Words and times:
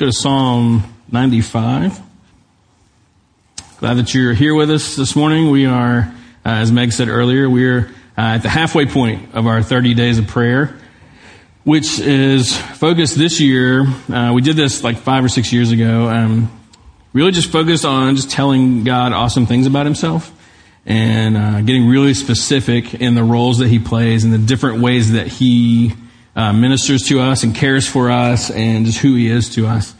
go 0.00 0.06
to 0.06 0.12
Psalm 0.14 0.82
95. 1.12 2.00
Glad 3.80 3.98
that 3.98 4.14
you're 4.14 4.32
here 4.32 4.54
with 4.54 4.70
us 4.70 4.96
this 4.96 5.14
morning. 5.14 5.50
We 5.50 5.66
are, 5.66 6.10
uh, 6.42 6.48
as 6.48 6.72
Meg 6.72 6.92
said 6.92 7.08
earlier, 7.08 7.50
we're 7.50 7.80
uh, 8.16 8.36
at 8.36 8.38
the 8.38 8.48
halfway 8.48 8.86
point 8.86 9.34
of 9.34 9.46
our 9.46 9.62
30 9.62 9.92
days 9.92 10.18
of 10.18 10.26
prayer, 10.26 10.74
which 11.64 11.98
is 11.98 12.56
focused 12.56 13.18
this 13.18 13.40
year. 13.40 13.84
Uh, 14.10 14.32
we 14.32 14.40
did 14.40 14.56
this 14.56 14.82
like 14.82 14.96
five 14.96 15.22
or 15.22 15.28
six 15.28 15.52
years 15.52 15.70
ago. 15.70 16.08
Um, 16.08 16.50
really 17.12 17.32
just 17.32 17.52
focused 17.52 17.84
on 17.84 18.16
just 18.16 18.30
telling 18.30 18.84
God 18.84 19.12
awesome 19.12 19.44
things 19.44 19.66
about 19.66 19.84
himself 19.84 20.32
and 20.86 21.36
uh, 21.36 21.60
getting 21.60 21.86
really 21.86 22.14
specific 22.14 22.94
in 22.94 23.14
the 23.14 23.22
roles 23.22 23.58
that 23.58 23.68
he 23.68 23.78
plays 23.78 24.24
and 24.24 24.32
the 24.32 24.38
different 24.38 24.80
ways 24.80 25.12
that 25.12 25.26
he 25.26 25.92
uh, 26.36 26.52
ministers 26.52 27.02
to 27.08 27.20
us 27.20 27.42
and 27.42 27.54
cares 27.54 27.88
for 27.88 28.10
us 28.10 28.50
and 28.50 28.86
just 28.86 28.98
who 28.98 29.14
he 29.14 29.28
is 29.28 29.48
to 29.50 29.66
us. 29.66 29.94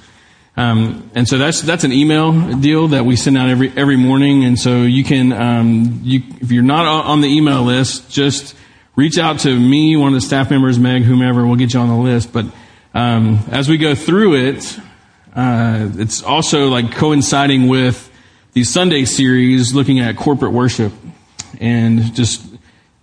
Um, 0.57 1.11
and 1.15 1.27
so 1.27 1.39
that's 1.39 1.63
that's 1.63 1.85
an 1.85 1.93
email 1.93 2.57
deal 2.57 2.89
that 2.89 3.05
we 3.07 3.17
send 3.17 3.39
out 3.39 3.49
every 3.49 3.73
every 3.77 3.97
morning. 3.97 4.45
And 4.45 4.59
so 4.59 4.83
you 4.83 5.05
can, 5.05 5.33
um, 5.33 6.01
you, 6.03 6.23
if 6.41 6.53
you're 6.53 6.63
not 6.63 6.87
on 6.87 7.21
the 7.21 7.29
email 7.29 7.63
list, 7.63 8.11
just 8.11 8.55
reach 8.97 9.17
out 9.17 9.41
to 9.41 9.59
me, 9.59 9.97
one 9.97 10.09
of 10.09 10.15
the 10.15 10.21
staff 10.21 10.51
members, 10.51 10.79
Meg, 10.79 11.03
whomever. 11.03 11.47
We'll 11.47 11.57
get 11.57 11.73
you 11.73 11.81
on 11.81 11.89
the 11.89 11.95
list. 11.97 12.33
But 12.33 12.47
um, 12.93 13.39
as 13.51 13.69
we 13.69 13.79
go 13.79 13.95
through 13.95 14.49
it, 14.49 14.79
uh, 15.35 15.89
it's 15.95 16.23
also 16.23 16.69
like 16.69 16.93
coinciding 16.93 17.69
with 17.69 18.11
the 18.53 18.65
Sunday 18.65 19.05
series 19.05 19.75
looking 19.75 20.01
at 20.01 20.17
corporate 20.17 20.53
worship 20.53 20.93
and 21.61 22.15
just 22.15 22.45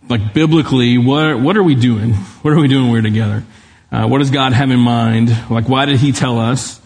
like 0.09 0.33
biblically, 0.33 0.97
what, 0.97 1.39
what 1.39 1.57
are 1.57 1.63
we 1.63 1.75
doing? 1.75 2.13
What 2.13 2.53
are 2.53 2.59
we 2.59 2.67
doing 2.67 2.83
when 2.83 2.93
we're 2.93 3.01
together? 3.01 3.43
Uh, 3.91 4.07
what 4.07 4.19
does 4.19 4.31
God 4.31 4.53
have 4.53 4.69
in 4.69 4.79
mind? 4.79 5.29
Like, 5.49 5.67
why 5.67 5.85
did 5.85 5.97
He 5.99 6.11
tell 6.11 6.39
us 6.39 6.81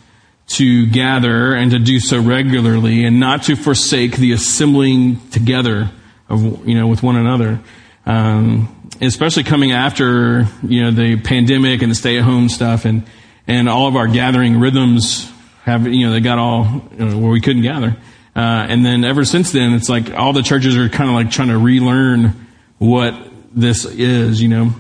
to 0.47 0.87
gather 0.87 1.53
and 1.53 1.71
to 1.71 1.79
do 1.79 1.99
so 1.99 2.21
regularly 2.21 3.05
and 3.05 3.19
not 3.19 3.43
to 3.43 3.55
forsake 3.55 4.17
the 4.17 4.33
assembling 4.33 5.19
together 5.29 5.91
of, 6.29 6.67
you 6.67 6.75
know, 6.75 6.87
with 6.87 7.03
one 7.03 7.15
another? 7.15 7.59
Um, 8.05 8.91
especially 9.01 9.43
coming 9.43 9.71
after, 9.71 10.47
you 10.63 10.83
know, 10.83 10.91
the 10.91 11.17
pandemic 11.17 11.81
and 11.81 11.91
the 11.91 11.95
stay 11.95 12.17
at 12.17 12.23
home 12.23 12.49
stuff 12.49 12.85
and, 12.85 13.03
and 13.47 13.69
all 13.69 13.87
of 13.87 13.95
our 13.95 14.07
gathering 14.07 14.59
rhythms 14.59 15.31
have, 15.63 15.87
you 15.87 16.07
know, 16.07 16.13
they 16.13 16.19
got 16.19 16.37
all 16.39 16.83
you 16.97 17.05
know, 17.05 17.17
where 17.17 17.31
we 17.31 17.41
couldn't 17.41 17.63
gather. 17.63 17.95
Uh, 18.35 18.65
and 18.69 18.85
then 18.85 19.03
ever 19.03 19.25
since 19.25 19.51
then, 19.51 19.73
it's 19.73 19.89
like 19.89 20.13
all 20.13 20.33
the 20.33 20.41
churches 20.41 20.77
are 20.77 20.87
kind 20.89 21.09
of 21.09 21.15
like 21.15 21.31
trying 21.31 21.49
to 21.49 21.57
relearn 21.57 22.47
what 22.81 23.13
this 23.53 23.85
is, 23.85 24.41
you 24.41 24.47
know. 24.47 24.71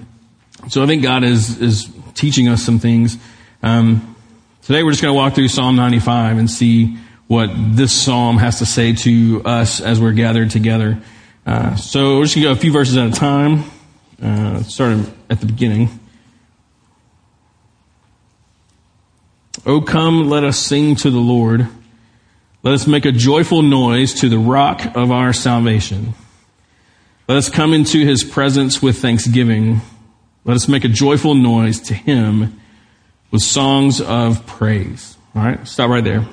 So 0.69 0.81
I 0.81 0.87
think 0.87 1.03
God 1.03 1.23
is 1.23 1.61
is 1.61 1.87
teaching 2.15 2.47
us 2.47 2.63
some 2.63 2.79
things. 2.79 3.15
Um, 3.61 4.15
today 4.63 4.81
we're 4.81 4.89
just 4.89 5.03
going 5.03 5.13
to 5.13 5.15
walk 5.15 5.35
through 5.35 5.49
Psalm 5.49 5.75
95 5.75 6.39
and 6.39 6.49
see 6.49 6.97
what 7.27 7.51
this 7.53 7.93
psalm 7.93 8.37
has 8.37 8.57
to 8.57 8.65
say 8.65 8.93
to 8.93 9.43
us 9.45 9.81
as 9.81 10.01
we're 10.01 10.13
gathered 10.13 10.49
together. 10.49 10.99
Uh, 11.45 11.75
so 11.75 12.17
we're 12.17 12.23
just 12.23 12.35
going 12.35 12.47
to 12.47 12.53
go 12.55 12.57
a 12.57 12.59
few 12.59 12.71
verses 12.71 12.97
at 12.97 13.07
a 13.07 13.11
time, 13.11 13.65
uh, 14.19 14.63
starting 14.63 15.05
at 15.29 15.39
the 15.39 15.45
beginning. 15.45 15.87
Oh, 19.63 19.79
come, 19.79 20.27
let 20.27 20.43
us 20.43 20.57
sing 20.57 20.95
to 20.97 21.11
the 21.11 21.19
Lord. 21.19 21.67
Let 22.63 22.73
us 22.73 22.87
make 22.87 23.05
a 23.05 23.11
joyful 23.11 23.61
noise 23.61 24.15
to 24.21 24.29
the 24.29 24.39
rock 24.39 24.95
of 24.95 25.11
our 25.11 25.33
salvation. 25.33 26.15
Let 27.31 27.37
us 27.37 27.49
come 27.49 27.73
into 27.73 27.99
his 27.99 28.25
presence 28.25 28.81
with 28.81 28.97
thanksgiving. 28.97 29.79
Let 30.43 30.57
us 30.57 30.67
make 30.67 30.83
a 30.83 30.89
joyful 30.89 31.33
noise 31.33 31.79
to 31.83 31.93
him 31.93 32.59
with 33.31 33.41
songs 33.41 34.01
of 34.01 34.45
praise. 34.45 35.15
All 35.33 35.41
right, 35.41 35.65
stop 35.65 35.89
right 35.89 36.03
there. 36.03 36.27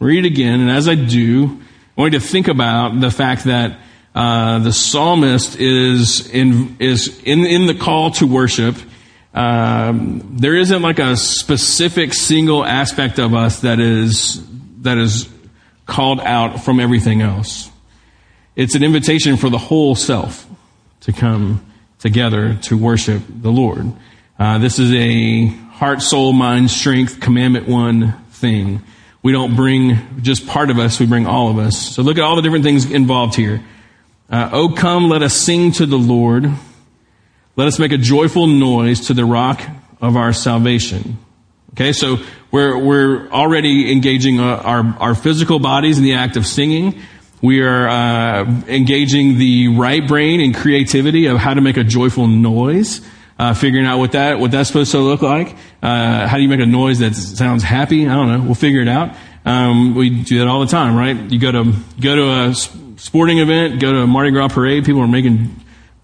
Read 0.00 0.24
again, 0.24 0.60
and 0.60 0.72
as 0.72 0.88
I 0.88 0.96
do, 0.96 1.62
I 1.96 2.00
want 2.00 2.14
you 2.14 2.18
to 2.18 2.26
think 2.26 2.48
about 2.48 3.00
the 3.00 3.12
fact 3.12 3.44
that 3.44 3.78
uh, 4.12 4.58
the 4.58 4.72
psalmist 4.72 5.54
is 5.54 6.28
in 6.30 6.76
is 6.80 7.22
in 7.22 7.46
in 7.46 7.66
the 7.66 7.74
call 7.74 8.10
to 8.10 8.26
worship 8.26 8.74
um, 9.34 10.30
there 10.32 10.56
isn't 10.56 10.82
like 10.82 10.98
a 10.98 11.16
specific 11.16 12.12
single 12.12 12.64
aspect 12.64 13.20
of 13.20 13.34
us 13.34 13.60
that 13.60 13.78
is 13.78 14.44
that 14.80 14.98
is 14.98 15.28
called 15.86 16.18
out 16.18 16.64
from 16.64 16.80
everything 16.80 17.22
else. 17.22 17.70
It's 18.56 18.76
an 18.76 18.84
invitation 18.84 19.36
for 19.36 19.50
the 19.50 19.58
whole 19.58 19.96
self 19.96 20.46
to 21.00 21.12
come 21.12 21.64
together 21.98 22.54
to 22.62 22.78
worship 22.78 23.22
the 23.28 23.50
Lord. 23.50 23.92
Uh, 24.38 24.58
this 24.58 24.78
is 24.78 24.92
a 24.92 25.46
heart, 25.46 26.00
soul, 26.00 26.32
mind, 26.32 26.70
strength, 26.70 27.18
commandment 27.18 27.66
one 27.66 28.12
thing. 28.30 28.80
We 29.24 29.32
don't 29.32 29.56
bring 29.56 30.22
just 30.22 30.46
part 30.46 30.70
of 30.70 30.78
us, 30.78 31.00
we 31.00 31.06
bring 31.06 31.26
all 31.26 31.50
of 31.50 31.58
us. 31.58 31.76
So 31.76 32.02
look 32.02 32.16
at 32.16 32.22
all 32.22 32.36
the 32.36 32.42
different 32.42 32.64
things 32.64 32.88
involved 32.88 33.34
here. 33.34 33.60
Uh, 34.30 34.50
oh, 34.52 34.68
come, 34.68 35.08
let 35.08 35.22
us 35.22 35.34
sing 35.34 35.72
to 35.72 35.86
the 35.86 35.98
Lord. 35.98 36.48
Let 37.56 37.66
us 37.66 37.80
make 37.80 37.90
a 37.90 37.98
joyful 37.98 38.46
noise 38.46 39.08
to 39.08 39.14
the 39.14 39.24
rock 39.24 39.62
of 40.00 40.16
our 40.16 40.32
salvation. 40.32 41.18
Okay, 41.72 41.92
so 41.92 42.18
we're, 42.52 42.78
we're 42.78 43.28
already 43.30 43.90
engaging 43.90 44.38
uh, 44.38 44.44
our, 44.44 44.96
our 45.00 45.14
physical 45.16 45.58
bodies 45.58 45.98
in 45.98 46.04
the 46.04 46.14
act 46.14 46.36
of 46.36 46.46
singing. 46.46 47.02
We 47.42 47.62
are 47.62 47.88
uh, 47.88 48.44
engaging 48.68 49.38
the 49.38 49.68
right 49.68 50.06
brain 50.06 50.40
and 50.40 50.54
creativity 50.54 51.26
of 51.26 51.38
how 51.38 51.54
to 51.54 51.60
make 51.60 51.76
a 51.76 51.84
joyful 51.84 52.26
noise, 52.26 53.00
uh, 53.38 53.52
figuring 53.54 53.86
out 53.86 53.98
what 53.98 54.12
that 54.12 54.38
what 54.38 54.50
that's 54.50 54.68
supposed 54.68 54.92
to 54.92 54.98
look 54.98 55.20
like. 55.20 55.54
Uh, 55.82 56.26
how 56.26 56.36
do 56.36 56.42
you 56.42 56.48
make 56.48 56.60
a 56.60 56.66
noise 56.66 57.00
that 57.00 57.14
sounds 57.14 57.62
happy? 57.62 58.08
I 58.08 58.14
don't 58.14 58.28
know. 58.28 58.42
We'll 58.42 58.54
figure 58.54 58.80
it 58.80 58.88
out. 58.88 59.14
Um, 59.44 59.94
we 59.94 60.08
do 60.08 60.38
that 60.38 60.48
all 60.48 60.60
the 60.60 60.66
time, 60.66 60.96
right? 60.96 61.16
You 61.30 61.38
go 61.38 61.52
to 61.52 61.72
go 62.00 62.16
to 62.16 62.30
a 62.30 62.54
sporting 62.96 63.38
event, 63.38 63.80
go 63.80 63.92
to 63.92 63.98
a 63.98 64.06
Mardi 64.06 64.30
Gras 64.30 64.48
parade. 64.48 64.84
People 64.86 65.02
are 65.02 65.08
making 65.08 65.54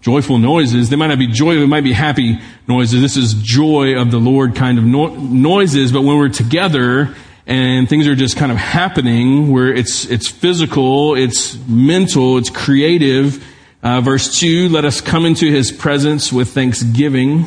joyful 0.01 0.37
noises. 0.37 0.89
They 0.89 0.95
might 0.95 1.07
not 1.07 1.19
be 1.19 1.27
joy, 1.27 1.55
they 1.55 1.65
might 1.65 1.83
be 1.83 1.93
happy 1.93 2.39
noises. 2.67 3.01
This 3.01 3.17
is 3.17 3.33
joy 3.35 3.99
of 3.99 4.11
the 4.11 4.19
Lord 4.19 4.55
kind 4.55 4.77
of 4.77 4.83
no- 4.83 5.15
noises, 5.15 5.91
but 5.91 6.01
when 6.01 6.17
we're 6.17 6.29
together 6.29 7.15
and 7.47 7.89
things 7.89 8.07
are 8.07 8.15
just 8.15 8.37
kind 8.37 8.51
of 8.51 8.57
happening 8.57 9.51
where 9.51 9.73
it's, 9.73 10.05
it's 10.05 10.29
physical, 10.29 11.15
it's 11.15 11.57
mental, 11.67 12.37
it's 12.37 12.49
creative. 12.49 13.45
Uh, 13.83 14.01
verse 14.01 14.39
2, 14.39 14.69
let 14.69 14.85
us 14.85 15.01
come 15.01 15.25
into 15.25 15.49
his 15.49 15.71
presence 15.71 16.31
with 16.31 16.49
thanksgiving. 16.49 17.45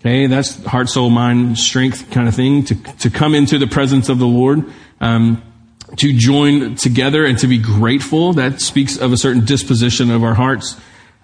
Okay, 0.00 0.26
that's 0.26 0.64
heart, 0.64 0.88
soul, 0.88 1.10
mind, 1.10 1.58
strength 1.58 2.10
kind 2.10 2.28
of 2.28 2.34
thing. 2.34 2.64
To, 2.64 2.74
to 2.74 3.10
come 3.10 3.34
into 3.34 3.58
the 3.58 3.66
presence 3.66 4.08
of 4.08 4.18
the 4.18 4.26
Lord. 4.26 4.64
Um, 5.00 5.42
to 5.96 6.12
join 6.12 6.76
together 6.76 7.24
and 7.24 7.36
to 7.38 7.46
be 7.46 7.58
grateful. 7.58 8.34
That 8.34 8.60
speaks 8.60 8.96
of 8.96 9.12
a 9.12 9.16
certain 9.16 9.44
disposition 9.44 10.10
of 10.10 10.22
our 10.22 10.34
hearts. 10.34 10.76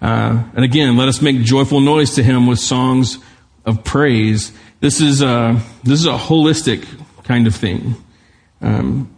Uh, 0.02 0.42
and 0.54 0.64
again, 0.64 0.96
let 0.96 1.08
us 1.08 1.22
make 1.22 1.40
joyful 1.42 1.80
noise 1.80 2.16
to 2.16 2.22
him 2.22 2.46
with 2.46 2.58
songs 2.58 3.18
of 3.64 3.84
praise. 3.84 4.52
This 4.80 5.00
is 5.00 5.22
a, 5.22 5.60
this 5.84 6.00
is 6.00 6.06
a 6.06 6.16
holistic 6.16 6.84
kind 7.26 7.46
of 7.46 7.54
thing. 7.54 7.96
Um, 8.60 9.14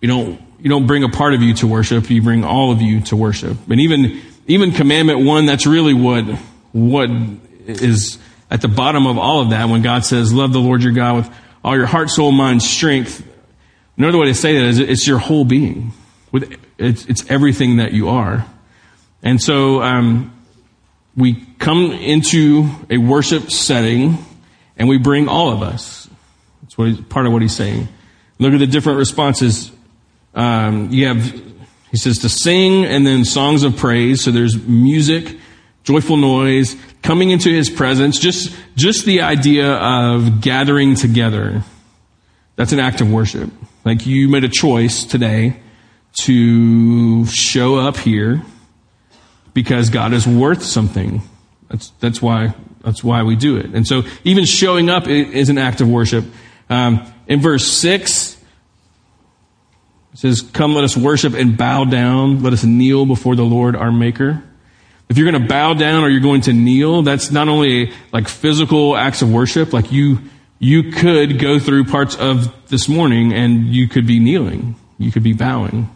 you 0.00 0.08
don't 0.08 0.40
you 0.60 0.70
don't 0.70 0.86
bring 0.86 1.04
a 1.04 1.08
part 1.08 1.34
of 1.34 1.42
you 1.42 1.54
to 1.54 1.66
worship; 1.66 2.10
you 2.10 2.22
bring 2.22 2.44
all 2.44 2.70
of 2.70 2.80
you 2.80 3.00
to 3.02 3.16
worship. 3.16 3.56
And 3.68 3.80
even 3.80 4.20
even 4.46 4.72
commandment 4.72 5.24
one, 5.24 5.46
that's 5.46 5.66
really 5.66 5.94
what 5.94 6.24
what 6.72 7.10
is 7.66 8.18
at 8.50 8.62
the 8.62 8.68
bottom 8.68 9.06
of 9.06 9.18
all 9.18 9.40
of 9.40 9.50
that. 9.50 9.68
When 9.68 9.82
God 9.82 10.04
says, 10.04 10.32
"Love 10.32 10.52
the 10.52 10.60
Lord 10.60 10.82
your 10.82 10.92
God 10.92 11.16
with 11.16 11.30
all 11.64 11.76
your 11.76 11.86
heart, 11.86 12.10
soul, 12.10 12.32
mind, 12.32 12.62
strength," 12.62 13.26
another 13.96 14.18
way 14.18 14.26
to 14.26 14.34
say 14.34 14.54
that 14.58 14.64
is 14.64 14.78
it's 14.78 15.06
your 15.06 15.18
whole 15.18 15.44
being. 15.44 15.92
With 16.30 16.56
it's, 16.78 17.06
it's 17.06 17.28
everything 17.30 17.78
that 17.78 17.92
you 17.92 18.08
are. 18.08 18.46
And 19.22 19.42
so 19.42 19.82
um, 19.82 20.32
we 21.16 21.44
come 21.58 21.90
into 21.90 22.68
a 22.88 22.98
worship 22.98 23.50
setting 23.50 24.18
and 24.76 24.88
we 24.88 24.98
bring 24.98 25.28
all 25.28 25.50
of 25.50 25.62
us. 25.62 25.97
That's 26.78 27.00
part 27.08 27.26
of 27.26 27.32
what 27.32 27.42
he's 27.42 27.56
saying. 27.56 27.88
Look 28.38 28.52
at 28.52 28.58
the 28.58 28.66
different 28.66 28.98
responses. 28.98 29.70
Um, 30.34 30.90
you 30.90 31.08
have, 31.08 31.22
he 31.90 31.96
says, 31.96 32.18
to 32.18 32.28
sing 32.28 32.84
and 32.84 33.06
then 33.06 33.24
songs 33.24 33.64
of 33.64 33.76
praise. 33.76 34.22
So 34.22 34.30
there's 34.30 34.56
music, 34.56 35.36
joyful 35.82 36.16
noise, 36.16 36.76
coming 37.02 37.30
into 37.30 37.50
his 37.50 37.68
presence. 37.68 38.18
Just, 38.18 38.54
just 38.76 39.04
the 39.04 39.22
idea 39.22 39.72
of 39.74 40.40
gathering 40.40 40.94
together. 40.94 41.64
That's 42.56 42.72
an 42.72 42.78
act 42.78 43.00
of 43.00 43.10
worship. 43.10 43.50
Like 43.84 44.06
you 44.06 44.28
made 44.28 44.44
a 44.44 44.48
choice 44.48 45.04
today 45.04 45.60
to 46.20 47.26
show 47.26 47.76
up 47.76 47.96
here 47.96 48.42
because 49.54 49.90
God 49.90 50.12
is 50.12 50.26
worth 50.26 50.62
something. 50.62 51.22
That's, 51.68 51.90
that's 52.00 52.22
why, 52.22 52.54
that's 52.82 53.02
why 53.02 53.22
we 53.22 53.36
do 53.36 53.56
it. 53.56 53.66
And 53.74 53.86
so 53.86 54.02
even 54.24 54.44
showing 54.44 54.88
up 54.88 55.08
is 55.08 55.48
an 55.48 55.58
act 55.58 55.80
of 55.80 55.88
worship. 55.88 56.24
Um, 56.70 57.12
in 57.26 57.40
verse 57.40 57.66
6, 57.66 58.36
it 60.12 60.18
says, 60.18 60.40
Come, 60.40 60.74
let 60.74 60.84
us 60.84 60.96
worship 60.96 61.34
and 61.34 61.56
bow 61.56 61.84
down. 61.84 62.42
Let 62.42 62.52
us 62.52 62.64
kneel 62.64 63.06
before 63.06 63.36
the 63.36 63.44
Lord 63.44 63.76
our 63.76 63.92
Maker. 63.92 64.42
If 65.08 65.16
you're 65.16 65.30
going 65.30 65.42
to 65.42 65.48
bow 65.48 65.74
down 65.74 66.04
or 66.04 66.08
you're 66.08 66.20
going 66.20 66.42
to 66.42 66.52
kneel, 66.52 67.02
that's 67.02 67.30
not 67.30 67.48
only 67.48 67.92
like 68.12 68.28
physical 68.28 68.96
acts 68.96 69.22
of 69.22 69.32
worship, 69.32 69.72
like 69.72 69.90
you, 69.90 70.18
you 70.58 70.90
could 70.92 71.38
go 71.38 71.58
through 71.58 71.84
parts 71.84 72.14
of 72.16 72.68
this 72.68 72.88
morning 72.88 73.32
and 73.32 73.66
you 73.66 73.88
could 73.88 74.06
be 74.06 74.18
kneeling. 74.18 74.76
You 74.98 75.10
could 75.10 75.22
be 75.22 75.32
bowing. 75.32 75.88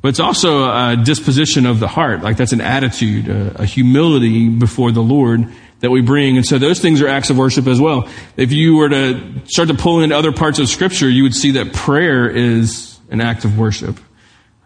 But 0.00 0.08
it's 0.08 0.20
also 0.20 0.64
a 0.64 0.96
disposition 0.96 1.64
of 1.64 1.78
the 1.78 1.86
heart. 1.86 2.22
Like 2.22 2.36
that's 2.36 2.52
an 2.52 2.60
attitude, 2.60 3.28
a, 3.28 3.62
a, 3.62 3.64
humility 3.64 4.48
before 4.48 4.90
the 4.90 5.02
Lord 5.02 5.46
that 5.82 5.90
we 5.90 6.00
bring. 6.00 6.36
And 6.36 6.46
so 6.46 6.58
those 6.58 6.80
things 6.80 7.02
are 7.02 7.08
acts 7.08 7.28
of 7.28 7.36
worship 7.36 7.66
as 7.66 7.80
well. 7.80 8.08
If 8.36 8.52
you 8.52 8.76
were 8.76 8.88
to 8.88 9.42
start 9.46 9.68
to 9.68 9.74
pull 9.74 10.00
into 10.00 10.16
other 10.16 10.32
parts 10.32 10.58
of 10.60 10.68
scripture, 10.68 11.08
you 11.08 11.24
would 11.24 11.34
see 11.34 11.50
that 11.52 11.74
prayer 11.74 12.30
is 12.30 12.98
an 13.10 13.20
act 13.20 13.44
of 13.44 13.58
worship. 13.58 13.98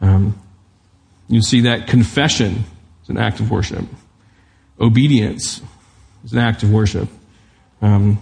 Um, 0.00 0.38
you 1.28 1.40
see 1.40 1.62
that 1.62 1.88
confession 1.88 2.64
is 3.02 3.08
an 3.08 3.16
act 3.16 3.40
of 3.40 3.50
worship. 3.50 3.84
Obedience 4.78 5.62
is 6.22 6.32
an 6.32 6.38
act 6.38 6.62
of 6.62 6.70
worship. 6.70 7.08
Um, 7.80 8.18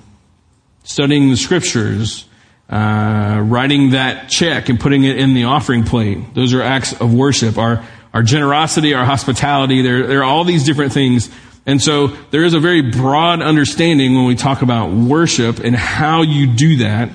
studying 0.84 1.30
the 1.30 1.36
scriptures, 1.36 2.26
uh, 2.70 3.42
writing 3.44 3.90
that 3.90 4.28
check 4.28 4.68
and 4.68 4.78
putting 4.78 5.02
it 5.02 5.18
in 5.18 5.34
the 5.34 5.44
offering 5.44 5.82
plate. 5.82 6.34
Those 6.34 6.54
are 6.54 6.62
acts 6.62 6.92
of 7.00 7.12
worship. 7.12 7.58
Our, 7.58 7.84
our 8.12 8.22
generosity, 8.22 8.94
our 8.94 9.04
hospitality, 9.04 9.82
there, 9.82 10.06
there 10.06 10.20
are 10.20 10.24
all 10.24 10.44
these 10.44 10.64
different 10.64 10.92
things. 10.92 11.28
And 11.66 11.80
so 11.80 12.08
there 12.30 12.44
is 12.44 12.54
a 12.54 12.60
very 12.60 12.82
broad 12.82 13.40
understanding 13.40 14.14
when 14.14 14.26
we 14.26 14.34
talk 14.34 14.62
about 14.62 14.92
worship 14.92 15.60
and 15.60 15.74
how 15.74 16.22
you 16.22 16.46
do 16.46 16.76
that. 16.76 17.10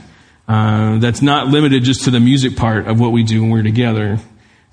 Uh, 0.48 0.98
that's 0.98 1.22
not 1.22 1.48
limited 1.48 1.84
just 1.84 2.06
to 2.06 2.12
the 2.12 2.20
music 2.20 2.56
part 2.56 2.88
of 2.88 3.00
what 3.00 3.12
we 3.12 3.24
do 3.24 3.42
when 3.42 3.52
we're 3.52 3.64
together. 3.64 4.18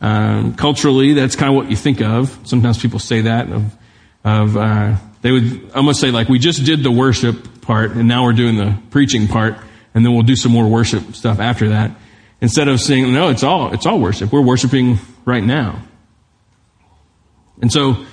Um, 0.01 0.55
culturally, 0.55 1.13
that's 1.13 1.37
kind 1.37 1.51
of 1.51 1.57
what 1.57 1.71
you 1.71 1.77
think 1.77 2.01
of. 2.01 2.39
Sometimes 2.45 2.79
people 2.79 2.99
say 2.99 3.23
that 3.23 3.53
of, 3.53 3.77
of 4.25 4.57
uh, 4.57 4.97
they 5.21 5.33
would 5.33 5.71
almost 5.75 6.01
say 6.01 6.11
like 6.11 6.29
we 6.31 6.39
just 6.39 6.65
did 6.65 6.83
the 6.83 6.91
worship 6.91 7.61
part 7.61 7.93
and 7.93 8.09
now 8.09 8.25
we're 8.25 8.33
doing 8.33 8.57
the 8.57 8.79
preaching 8.91 9.29
part 9.29 9.59
and 9.95 10.05
then 10.05 10.15
we'll 10.15 10.23
do 10.23 10.37
some 10.37 10.53
more 10.53 10.67
worship 10.67 11.15
stuff 11.15 11.39
after 11.39 11.71
that. 11.71 11.91
Instead 12.41 12.69
of 12.69 12.81
saying, 12.81 13.13
no, 13.13 13.29
it's 13.29 13.43
all, 13.43 13.73
it's 13.75 13.87
all 13.87 13.99
worship. 13.99 14.33
We're 14.33 14.43
worshiping 14.43 14.99
right 15.25 15.45
now. 15.45 15.83
And 17.61 17.73
so, 17.73 18.05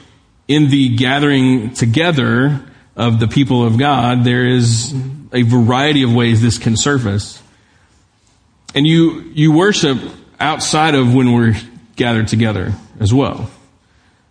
in 0.48 0.70
the 0.70 0.96
gathering 0.96 1.74
together 1.74 2.62
of 2.96 3.20
the 3.20 3.28
people 3.28 3.66
of 3.66 3.78
God, 3.78 4.24
there 4.24 4.46
is 4.46 4.94
a 5.32 5.42
variety 5.44 6.04
of 6.04 6.14
ways 6.14 6.42
this 6.42 6.58
can 6.58 6.76
surface. 6.78 7.42
And 8.76 8.86
you, 8.86 9.22
you 9.34 9.52
worship 9.52 9.98
outside 10.40 10.96
of 10.96 11.14
when 11.14 11.34
we're 11.34 11.56
gathered 11.96 12.28
together 12.28 12.74
as 13.00 13.14
well. 13.14 13.50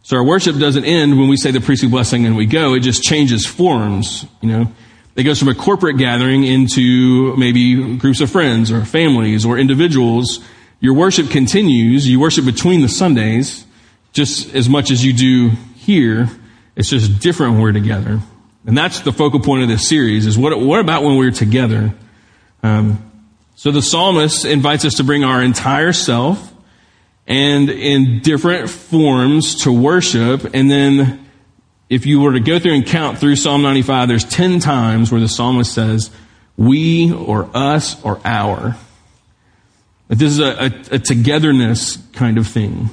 So 0.04 0.16
our 0.16 0.24
worship 0.24 0.56
doesn't 0.58 0.84
end 0.84 1.18
when 1.18 1.28
we 1.28 1.36
say 1.36 1.52
the 1.52 1.60
priestly 1.60 1.88
blessing 1.88 2.26
and 2.26 2.36
we 2.36 2.46
go. 2.46 2.74
It 2.74 2.80
just 2.80 3.02
changes 3.02 3.46
forms, 3.46 4.26
you 4.40 4.48
know. 4.48 4.72
It 5.14 5.24
goes 5.24 5.38
from 5.38 5.48
a 5.48 5.54
corporate 5.54 5.98
gathering 5.98 6.42
into 6.42 7.36
maybe 7.36 7.98
groups 7.98 8.20
of 8.20 8.30
friends 8.30 8.72
or 8.72 8.84
families 8.84 9.44
or 9.44 9.58
individuals. 9.58 10.40
Your 10.80 10.94
worship 10.94 11.30
continues. 11.30 12.08
You 12.08 12.18
worship 12.18 12.44
between 12.44 12.80
the 12.80 12.88
Sundays 12.88 13.66
just 14.12 14.54
as 14.54 14.68
much 14.68 14.90
as 14.90 15.04
you 15.04 15.12
do 15.12 15.52
here. 15.82 16.28
It's 16.76 16.90
just 16.90 17.20
different 17.20 17.54
when 17.54 17.62
we're 17.62 17.72
together. 17.72 18.20
And 18.64 18.78
that's 18.78 19.00
the 19.00 19.12
focal 19.12 19.40
point 19.40 19.62
of 19.62 19.68
this 19.68 19.88
series 19.88 20.26
is 20.26 20.38
what, 20.38 20.58
what 20.58 20.80
about 20.80 21.02
when 21.02 21.16
we're 21.16 21.30
together? 21.30 21.94
Um, 22.62 23.10
so 23.56 23.70
the 23.70 23.82
psalmist 23.82 24.44
invites 24.44 24.84
us 24.84 24.94
to 24.94 25.04
bring 25.04 25.24
our 25.24 25.42
entire 25.42 25.92
self 25.92 26.52
and 27.26 27.68
in 27.68 28.20
different 28.20 28.70
forms 28.70 29.62
to 29.62 29.72
worship 29.72 30.54
and 30.54 30.70
then 30.70 31.22
if 31.92 32.06
you 32.06 32.20
were 32.22 32.32
to 32.32 32.40
go 32.40 32.58
through 32.58 32.72
and 32.72 32.86
count 32.86 33.18
through 33.18 33.36
Psalm 33.36 33.60
95, 33.60 34.08
there's 34.08 34.24
10 34.24 34.60
times 34.60 35.12
where 35.12 35.20
the 35.20 35.28
psalmist 35.28 35.74
says, 35.74 36.10
we 36.56 37.12
or 37.12 37.50
us 37.52 38.02
or 38.02 38.18
our. 38.24 38.78
But 40.08 40.18
this 40.18 40.32
is 40.32 40.38
a, 40.38 40.44
a, 40.64 40.94
a 40.94 40.98
togetherness 40.98 41.98
kind 42.14 42.38
of 42.38 42.46
thing, 42.46 42.88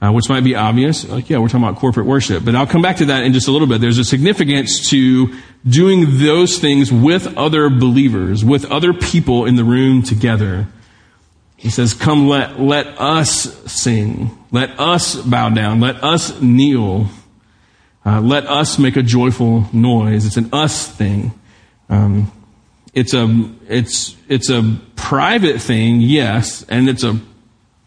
uh, 0.00 0.12
which 0.12 0.28
might 0.28 0.44
be 0.44 0.54
obvious. 0.54 1.08
Like, 1.08 1.30
yeah, 1.30 1.38
we're 1.38 1.48
talking 1.48 1.62
about 1.62 1.76
corporate 1.76 2.06
worship. 2.06 2.44
But 2.44 2.54
I'll 2.54 2.66
come 2.66 2.82
back 2.82 2.96
to 2.98 3.06
that 3.06 3.24
in 3.24 3.32
just 3.32 3.48
a 3.48 3.50
little 3.50 3.66
bit. 3.66 3.80
There's 3.80 3.98
a 3.98 4.04
significance 4.04 4.90
to 4.90 5.34
doing 5.66 6.18
those 6.18 6.58
things 6.58 6.92
with 6.92 7.36
other 7.36 7.70
believers, 7.70 8.44
with 8.44 8.70
other 8.70 8.92
people 8.92 9.46
in 9.46 9.56
the 9.56 9.64
room 9.64 10.02
together. 10.02 10.68
He 11.56 11.70
says, 11.70 11.94
come 11.94 12.28
let, 12.28 12.60
let 12.60 13.00
us 13.00 13.54
sing. 13.70 14.36
Let 14.52 14.78
us 14.78 15.16
bow 15.16 15.48
down. 15.48 15.80
Let 15.80 16.04
us 16.04 16.40
kneel. 16.40 17.08
Uh, 18.04 18.20
let 18.20 18.46
us 18.46 18.78
make 18.78 18.96
a 18.96 19.02
joyful 19.02 19.66
noise. 19.72 20.26
It's 20.26 20.36
an 20.36 20.50
us 20.52 20.86
thing. 20.86 21.32
Um, 21.88 22.30
it's 22.92 23.12
a 23.12 23.50
it's 23.68 24.16
it's 24.28 24.48
a 24.48 24.78
private 24.96 25.60
thing, 25.60 26.00
yes, 26.00 26.64
and 26.68 26.88
it's 26.88 27.04
a 27.04 27.20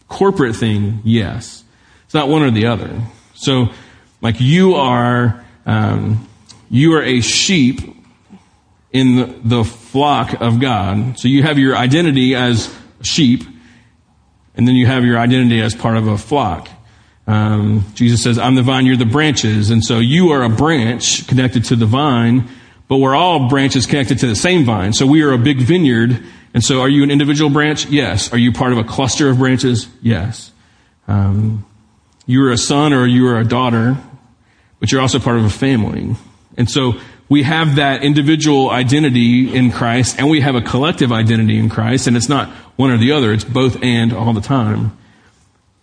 corporate 0.08 0.54
thing, 0.54 1.00
yes. 1.04 1.64
It's 2.10 2.14
not 2.16 2.28
one 2.28 2.42
or 2.42 2.50
the 2.50 2.66
other. 2.66 3.02
So, 3.34 3.68
like 4.20 4.40
you 4.40 4.74
are 4.74 5.44
um, 5.64 6.28
you 6.68 6.94
are 6.94 7.02
a 7.04 7.20
sheep 7.20 7.78
in 8.90 9.14
the, 9.14 9.38
the 9.44 9.62
flock 9.62 10.40
of 10.40 10.58
God. 10.58 11.20
So 11.20 11.28
you 11.28 11.44
have 11.44 11.56
your 11.56 11.76
identity 11.76 12.34
as 12.34 12.76
sheep, 13.02 13.44
and 14.56 14.66
then 14.66 14.74
you 14.74 14.86
have 14.86 15.04
your 15.04 15.20
identity 15.20 15.60
as 15.60 15.72
part 15.72 15.96
of 15.96 16.08
a 16.08 16.18
flock. 16.18 16.68
Um, 17.28 17.84
Jesus 17.94 18.24
says, 18.24 18.40
I'm 18.40 18.56
the 18.56 18.62
vine, 18.62 18.86
you're 18.86 18.96
the 18.96 19.06
branches. 19.06 19.70
And 19.70 19.84
so 19.84 20.00
you 20.00 20.30
are 20.30 20.42
a 20.42 20.48
branch 20.48 21.28
connected 21.28 21.66
to 21.66 21.76
the 21.76 21.86
vine, 21.86 22.48
but 22.88 22.96
we're 22.96 23.14
all 23.14 23.48
branches 23.48 23.86
connected 23.86 24.18
to 24.18 24.26
the 24.26 24.34
same 24.34 24.64
vine. 24.64 24.94
So 24.94 25.06
we 25.06 25.22
are 25.22 25.30
a 25.30 25.38
big 25.38 25.58
vineyard. 25.58 26.24
And 26.54 26.64
so 26.64 26.80
are 26.80 26.88
you 26.88 27.04
an 27.04 27.12
individual 27.12 27.50
branch? 27.50 27.86
Yes. 27.86 28.32
Are 28.32 28.38
you 28.38 28.50
part 28.50 28.72
of 28.72 28.78
a 28.78 28.84
cluster 28.84 29.28
of 29.28 29.38
branches? 29.38 29.86
Yes. 30.02 30.50
Um, 31.06 31.64
you 32.30 32.44
are 32.44 32.52
a 32.52 32.56
son 32.56 32.92
or 32.92 33.06
you 33.06 33.26
are 33.26 33.38
a 33.38 33.44
daughter, 33.44 33.96
but 34.78 34.92
you're 34.92 35.00
also 35.00 35.18
part 35.18 35.36
of 35.36 35.44
a 35.44 35.50
family. 35.50 36.14
And 36.56 36.70
so 36.70 36.94
we 37.28 37.42
have 37.42 37.74
that 37.76 38.04
individual 38.04 38.70
identity 38.70 39.52
in 39.52 39.72
Christ 39.72 40.16
and 40.16 40.30
we 40.30 40.40
have 40.40 40.54
a 40.54 40.60
collective 40.60 41.10
identity 41.10 41.58
in 41.58 41.68
Christ. 41.68 42.06
And 42.06 42.16
it's 42.16 42.28
not 42.28 42.48
one 42.76 42.92
or 42.92 42.98
the 42.98 43.10
other. 43.10 43.32
It's 43.32 43.42
both 43.42 43.82
and 43.82 44.12
all 44.12 44.32
the 44.32 44.40
time. 44.40 44.96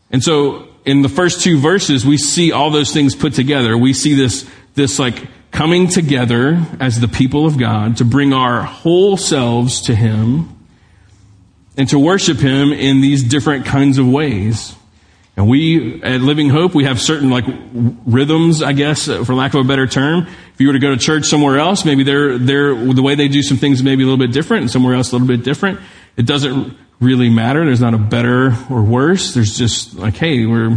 And 0.10 0.24
so 0.24 0.70
in 0.86 1.02
the 1.02 1.10
first 1.10 1.42
two 1.42 1.60
verses, 1.60 2.06
we 2.06 2.18
see 2.18 2.54
all 2.54 2.72
those 2.72 2.94
things 2.94 3.14
put 3.14 3.34
together. 3.34 3.78
We 3.78 3.92
see 3.92 4.16
this, 4.16 4.50
this 4.74 5.00
like 5.00 5.28
coming 5.52 5.90
together 5.90 6.66
as 6.80 7.02
the 7.02 7.10
people 7.10 7.46
of 7.46 7.58
God 7.58 7.98
to 7.98 8.06
bring 8.06 8.32
our 8.32 8.62
whole 8.62 9.18
selves 9.18 9.82
to 9.82 9.96
Him 9.96 10.48
and 11.76 11.90
to 11.90 12.00
worship 12.00 12.38
Him 12.38 12.72
in 12.72 13.02
these 13.02 13.22
different 13.22 13.66
kinds 13.66 13.98
of 13.98 14.08
ways. 14.08 14.78
And 15.38 15.48
we, 15.48 16.02
at 16.02 16.20
Living 16.20 16.50
Hope, 16.50 16.74
we 16.74 16.86
have 16.86 17.00
certain 17.00 17.30
like 17.30 17.46
rhythms, 18.08 18.64
I 18.64 18.74
guess, 18.74 19.06
for 19.06 19.36
lack 19.36 19.54
of 19.54 19.64
a 19.64 19.68
better 19.68 19.86
term. 19.86 20.26
If 20.54 20.60
you 20.60 20.66
were 20.66 20.74
to 20.74 20.80
go 20.80 20.90
to 20.90 20.98
church 20.98 21.26
somewhere 21.26 21.60
else, 21.60 21.86
maybe 21.86 22.04
they're, 22.04 22.40
they're, 22.40 22.74
the 22.74 23.04
way 23.04 23.14
they 23.14 23.28
do 23.28 23.44
some 23.44 23.58
things 23.58 23.84
may 23.84 23.96
be 23.96 24.02
a 24.02 24.08
little 24.08 24.18
bit 24.18 24.34
different 24.34 24.62
and 24.62 24.72
somewhere 24.72 24.96
else 24.96 25.12
a 25.12 25.16
little 25.16 25.28
bit 25.28 25.44
different. 25.44 25.80
It 26.18 26.26
doesn't 26.26 26.76
really 27.00 27.30
matter. 27.30 27.64
There's 27.64 27.80
not 27.80 27.94
a 27.94 28.00
better 28.00 28.58
or 28.72 28.82
worse. 28.82 29.36
There's 29.36 29.56
just 29.56 29.94
like, 29.94 30.16
hey, 30.16 30.48
we're 30.48 30.76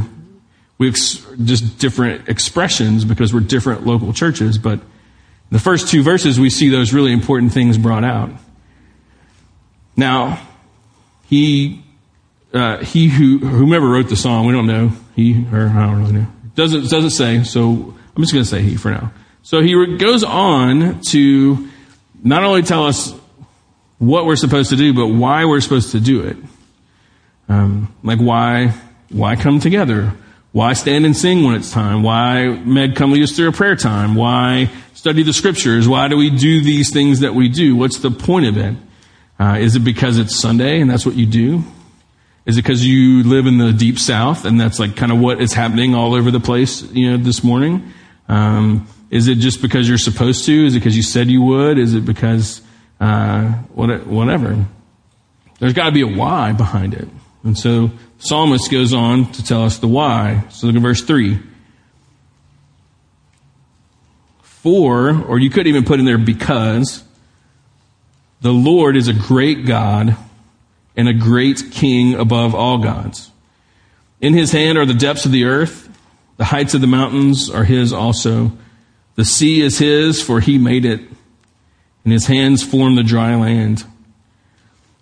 we 0.76 0.88
ex- 0.88 1.26
just 1.42 1.78
different 1.78 2.28
expressions 2.28 3.06
because 3.06 3.32
we're 3.32 3.40
different 3.40 3.86
local 3.86 4.12
churches. 4.12 4.58
But 4.58 4.80
the 5.50 5.58
first 5.58 5.88
two 5.88 6.02
verses, 6.02 6.38
we 6.38 6.50
see 6.50 6.68
those 6.68 6.92
really 6.92 7.12
important 7.12 7.52
things 7.52 7.78
brought 7.78 8.04
out. 8.04 8.30
Now, 9.96 10.46
he 11.24 11.82
uh, 12.52 12.78
he 12.78 13.09
who 13.09 13.38
whomever 13.38 13.88
wrote 13.88 14.09
the 14.09 14.16
song, 14.16 14.47
we 14.47 14.52
don't 14.52 14.66
know 14.66 14.92
he 15.14 15.47
or 15.52 15.69
I 15.69 15.87
don't 15.87 16.00
really 16.00 16.12
know. 16.12 16.26
Doesn't 16.54 16.88
doesn't 16.88 17.11
say. 17.11 17.45
So 17.45 17.95
I'm 18.16 18.23
just 18.23 18.33
going 18.33 18.45
to 18.45 18.50
say 18.50 18.62
he 18.62 18.76
for 18.76 18.90
now. 18.90 19.12
So 19.42 19.62
he 19.62 19.97
goes 19.97 20.23
on 20.23 21.00
to 21.11 21.69
not 22.23 22.45
only 22.45 22.62
tell 22.62 22.87
us 22.87 23.14
what 23.99 24.26
we're 24.26 24.37
supposed 24.37 24.71
to 24.71 24.76
do, 24.76 24.92
but 24.92 25.09
why 25.09 25.45
we're 25.45 25.61
supposed 25.61 25.92
to 25.92 26.00
do 26.00 26.23
it. 26.26 26.37
Um, 27.49 27.95
like 28.02 28.19
why, 28.19 28.75
why 29.11 29.37
come 29.37 29.61
together? 29.61 30.12
Why 30.52 30.73
stand 30.73 31.07
and 31.07 31.16
sing 31.16 31.45
when 31.45 31.54
it's 31.54 31.71
time? 31.71 32.02
Why, 32.02 32.49
Meg 32.49 32.97
come 32.97 33.12
lead 33.12 33.23
us 33.23 33.33
through 33.33 33.49
a 33.49 33.52
prayer 33.52 33.76
time? 33.76 34.14
Why 34.14 34.71
study 34.95 35.23
the 35.23 35.33
scriptures? 35.33 35.88
Why 35.88 36.09
do 36.09 36.16
we 36.16 36.30
do 36.30 36.61
these 36.61 36.92
things 36.92 37.21
that 37.21 37.35
we 37.35 37.49
do? 37.49 37.76
What's 37.76 37.99
the 37.99 38.11
point 38.11 38.47
of 38.47 38.57
it? 38.57 38.76
Uh, 39.38 39.57
is 39.59 39.76
it 39.76 39.80
because 39.80 40.19
it's 40.19 40.38
Sunday 40.38 40.80
and 40.80 40.90
that's 40.90 41.07
what 41.07 41.14
you 41.14 41.26
do? 41.26 41.64
Is 42.50 42.59
it 42.59 42.62
because 42.62 42.85
you 42.85 43.23
live 43.23 43.47
in 43.47 43.59
the 43.59 43.73
deep 43.73 43.97
south 43.97 44.45
and 44.45 44.61
that's 44.61 44.80
like 44.80 44.97
kind 44.97 45.12
of 45.12 45.21
what 45.21 45.40
is 45.40 45.52
happening 45.52 45.95
all 45.95 46.14
over 46.14 46.33
the 46.33 46.40
place, 46.40 46.83
you 46.83 47.09
know, 47.09 47.16
this 47.16 47.45
morning? 47.45 47.92
Um, 48.28 48.88
is 49.09 49.28
it 49.28 49.37
just 49.37 49.62
because 49.62 49.88
you're 49.88 49.99
supposed 49.99 50.47
to? 50.47 50.66
Is 50.66 50.75
it 50.75 50.80
because 50.80 50.97
you 50.97 51.04
said 51.04 51.28
you 51.28 51.42
would? 51.42 51.78
Is 51.78 51.95
it 51.95 52.04
because 52.04 52.61
uh, 52.99 53.50
whatever. 53.73 54.66
There's 55.61 55.75
got 55.75 55.85
to 55.87 55.92
be 55.92 56.00
a 56.00 56.09
why 56.09 56.50
behind 56.50 56.95
it. 56.95 57.07
And 57.45 57.57
so 57.57 57.92
psalmist 58.19 58.69
goes 58.69 58.92
on 58.92 59.30
to 59.30 59.45
tell 59.45 59.62
us 59.62 59.78
the 59.78 59.87
why. 59.87 60.42
So 60.50 60.66
look 60.66 60.75
at 60.75 60.83
verse 60.83 61.02
3. 61.02 61.38
For, 64.42 65.23
or 65.23 65.38
you 65.38 65.50
could 65.50 65.69
even 65.69 65.85
put 65.85 66.00
in 66.00 66.04
there 66.04 66.19
because, 66.19 67.04
The 68.40 68.50
Lord 68.52 68.97
is 68.97 69.07
a 69.07 69.14
great 69.14 69.66
God 69.66 70.16
and 70.97 71.09
a 71.09 71.14
great 71.14 71.70
king 71.70 72.14
above 72.14 72.54
all 72.54 72.78
gods. 72.78 73.30
In 74.20 74.35
his 74.35 74.52
hand 74.52 74.76
are 74.76 74.87
the 74.87 74.94
depths 74.94 75.25
of 75.25 75.32
the 75.32 75.44
earth. 75.44 75.88
The 76.37 76.44
heights 76.44 76.75
of 76.75 76.80
the 76.80 76.87
mountains 76.87 77.50
are 77.50 77.64
his 77.64 77.92
also. 77.92 78.52
The 79.16 79.25
sea 79.25 79.61
is 79.61 79.78
his, 79.78 80.23
for 80.23 80.40
he 80.40 80.59
made 80.59 80.85
it, 80.85 81.00
and 82.04 82.12
his 82.12 82.26
hands 82.26 82.62
formed 82.62 82.97
the 82.97 83.02
dry 83.02 83.35
land. 83.35 83.85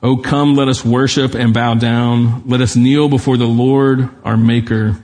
Oh, 0.03 0.17
come, 0.17 0.55
let 0.55 0.69
us 0.69 0.85
worship 0.85 1.35
and 1.35 1.53
bow 1.53 1.75
down. 1.75 2.43
Let 2.47 2.61
us 2.61 2.77
kneel 2.77 3.09
before 3.09 3.37
the 3.37 3.47
Lord, 3.47 4.09
our 4.25 4.37
Maker, 4.37 4.97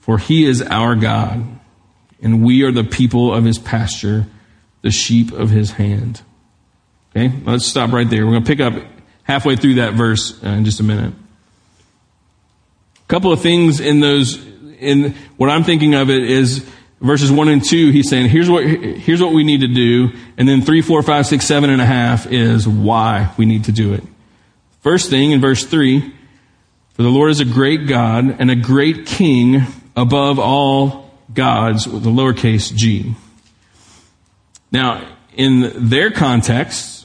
for 0.00 0.18
he 0.18 0.44
is 0.44 0.62
our 0.62 0.94
God, 0.94 1.44
and 2.20 2.44
we 2.44 2.62
are 2.62 2.72
the 2.72 2.84
people 2.84 3.32
of 3.32 3.44
his 3.44 3.58
pasture, 3.58 4.26
the 4.82 4.90
sheep 4.90 5.32
of 5.32 5.50
his 5.50 5.72
hand. 5.72 6.22
Okay, 7.10 7.32
let's 7.44 7.66
stop 7.66 7.92
right 7.92 8.08
there. 8.08 8.24
We're 8.24 8.32
going 8.32 8.44
to 8.44 8.48
pick 8.48 8.60
up 8.60 8.74
halfway 9.26 9.56
through 9.56 9.74
that 9.74 9.94
verse 9.94 10.42
uh, 10.42 10.48
in 10.48 10.64
just 10.64 10.80
a 10.80 10.84
minute. 10.84 11.12
A 12.96 13.08
couple 13.08 13.32
of 13.32 13.40
things 13.40 13.80
in 13.80 14.00
those, 14.00 14.44
in 14.78 15.14
what 15.36 15.50
I'm 15.50 15.64
thinking 15.64 15.94
of 15.94 16.10
it 16.10 16.22
is 16.24 16.64
verses 17.00 17.30
one 17.30 17.48
and 17.48 17.62
two, 17.62 17.90
he's 17.90 18.08
saying, 18.08 18.28
here's 18.28 18.48
what, 18.48 18.64
here's 18.64 19.20
what 19.20 19.32
we 19.32 19.44
need 19.44 19.60
to 19.60 19.68
do. 19.68 20.10
And 20.36 20.48
then 20.48 20.62
three, 20.62 20.80
four, 20.80 21.02
five, 21.02 21.26
six, 21.26 21.44
seven 21.44 21.70
and 21.70 21.82
a 21.82 21.86
half 21.86 22.26
is 22.26 22.66
why 22.66 23.32
we 23.36 23.46
need 23.46 23.64
to 23.64 23.72
do 23.72 23.94
it. 23.94 24.02
First 24.80 25.10
thing 25.10 25.32
in 25.32 25.40
verse 25.40 25.64
three, 25.64 26.14
for 26.94 27.02
the 27.02 27.10
Lord 27.10 27.30
is 27.30 27.40
a 27.40 27.44
great 27.44 27.88
God 27.88 28.36
and 28.38 28.50
a 28.50 28.56
great 28.56 29.06
king 29.06 29.62
above 29.96 30.38
all 30.38 31.10
gods 31.34 31.86
with 31.86 32.04
the 32.04 32.10
lowercase 32.10 32.74
g. 32.74 33.14
Now, 34.72 35.06
in 35.34 35.88
their 35.90 36.10
context, 36.10 36.95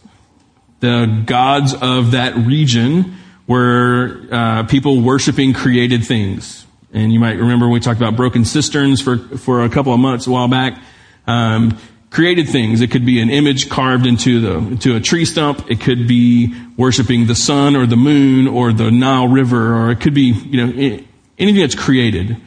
the 0.81 1.23
gods 1.25 1.73
of 1.73 2.11
that 2.11 2.35
region 2.35 3.17
were 3.47 4.27
uh, 4.31 4.63
people 4.63 5.01
worshiping 5.01 5.53
created 5.53 6.03
things. 6.03 6.65
And 6.93 7.13
you 7.13 7.19
might 7.19 7.37
remember 7.37 7.69
we 7.69 7.79
talked 7.79 7.99
about 7.99 8.15
broken 8.15 8.43
cisterns 8.43 9.01
for, 9.01 9.17
for 9.17 9.63
a 9.63 9.69
couple 9.69 9.93
of 9.93 9.99
months 9.99 10.27
a 10.27 10.31
while 10.31 10.47
back. 10.47 10.81
Um, 11.25 11.77
created 12.09 12.49
things. 12.49 12.81
It 12.81 12.91
could 12.91 13.05
be 13.05 13.21
an 13.21 13.29
image 13.29 13.69
carved 13.69 14.05
into 14.05 14.41
the 14.41 14.57
into 14.57 14.95
a 14.95 14.99
tree 14.99 15.25
stump. 15.25 15.69
It 15.71 15.79
could 15.79 16.07
be 16.07 16.53
worshiping 16.77 17.27
the 17.27 17.35
sun 17.35 17.75
or 17.75 17.85
the 17.85 17.95
moon 17.95 18.47
or 18.47 18.73
the 18.73 18.91
Nile 18.91 19.27
River, 19.27 19.75
or 19.75 19.91
it 19.91 20.01
could 20.01 20.13
be 20.13 20.33
you 20.33 20.65
know 20.65 21.03
anything 21.37 21.61
that's 21.61 21.75
created. 21.75 22.37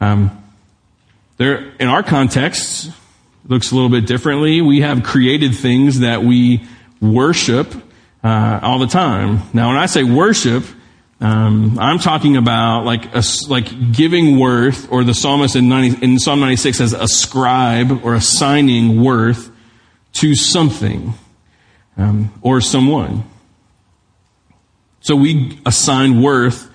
Um, 0.00 0.36
there, 1.36 1.72
in 1.78 1.88
our 1.88 2.02
context, 2.02 2.90
looks 3.46 3.72
a 3.72 3.74
little 3.74 3.90
bit 3.90 4.06
differently. 4.06 4.62
We 4.62 4.80
have 4.80 5.02
created 5.02 5.54
things 5.54 6.00
that 6.00 6.22
we 6.22 6.66
worship 7.00 7.74
uh, 8.22 8.60
all 8.62 8.78
the 8.78 8.86
time. 8.86 9.42
Now, 9.52 9.68
when 9.68 9.76
I 9.76 9.86
say 9.86 10.02
worship, 10.02 10.64
um, 11.20 11.78
I'm 11.78 11.98
talking 11.98 12.36
about 12.36 12.84
like 12.84 13.14
a, 13.14 13.22
like 13.48 13.92
giving 13.92 14.38
worth, 14.38 14.90
or 14.90 15.04
the 15.04 15.14
psalmist 15.14 15.56
in, 15.56 15.68
90, 15.68 16.04
in 16.04 16.18
Psalm 16.18 16.40
96 16.40 16.78
says 16.78 16.92
ascribe 16.92 18.04
or 18.04 18.14
assigning 18.14 19.02
worth 19.02 19.50
to 20.14 20.34
something 20.34 21.14
um, 21.96 22.32
or 22.42 22.60
someone. 22.60 23.24
So 25.00 25.16
we 25.16 25.58
assign 25.64 26.22
worth 26.22 26.70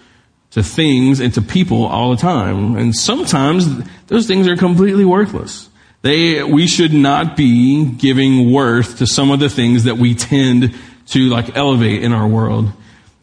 to 0.52 0.64
things 0.64 1.20
and 1.20 1.34
to 1.34 1.42
people 1.42 1.86
all 1.86 2.12
the 2.12 2.18
time, 2.18 2.78
and 2.78 2.96
sometimes 2.96 3.68
those 4.08 4.26
things 4.26 4.48
are 4.48 4.56
completely 4.56 5.06
worthless. 5.06 5.70
They, 6.06 6.44
we 6.44 6.68
should 6.68 6.94
not 6.94 7.36
be 7.36 7.84
giving 7.84 8.52
worth 8.52 9.00
to 9.00 9.08
some 9.08 9.32
of 9.32 9.40
the 9.40 9.50
things 9.50 9.86
that 9.86 9.98
we 9.98 10.14
tend 10.14 10.76
to 11.08 11.20
like 11.30 11.58
elevate 11.58 12.04
in 12.04 12.14
our 12.14 12.28
world. 12.28 12.72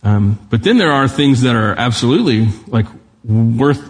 Um, 0.02 0.44
but 0.50 0.64
then 0.64 0.78
there 0.78 0.90
are 0.90 1.06
things 1.06 1.42
that 1.42 1.54
are 1.54 1.78
absolutely 1.78 2.48
like 2.66 2.86
worth 3.22 3.88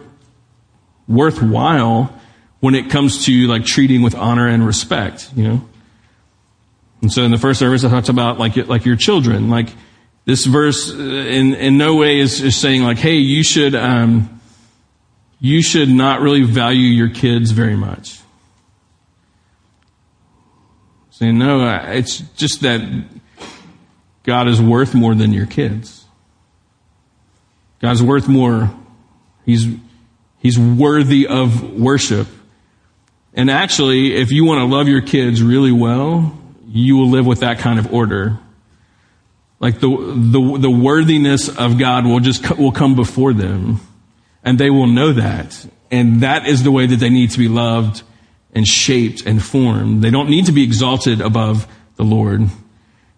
worthwhile 1.08 2.14
when 2.60 2.74
it 2.74 2.90
comes 2.90 3.24
to 3.24 3.46
like 3.46 3.64
treating 3.64 4.02
with 4.02 4.14
honor 4.14 4.46
and 4.46 4.66
respect, 4.66 5.30
you 5.34 5.48
know. 5.48 5.68
And 7.00 7.10
so 7.10 7.22
in 7.22 7.30
the 7.30 7.38
first 7.38 7.58
service, 7.58 7.84
I 7.84 7.88
talked 7.88 8.10
about 8.10 8.38
like 8.38 8.56
like 8.68 8.84
your 8.84 8.96
children. 8.96 9.48
Like 9.48 9.70
this 10.26 10.44
verse, 10.44 10.92
uh, 10.92 10.98
in 10.98 11.54
in 11.54 11.78
no 11.78 11.94
way 11.94 12.18
is, 12.18 12.42
is 12.42 12.56
saying 12.56 12.82
like, 12.82 12.98
hey, 12.98 13.16
you 13.16 13.42
should 13.42 13.74
um, 13.74 14.38
you 15.40 15.62
should 15.62 15.88
not 15.88 16.20
really 16.20 16.42
value 16.42 16.88
your 16.88 17.08
kids 17.08 17.52
very 17.52 17.74
much. 17.74 18.21
Saying 21.22 21.38
no, 21.38 21.60
uh, 21.60 21.84
it's 21.90 22.18
just 22.34 22.62
that 22.62 22.80
God 24.24 24.48
is 24.48 24.60
worth 24.60 24.92
more 24.92 25.14
than 25.14 25.32
your 25.32 25.46
kids. 25.46 26.04
God's 27.80 28.02
worth 28.02 28.26
more. 28.26 28.74
He's, 29.46 29.68
he's 30.40 30.58
worthy 30.58 31.28
of 31.28 31.78
worship. 31.78 32.26
And 33.34 33.52
actually, 33.52 34.16
if 34.16 34.32
you 34.32 34.44
want 34.44 34.62
to 34.62 34.64
love 34.64 34.88
your 34.88 35.00
kids 35.00 35.44
really 35.44 35.70
well, 35.70 36.36
you 36.66 36.96
will 36.96 37.08
live 37.08 37.24
with 37.24 37.38
that 37.38 37.60
kind 37.60 37.78
of 37.78 37.94
order. 37.94 38.40
Like 39.60 39.78
the, 39.78 39.90
the, 39.90 40.58
the 40.58 40.70
worthiness 40.70 41.48
of 41.48 41.78
God 41.78 42.04
will 42.04 42.18
just, 42.18 42.58
will 42.58 42.72
come 42.72 42.96
before 42.96 43.32
them. 43.32 43.78
And 44.42 44.58
they 44.58 44.70
will 44.70 44.88
know 44.88 45.12
that. 45.12 45.68
And 45.88 46.22
that 46.22 46.48
is 46.48 46.64
the 46.64 46.72
way 46.72 46.86
that 46.86 46.96
they 46.96 47.10
need 47.10 47.30
to 47.30 47.38
be 47.38 47.46
loved 47.46 48.02
and 48.52 48.66
shaped 48.66 49.26
and 49.26 49.42
formed. 49.42 50.02
They 50.02 50.10
don't 50.10 50.28
need 50.28 50.46
to 50.46 50.52
be 50.52 50.62
exalted 50.62 51.20
above 51.20 51.66
the 51.96 52.04
Lord. 52.04 52.42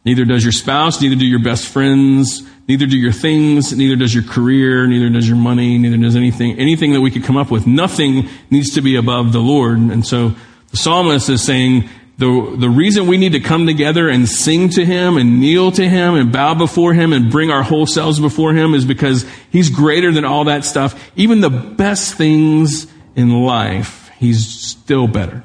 Neither 0.04 0.24
does 0.24 0.44
your 0.44 0.52
spouse, 0.52 1.00
neither 1.00 1.16
do 1.16 1.24
your 1.24 1.42
best 1.42 1.66
friends, 1.66 2.42
neither 2.68 2.86
do 2.86 2.98
your 2.98 3.12
things, 3.12 3.72
neither 3.72 3.96
does 3.96 4.14
your 4.14 4.24
career, 4.24 4.86
neither 4.86 5.08
does 5.08 5.26
your 5.26 5.38
money, 5.38 5.78
neither 5.78 5.96
does 5.96 6.14
anything, 6.14 6.58
anything 6.58 6.92
that 6.92 7.00
we 7.00 7.10
could 7.10 7.24
come 7.24 7.38
up 7.38 7.50
with. 7.50 7.66
Nothing 7.66 8.28
needs 8.50 8.74
to 8.74 8.82
be 8.82 8.96
above 8.96 9.32
the 9.32 9.40
Lord. 9.40 9.78
And 9.78 10.06
so 10.06 10.34
the 10.70 10.76
psalmist 10.76 11.30
is 11.30 11.42
saying 11.42 11.88
the, 12.18 12.54
the 12.58 12.68
reason 12.68 13.06
we 13.06 13.16
need 13.16 13.32
to 13.32 13.40
come 13.40 13.66
together 13.66 14.08
and 14.08 14.28
sing 14.28 14.68
to 14.70 14.84
Him 14.84 15.16
and 15.16 15.40
kneel 15.40 15.72
to 15.72 15.88
Him 15.88 16.14
and 16.14 16.30
bow 16.30 16.54
before 16.54 16.92
Him 16.94 17.12
and 17.12 17.30
bring 17.30 17.50
our 17.50 17.62
whole 17.62 17.86
selves 17.86 18.20
before 18.20 18.52
Him 18.52 18.74
is 18.74 18.84
because 18.84 19.26
He's 19.50 19.70
greater 19.70 20.12
than 20.12 20.24
all 20.24 20.44
that 20.44 20.64
stuff. 20.64 21.10
Even 21.16 21.40
the 21.40 21.50
best 21.50 22.14
things 22.14 22.86
in 23.16 23.30
life, 23.30 24.03
He's 24.24 24.46
still 24.46 25.06
better. 25.06 25.42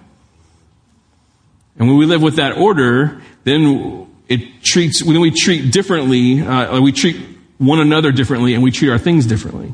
And 1.77 1.87
when 1.87 1.97
we 1.97 2.05
live 2.05 2.21
with 2.21 2.37
that 2.37 2.57
order, 2.57 3.21
then 3.43 4.07
it 4.27 4.63
treats, 4.63 5.03
when 5.03 5.19
we 5.21 5.31
treat 5.31 5.71
differently, 5.71 6.41
uh, 6.41 6.81
we 6.81 6.91
treat 6.91 7.17
one 7.57 7.79
another 7.79 8.11
differently 8.11 8.53
and 8.53 8.63
we 8.63 8.71
treat 8.71 8.89
our 8.89 8.97
things 8.97 9.25
differently. 9.25 9.73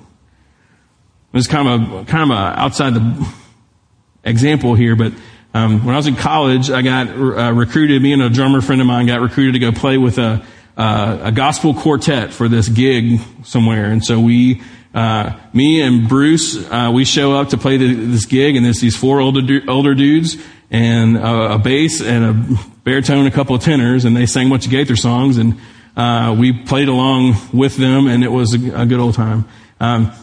It's 1.34 1.48
kind 1.48 1.68
of 1.68 1.94
a, 1.94 2.06
kind 2.06 2.32
of 2.32 2.38
a 2.38 2.60
outside 2.60 2.94
the 2.94 3.34
example 4.24 4.76
here, 4.76 4.96
but 4.96 5.14
um, 5.54 5.86
when 5.86 5.96
I 5.96 5.98
was 5.98 6.08
in 6.08 6.16
college, 6.16 6.70
I 6.70 6.82
got 6.82 7.08
uh, 7.08 7.54
recruited. 7.54 8.02
Me 8.02 8.12
and 8.12 8.22
a 8.22 8.30
drummer 8.30 8.60
friend 8.60 8.82
of 8.82 8.88
mine 8.88 9.08
got 9.08 9.22
recruited 9.22 9.54
to 9.54 9.60
go 9.60 9.72
play 9.72 9.98
with 9.98 10.18
a 10.18 10.46
uh, 10.76 11.20
a 11.22 11.32
gospel 11.32 11.74
quartet 11.74 12.34
for 12.34 12.50
this 12.50 12.68
gig 12.68 13.22
somewhere, 13.44 13.86
and 13.86 14.04
so 14.04 14.20
we. 14.20 14.62
Uh, 14.96 15.38
me 15.52 15.82
and 15.82 16.08
Bruce, 16.08 16.56
uh, 16.72 16.90
we 16.94 17.04
show 17.04 17.34
up 17.34 17.50
to 17.50 17.58
play 17.58 17.76
the, 17.76 17.94
this 17.94 18.26
gig, 18.26 18.56
and 18.56 18.66
there's 18.66 18.80
these 18.80 18.96
four 18.96 19.20
older 19.20 19.62
older 19.68 19.94
dudes 19.94 20.38
and 20.72 21.18
a, 21.18 21.56
a 21.56 21.60
bass 21.60 22.02
and 22.02 22.24
a 22.24 22.60
baritone, 22.86 23.28
a 23.28 23.32
couple 23.32 23.56
of 23.56 23.62
tenors, 23.62 24.06
and 24.06 24.16
they 24.16 24.26
sang 24.26 24.48
a 24.48 24.50
bunch 24.50 24.66
of 24.66 24.72
Gaither 24.72 24.96
songs, 24.96 25.38
and 25.38 25.60
uh, 25.98 26.34
we 26.40 26.54
played 26.54 26.88
along 26.88 27.36
with 27.52 27.76
them, 27.76 28.08
and 28.08 28.24
it 28.24 28.32
was 28.32 28.54
a, 28.54 28.82
a 28.82 28.86
good 28.86 29.02
old 29.02 29.16
time. 29.16 29.44
Um, 29.82 30.14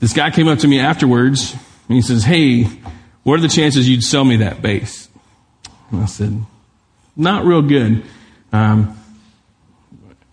this 0.00 0.12
guy 0.12 0.30
came 0.30 0.48
up 0.48 0.58
to 0.58 0.68
me 0.68 0.80
afterwards, 0.80 1.52
and 1.52 1.94
he 1.94 2.02
says, 2.02 2.24
"Hey, 2.24 2.64
what 3.22 3.38
are 3.38 3.42
the 3.42 3.48
chances 3.48 3.88
you'd 3.88 4.02
sell 4.02 4.24
me 4.24 4.38
that 4.38 4.60
bass?" 4.62 5.08
And 5.92 6.02
I 6.02 6.06
said, 6.06 6.44
"Not 7.16 7.44
real 7.44 7.62
good." 7.62 8.02
Um, 8.52 8.98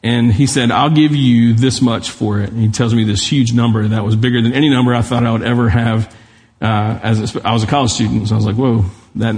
and 0.04 0.34
he 0.34 0.46
said, 0.48 0.70
I'll 0.70 0.90
give 0.90 1.16
you 1.16 1.54
this 1.54 1.82
much 1.82 2.10
for 2.10 2.42
it. 2.42 2.52
And 2.52 2.60
he 2.60 2.68
tells 2.70 2.94
me 2.94 3.06
this 3.06 3.26
huge 3.26 3.54
number 3.54 3.88
that 3.88 4.04
was 4.04 4.18
bigger 4.18 4.42
than 4.42 4.54
any 4.54 4.70
number 4.70 4.94
I 4.94 5.02
thought 5.02 5.26
I 5.26 5.32
would 5.32 5.44
ever 5.44 5.70
have. 5.70 6.14
Uh, 6.62 7.00
as 7.02 7.36
a, 7.36 7.48
I 7.48 7.54
was 7.54 7.64
a 7.64 7.68
college 7.68 7.92
student, 7.92 8.28
so 8.28 8.36
I 8.36 8.38
was 8.38 8.46
like, 8.46 8.56
"Whoa, 8.56 8.86
that 9.16 9.36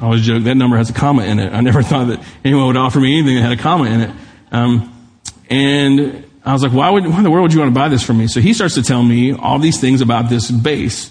I 0.00 0.04
always 0.04 0.22
joke 0.22 0.44
that 0.44 0.54
number 0.54 0.76
has 0.76 0.90
a 0.90 0.92
comma 0.92 1.24
in 1.24 1.38
it. 1.38 1.52
I 1.52 1.60
never 1.60 1.82
thought 1.90 2.08
that 2.08 2.22
anyone 2.44 2.66
would 2.66 2.76
offer 2.76 3.00
me 3.00 3.18
anything 3.18 3.36
that 3.36 3.42
had 3.42 3.58
a 3.58 3.62
comma 3.62 3.84
in 3.84 4.00
it. 4.00 4.10
Um, 4.52 5.08
and 5.48 6.24
I 6.44 6.52
was 6.52 6.62
like, 6.62 6.72
why 6.72 6.90
would 6.90 7.06
why 7.06 7.18
in 7.18 7.24
the 7.24 7.30
world 7.30 7.42
would 7.42 7.52
you 7.52 7.60
want 7.60 7.72
to 7.72 7.78
buy 7.78 7.88
this 7.88 8.02
from 8.02 8.18
me? 8.18 8.26
So 8.26 8.40
he 8.40 8.52
starts 8.52 8.74
to 8.74 8.82
tell 8.82 9.02
me 9.02 9.32
all 9.32 9.58
these 9.58 9.80
things 9.80 10.00
about 10.00 10.28
this 10.28 10.50
bass. 10.50 11.10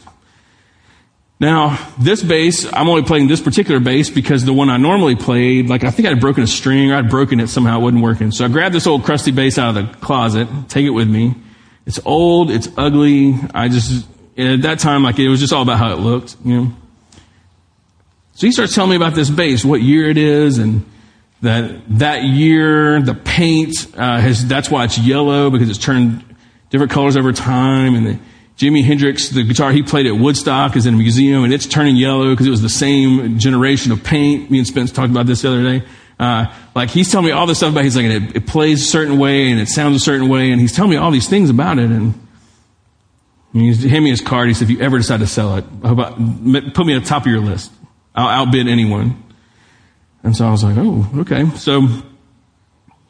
Now, 1.39 1.77
this 1.97 2.21
bass, 2.21 2.67
I'm 2.73 2.89
only 2.89 3.03
playing 3.03 3.27
this 3.27 3.39
particular 3.39 3.79
bass 3.79 4.09
because 4.09 4.43
the 4.43 4.51
one 4.51 4.69
I 4.69 4.75
normally 4.75 5.15
played, 5.15 5.69
like 5.69 5.85
I 5.85 5.91
think 5.91 6.07
I'd 6.07 6.19
broken 6.19 6.43
a 6.43 6.47
string 6.47 6.91
or 6.91 6.95
I'd 6.95 7.09
broken 7.09 7.39
it 7.39 7.47
somehow, 7.47 7.79
it 7.79 7.83
wasn't 7.83 8.03
working. 8.03 8.31
So 8.31 8.43
I 8.43 8.49
grabbed 8.49 8.75
this 8.75 8.85
old 8.85 9.05
crusty 9.05 9.31
bass 9.31 9.57
out 9.57 9.75
of 9.75 9.75
the 9.75 9.97
closet, 9.99 10.49
take 10.67 10.85
it 10.85 10.89
with 10.89 11.09
me. 11.09 11.35
It's 11.85 11.99
old, 12.05 12.51
it's 12.51 12.67
ugly. 12.77 13.35
I 13.53 13.69
just, 13.69 14.05
at 14.37 14.63
that 14.63 14.79
time, 14.79 15.03
like 15.03 15.17
it 15.17 15.29
was 15.29 15.39
just 15.39 15.53
all 15.53 15.61
about 15.61 15.77
how 15.77 15.93
it 15.93 15.99
looked, 15.99 16.35
you 16.43 16.61
know. 16.61 16.73
So 18.33 18.47
he 18.47 18.51
starts 18.51 18.75
telling 18.75 18.89
me 18.89 18.95
about 18.97 19.15
this 19.15 19.29
bass, 19.29 19.63
what 19.63 19.81
year 19.81 20.09
it 20.09 20.17
is, 20.17 20.57
and 20.57 20.85
that 21.41 21.81
that 21.99 22.23
year 22.23 23.01
the 23.01 23.13
paint 23.13 23.73
uh, 23.97 24.19
has 24.19 24.45
that's 24.45 24.69
why 24.69 24.83
it's 24.83 24.97
yellow 24.97 25.49
because 25.49 25.69
it's 25.69 25.79
turned 25.79 26.23
different 26.69 26.91
colors 26.91 27.15
over 27.15 27.31
time 27.31 27.95
and 27.95 28.05
the, 28.05 28.19
Jimi 28.59 28.83
Hendrix, 28.83 29.29
the 29.29 29.43
guitar 29.43 29.71
he 29.71 29.81
played 29.81 30.05
at 30.05 30.17
Woodstock 30.17 30.75
is 30.75 30.85
in 30.85 30.93
a 30.95 30.97
museum 30.97 31.45
and 31.45 31.53
it's 31.53 31.65
turning 31.65 31.95
yellow 31.95 32.31
because 32.31 32.45
it 32.45 32.49
was 32.49 32.61
the 32.61 32.67
same 32.67 33.39
generation 33.39 33.93
of 33.93 34.03
paint. 34.03 34.51
Me 34.51 34.57
and 34.57 34.67
Spence 34.67 34.91
talked 34.91 35.09
about 35.09 35.27
this 35.27 35.43
the 35.43 35.47
other 35.47 35.63
day. 35.63 35.85
Uh, 36.19 36.53
like 36.75 36.89
he's 36.89 37.09
telling 37.09 37.25
me 37.25 37.31
all 37.31 37.47
this 37.47 37.59
stuff 37.59 37.71
about, 37.71 37.85
he's 37.85 37.95
like, 37.95 38.07
it, 38.07 38.35
it, 38.35 38.47
plays 38.47 38.83
a 38.83 38.85
certain 38.85 39.17
way 39.17 39.49
and 39.49 39.61
it 39.61 39.69
sounds 39.69 39.95
a 39.95 39.99
certain 39.99 40.27
way 40.27 40.51
and 40.51 40.59
he's 40.59 40.75
telling 40.75 40.91
me 40.91 40.97
all 40.97 41.09
these 41.09 41.29
things 41.29 41.49
about 41.49 41.79
it 41.79 41.89
and 41.89 42.13
he's 43.53 43.81
handed 43.81 44.01
me 44.01 44.09
his 44.09 44.19
card. 44.19 44.49
He 44.49 44.53
said, 44.53 44.69
if 44.69 44.71
you 44.71 44.81
ever 44.81 44.97
decide 44.97 45.21
to 45.21 45.27
sell 45.27 45.55
it, 45.55 45.63
put 45.81 46.85
me 46.85 46.95
at 46.95 47.03
the 47.03 47.07
top 47.07 47.21
of 47.21 47.27
your 47.27 47.39
list. 47.39 47.71
I'll 48.13 48.27
outbid 48.27 48.67
anyone. 48.67 49.23
And 50.21 50.35
so 50.35 50.45
I 50.45 50.51
was 50.51 50.65
like, 50.65 50.75
oh, 50.77 51.09
okay. 51.19 51.49
So 51.55 51.87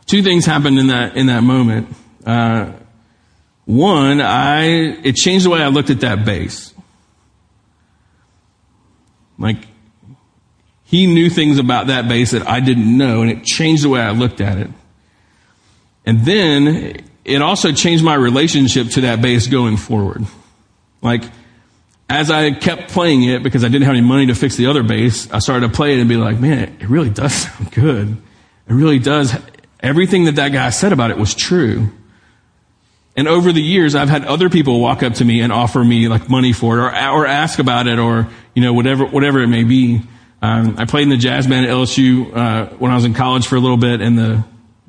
two 0.05 0.21
things 0.21 0.45
happened 0.45 0.77
in 0.77 0.87
that, 0.87 1.17
in 1.17 1.25
that 1.25 1.41
moment. 1.41 1.87
Uh, 2.23 2.73
one, 3.69 4.19
I, 4.19 4.63
it 5.03 5.15
changed 5.15 5.45
the 5.45 5.51
way 5.51 5.61
I 5.61 5.67
looked 5.67 5.91
at 5.91 5.99
that 5.99 6.25
bass. 6.25 6.73
Like, 9.37 9.57
he 10.85 11.05
knew 11.05 11.29
things 11.29 11.59
about 11.59 11.85
that 11.85 12.07
bass 12.09 12.31
that 12.31 12.47
I 12.47 12.61
didn't 12.61 12.97
know, 12.97 13.21
and 13.21 13.29
it 13.29 13.43
changed 13.43 13.83
the 13.83 13.89
way 13.89 14.01
I 14.01 14.09
looked 14.09 14.41
at 14.41 14.57
it. 14.57 14.71
And 16.03 16.25
then, 16.25 17.05
it 17.23 17.43
also 17.43 17.71
changed 17.71 18.03
my 18.03 18.15
relationship 18.15 18.89
to 18.93 19.01
that 19.01 19.21
bass 19.21 19.45
going 19.45 19.77
forward. 19.77 20.25
Like, 21.03 21.21
as 22.09 22.31
I 22.31 22.49
kept 22.49 22.89
playing 22.89 23.21
it, 23.21 23.43
because 23.43 23.63
I 23.63 23.67
didn't 23.67 23.83
have 23.83 23.93
any 23.93 24.01
money 24.01 24.25
to 24.25 24.33
fix 24.33 24.55
the 24.55 24.65
other 24.65 24.81
bass, 24.81 25.29
I 25.31 25.37
started 25.37 25.67
to 25.67 25.73
play 25.73 25.93
it 25.93 25.99
and 25.99 26.09
be 26.09 26.17
like, 26.17 26.39
man, 26.39 26.75
it 26.79 26.89
really 26.89 27.11
does 27.11 27.33
sound 27.43 27.71
good. 27.71 28.17
It 28.67 28.73
really 28.73 28.97
does. 28.97 29.37
Everything 29.79 30.23
that 30.23 30.37
that 30.37 30.53
guy 30.53 30.71
said 30.71 30.91
about 30.91 31.11
it 31.11 31.19
was 31.19 31.35
true. 31.35 31.91
And 33.19 33.27
over 33.27 33.51
the 33.51 33.61
years, 33.61 33.95
I've 33.95 34.07
had 34.07 34.23
other 34.23 34.49
people 34.49 34.79
walk 34.79 35.03
up 35.03 35.15
to 35.15 35.25
me 35.25 35.41
and 35.41 35.51
offer 35.51 35.83
me 35.83 36.07
like 36.07 36.29
money 36.29 36.53
for 36.53 36.77
it 36.77 36.81
or, 36.83 36.87
or 36.87 37.27
ask 37.27 37.59
about 37.59 37.85
it 37.85 37.99
or, 37.99 38.29
you 38.55 38.61
know, 38.61 38.71
whatever, 38.71 39.05
whatever 39.05 39.41
it 39.41 39.47
may 39.47 39.65
be. 39.65 40.01
Um, 40.41 40.75
I 40.77 40.85
played 40.85 41.03
in 41.03 41.09
the 41.09 41.17
jazz 41.17 41.45
band 41.45 41.65
at 41.65 41.71
LSU, 41.73 42.33
uh, 42.33 42.67
when 42.77 42.91
I 42.91 42.95
was 42.95 43.03
in 43.03 43.13
college 43.13 43.45
for 43.45 43.57
a 43.57 43.59
little 43.59 43.75
bit 43.75 43.99
and 43.99 44.17
the, 44.17 44.45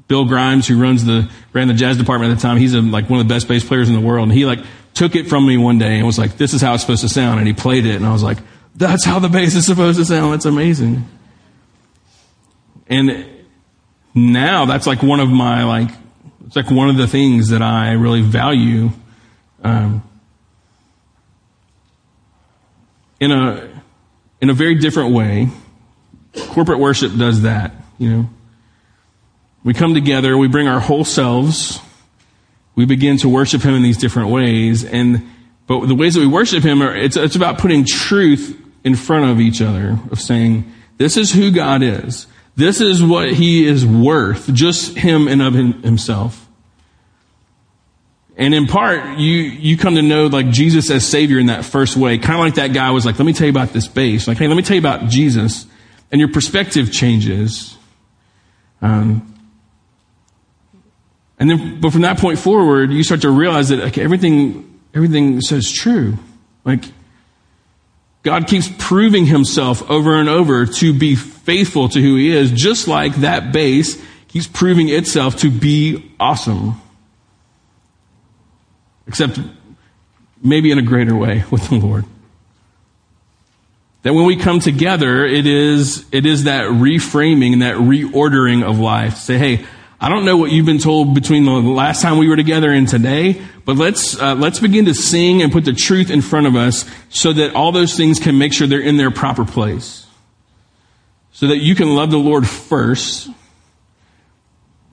Bill 0.06 0.24
Grimes, 0.24 0.68
who 0.68 0.80
runs 0.80 1.04
the, 1.04 1.28
ran 1.52 1.66
the 1.66 1.74
jazz 1.74 1.96
department 1.96 2.30
at 2.30 2.36
the 2.36 2.42
time, 2.42 2.56
he's 2.56 2.74
a, 2.74 2.80
like 2.80 3.10
one 3.10 3.20
of 3.20 3.26
the 3.26 3.34
best 3.34 3.48
bass 3.48 3.64
players 3.64 3.88
in 3.88 3.96
the 3.96 4.00
world. 4.00 4.28
And 4.28 4.32
he 4.32 4.46
like 4.46 4.60
took 4.94 5.16
it 5.16 5.28
from 5.28 5.44
me 5.44 5.56
one 5.56 5.78
day 5.78 5.96
and 5.96 6.06
was 6.06 6.18
like, 6.18 6.36
this 6.36 6.54
is 6.54 6.60
how 6.60 6.74
it's 6.74 6.84
supposed 6.84 7.02
to 7.02 7.08
sound. 7.08 7.40
And 7.40 7.48
he 7.48 7.54
played 7.54 7.84
it 7.84 7.96
and 7.96 8.06
I 8.06 8.12
was 8.12 8.22
like, 8.22 8.38
that's 8.76 9.04
how 9.04 9.18
the 9.18 9.28
bass 9.28 9.56
is 9.56 9.66
supposed 9.66 9.98
to 9.98 10.04
sound. 10.04 10.32
That's 10.32 10.46
amazing. 10.46 11.04
And 12.88 13.26
now 14.14 14.66
that's 14.66 14.86
like 14.86 15.02
one 15.02 15.18
of 15.18 15.30
my 15.30 15.64
like 15.64 15.90
it's 16.50 16.56
like 16.56 16.68
one 16.68 16.90
of 16.90 16.96
the 16.96 17.06
things 17.06 17.50
that 17.50 17.62
I 17.62 17.92
really 17.92 18.22
value. 18.22 18.90
Um, 19.62 20.02
in 23.20 23.30
a 23.30 23.70
in 24.40 24.50
a 24.50 24.52
very 24.52 24.74
different 24.74 25.14
way, 25.14 25.48
corporate 26.48 26.80
worship 26.80 27.16
does 27.16 27.42
that. 27.42 27.72
You 27.98 28.10
know, 28.10 28.30
we 29.62 29.74
come 29.74 29.94
together, 29.94 30.36
we 30.36 30.48
bring 30.48 30.66
our 30.66 30.80
whole 30.80 31.04
selves, 31.04 31.78
we 32.74 32.84
begin 32.84 33.16
to 33.18 33.28
worship 33.28 33.62
Him 33.62 33.74
in 33.74 33.84
these 33.84 33.98
different 33.98 34.30
ways, 34.30 34.84
and 34.84 35.24
but 35.68 35.86
the 35.86 35.94
ways 35.94 36.14
that 36.14 36.20
we 36.20 36.26
worship 36.26 36.64
Him 36.64 36.82
are 36.82 36.96
it's 36.96 37.16
it's 37.16 37.36
about 37.36 37.58
putting 37.58 37.84
truth 37.84 38.60
in 38.82 38.96
front 38.96 39.30
of 39.30 39.38
each 39.38 39.62
other, 39.62 40.00
of 40.10 40.20
saying 40.20 40.68
this 40.98 41.16
is 41.16 41.30
who 41.32 41.52
God 41.52 41.84
is. 41.84 42.26
This 42.56 42.80
is 42.80 43.02
what 43.02 43.32
he 43.32 43.64
is 43.66 43.86
worth, 43.86 44.52
just 44.52 44.96
him 44.96 45.28
and 45.28 45.40
of 45.40 45.54
himself. 45.54 46.46
And 48.36 48.54
in 48.54 48.66
part, 48.66 49.18
you, 49.18 49.32
you 49.32 49.76
come 49.76 49.96
to 49.96 50.02
know 50.02 50.26
like 50.26 50.48
Jesus 50.50 50.90
as 50.90 51.06
Savior 51.06 51.38
in 51.38 51.46
that 51.46 51.64
first 51.64 51.96
way. 51.96 52.16
Kind 52.18 52.34
of 52.34 52.40
like 52.40 52.54
that 52.54 52.72
guy 52.72 52.90
was 52.90 53.04
like, 53.04 53.18
let 53.18 53.26
me 53.26 53.32
tell 53.32 53.46
you 53.46 53.52
about 53.52 53.74
this 53.74 53.86
bass. 53.86 54.26
Like, 54.26 54.38
hey, 54.38 54.48
let 54.48 54.56
me 54.56 54.62
tell 54.62 54.74
you 54.74 54.80
about 54.80 55.08
Jesus. 55.08 55.66
And 56.10 56.20
your 56.20 56.32
perspective 56.32 56.90
changes. 56.90 57.76
Um, 58.80 59.26
and 61.38 61.50
then, 61.50 61.80
but 61.80 61.92
from 61.92 62.02
that 62.02 62.18
point 62.18 62.38
forward, 62.38 62.90
you 62.90 63.02
start 63.02 63.22
to 63.22 63.30
realize 63.30 63.68
that 63.68 63.78
like, 63.78 63.98
everything, 63.98 64.80
everything 64.94 65.40
says 65.40 65.70
true. 65.70 66.16
Like, 66.64 66.84
God 68.22 68.46
keeps 68.46 68.68
proving 68.78 69.26
himself 69.26 69.88
over 69.90 70.14
and 70.14 70.28
over 70.28 70.66
to 70.66 70.92
be 70.92 71.16
faithful 71.16 71.88
to 71.88 72.00
who 72.00 72.16
he 72.16 72.30
is, 72.30 72.50
just 72.50 72.86
like 72.86 73.14
that 73.16 73.52
bass 73.52 74.00
keeps 74.28 74.46
proving 74.46 74.88
itself 74.88 75.36
to 75.38 75.50
be 75.50 76.12
awesome. 76.20 76.80
Except 79.06 79.40
maybe 80.42 80.70
in 80.70 80.78
a 80.78 80.82
greater 80.82 81.16
way 81.16 81.44
with 81.50 81.68
the 81.68 81.76
Lord. 81.76 82.04
That 84.02 84.14
when 84.14 84.24
we 84.24 84.36
come 84.36 84.60
together, 84.60 85.24
it 85.24 85.46
is, 85.46 86.06
it 86.10 86.24
is 86.24 86.44
that 86.44 86.64
reframing 86.64 87.60
that 87.60 87.76
reordering 87.76 88.62
of 88.62 88.78
life. 88.78 89.16
Say, 89.16 89.36
hey, 89.36 89.66
I 90.02 90.08
don't 90.08 90.24
know 90.24 90.38
what 90.38 90.50
you've 90.50 90.64
been 90.64 90.78
told 90.78 91.14
between 91.14 91.44
the 91.44 91.50
last 91.50 92.00
time 92.00 92.16
we 92.16 92.26
were 92.26 92.36
together 92.36 92.72
and 92.72 92.88
today, 92.88 93.42
but 93.66 93.76
let's 93.76 94.18
uh, 94.18 94.34
let's 94.34 94.58
begin 94.58 94.86
to 94.86 94.94
sing 94.94 95.42
and 95.42 95.52
put 95.52 95.66
the 95.66 95.74
truth 95.74 96.10
in 96.10 96.22
front 96.22 96.46
of 96.46 96.56
us, 96.56 96.86
so 97.10 97.34
that 97.34 97.54
all 97.54 97.70
those 97.70 97.98
things 97.98 98.18
can 98.18 98.38
make 98.38 98.54
sure 98.54 98.66
they're 98.66 98.80
in 98.80 98.96
their 98.96 99.10
proper 99.10 99.44
place, 99.44 100.06
so 101.32 101.48
that 101.48 101.58
you 101.58 101.74
can 101.74 101.94
love 101.94 102.10
the 102.10 102.18
Lord 102.18 102.48
first, 102.48 103.28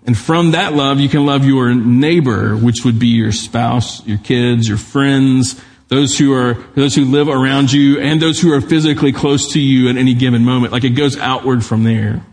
and 0.06 0.18
from 0.18 0.52
that 0.52 0.74
love 0.74 1.00
you 1.00 1.08
can 1.08 1.26
love 1.26 1.46
your 1.46 1.74
neighbor, 1.74 2.58
which 2.58 2.84
would 2.84 3.00
be 3.00 3.08
your 3.08 3.32
spouse, 3.32 4.06
your 4.06 4.18
kids, 4.18 4.68
your 4.68 4.78
friends, 4.78 5.58
those 5.88 6.18
who 6.18 6.34
are 6.34 6.56
those 6.76 6.96
who 6.96 7.06
live 7.06 7.30
around 7.30 7.72
you, 7.72 8.02
and 8.02 8.22
those 8.22 8.42
who 8.42 8.52
are 8.52 8.60
physically 8.60 9.14
close 9.14 9.54
to 9.54 9.62
you 9.62 9.90
at 9.90 9.96
any 9.96 10.14
given 10.14 10.44
moment. 10.44 10.74
Like 10.74 10.84
it 10.84 10.90
goes 10.90 11.18
outward 11.18 11.64
from 11.64 11.86
there. 11.86 12.26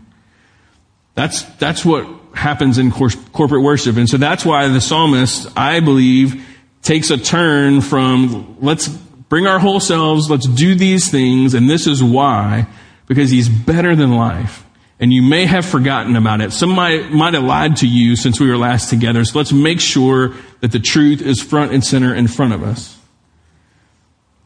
That's 1.15 1.43
that's 1.55 1.83
what 1.83 2.07
happens 2.33 2.77
in 2.77 2.91
cor- 2.91 3.09
corporate 3.31 3.63
worship. 3.63 3.95
And 3.97 4.09
so 4.09 4.17
that's 4.17 4.45
why 4.45 4.67
the 4.67 4.81
psalmist, 4.81 5.47
I 5.57 5.79
believe, 5.79 6.45
takes 6.81 7.09
a 7.09 7.17
turn 7.17 7.81
from 7.81 8.57
let's 8.61 8.87
bring 8.87 9.47
our 9.47 9.57
whole 9.57 9.79
selves, 9.79 10.29
let's 10.29 10.47
do 10.47 10.75
these 10.75 11.09
things, 11.09 11.53
and 11.53 11.69
this 11.69 11.87
is 11.87 12.03
why, 12.03 12.67
because 13.07 13.31
he's 13.31 13.49
better 13.49 13.95
than 13.95 14.13
life. 14.13 14.63
And 14.99 15.11
you 15.11 15.21
may 15.21 15.45
have 15.45 15.65
forgotten 15.65 16.15
about 16.15 16.39
it. 16.41 16.53
Some 16.53 16.69
might, 16.69 17.03
have 17.03 17.43
lied 17.43 17.77
to 17.77 17.87
you 17.87 18.15
since 18.15 18.39
we 18.39 18.47
were 18.47 18.57
last 18.57 18.89
together. 18.89 19.25
So 19.25 19.37
let's 19.37 19.51
make 19.51 19.81
sure 19.81 20.33
that 20.61 20.71
the 20.71 20.79
truth 20.79 21.21
is 21.21 21.41
front 21.41 21.73
and 21.73 21.83
center 21.83 22.15
in 22.15 22.27
front 22.27 22.53
of 22.53 22.63
us. 22.63 22.97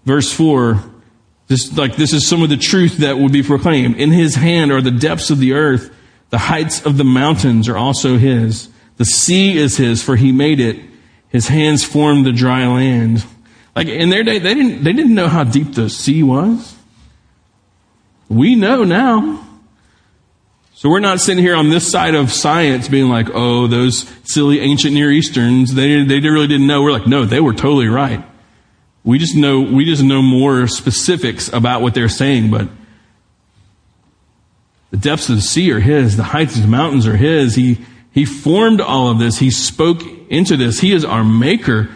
Verse 0.06 0.32
four, 0.34 0.84
this, 1.48 1.76
like, 1.78 1.98
this 1.98 2.14
is 2.14 2.26
some 2.26 2.42
of 2.42 2.50
the 2.50 2.58
truth 2.58 2.98
that 2.98 3.18
will 3.18 3.30
be 3.30 3.44
proclaimed. 3.44 3.98
In 3.98 4.12
his 4.12 4.36
hand 4.36 4.72
are 4.72 4.82
the 4.82 4.92
depths 4.92 5.30
of 5.30 5.40
the 5.40 5.54
earth 5.54 5.94
the 6.30 6.38
heights 6.38 6.86
of 6.86 6.98
the 6.98 7.04
mountains 7.04 7.68
are 7.68 7.78
also 7.78 8.18
his. 8.18 8.70
The 8.98 9.06
sea 9.06 9.58
is 9.58 9.78
his, 9.78 10.04
for 10.04 10.16
he 10.16 10.32
made 10.32 10.60
it. 10.60 10.80
His 11.30 11.48
hands 11.48 11.84
formed 11.84 12.26
the 12.26 12.32
dry 12.32 12.68
land. 12.68 13.26
Like 13.76 13.88
in 13.88 14.10
their 14.10 14.24
day, 14.24 14.40
they 14.40 14.54
didn't, 14.54 14.84
they 14.84 14.94
didn't 14.94 15.16
know 15.16 15.28
how 15.28 15.44
deep 15.44 15.74
the 15.74 15.90
sea 15.90 16.24
was. 16.24 16.76
We 18.28 18.56
know 18.56 18.84
now. 18.84 19.46
So 20.74 20.90
we're 20.90 21.00
not 21.00 21.20
sitting 21.20 21.44
here 21.44 21.56
on 21.56 21.70
this 21.70 21.90
side 21.90 22.16
of 22.16 22.32
science 22.32 22.88
being 22.88 23.10
like, 23.10 23.28
oh, 23.34 23.68
those 23.68 24.10
silly 24.24 24.62
ancient 24.62 24.94
Near 24.94 25.12
Easterns, 25.12 25.74
they, 25.74 26.04
they 26.04 26.20
really 26.20 26.48
didn't 26.48 26.68
know. 26.68 26.82
We're 26.82 26.92
like, 26.92 27.08
no, 27.08 27.26
they 27.26 27.42
were 27.42 27.54
totally 27.54 27.88
right. 27.88 28.24
We 29.04 29.18
just 29.18 29.36
know, 29.36 29.62
we 29.62 29.86
just 29.86 30.04
know 30.04 30.22
more 30.22 30.68
specifics 30.68 31.52
about 31.52 31.82
what 31.82 31.96
they're 31.96 32.08
saying, 32.10 32.52
but 32.52 32.70
the 34.92 34.98
depths 34.98 35.30
of 35.30 35.36
the 35.36 35.42
sea 35.42 35.72
are 35.72 35.80
His. 35.80 36.18
The 36.18 36.24
heights 36.24 36.56
of 36.56 36.64
the 36.64 36.68
mountains 36.68 37.08
are 37.08 37.16
His. 37.18 37.56
He, 37.56 37.80
he 38.12 38.26
formed 38.26 38.82
all 38.82 39.10
of 39.10 39.20
this. 39.20 39.38
He 39.38 39.52
spoke 39.52 40.02
into 40.30 40.58
this. 40.58 40.80
He 40.80 40.92
is 40.92 41.06
our 41.06 41.24
maker. 41.24 41.90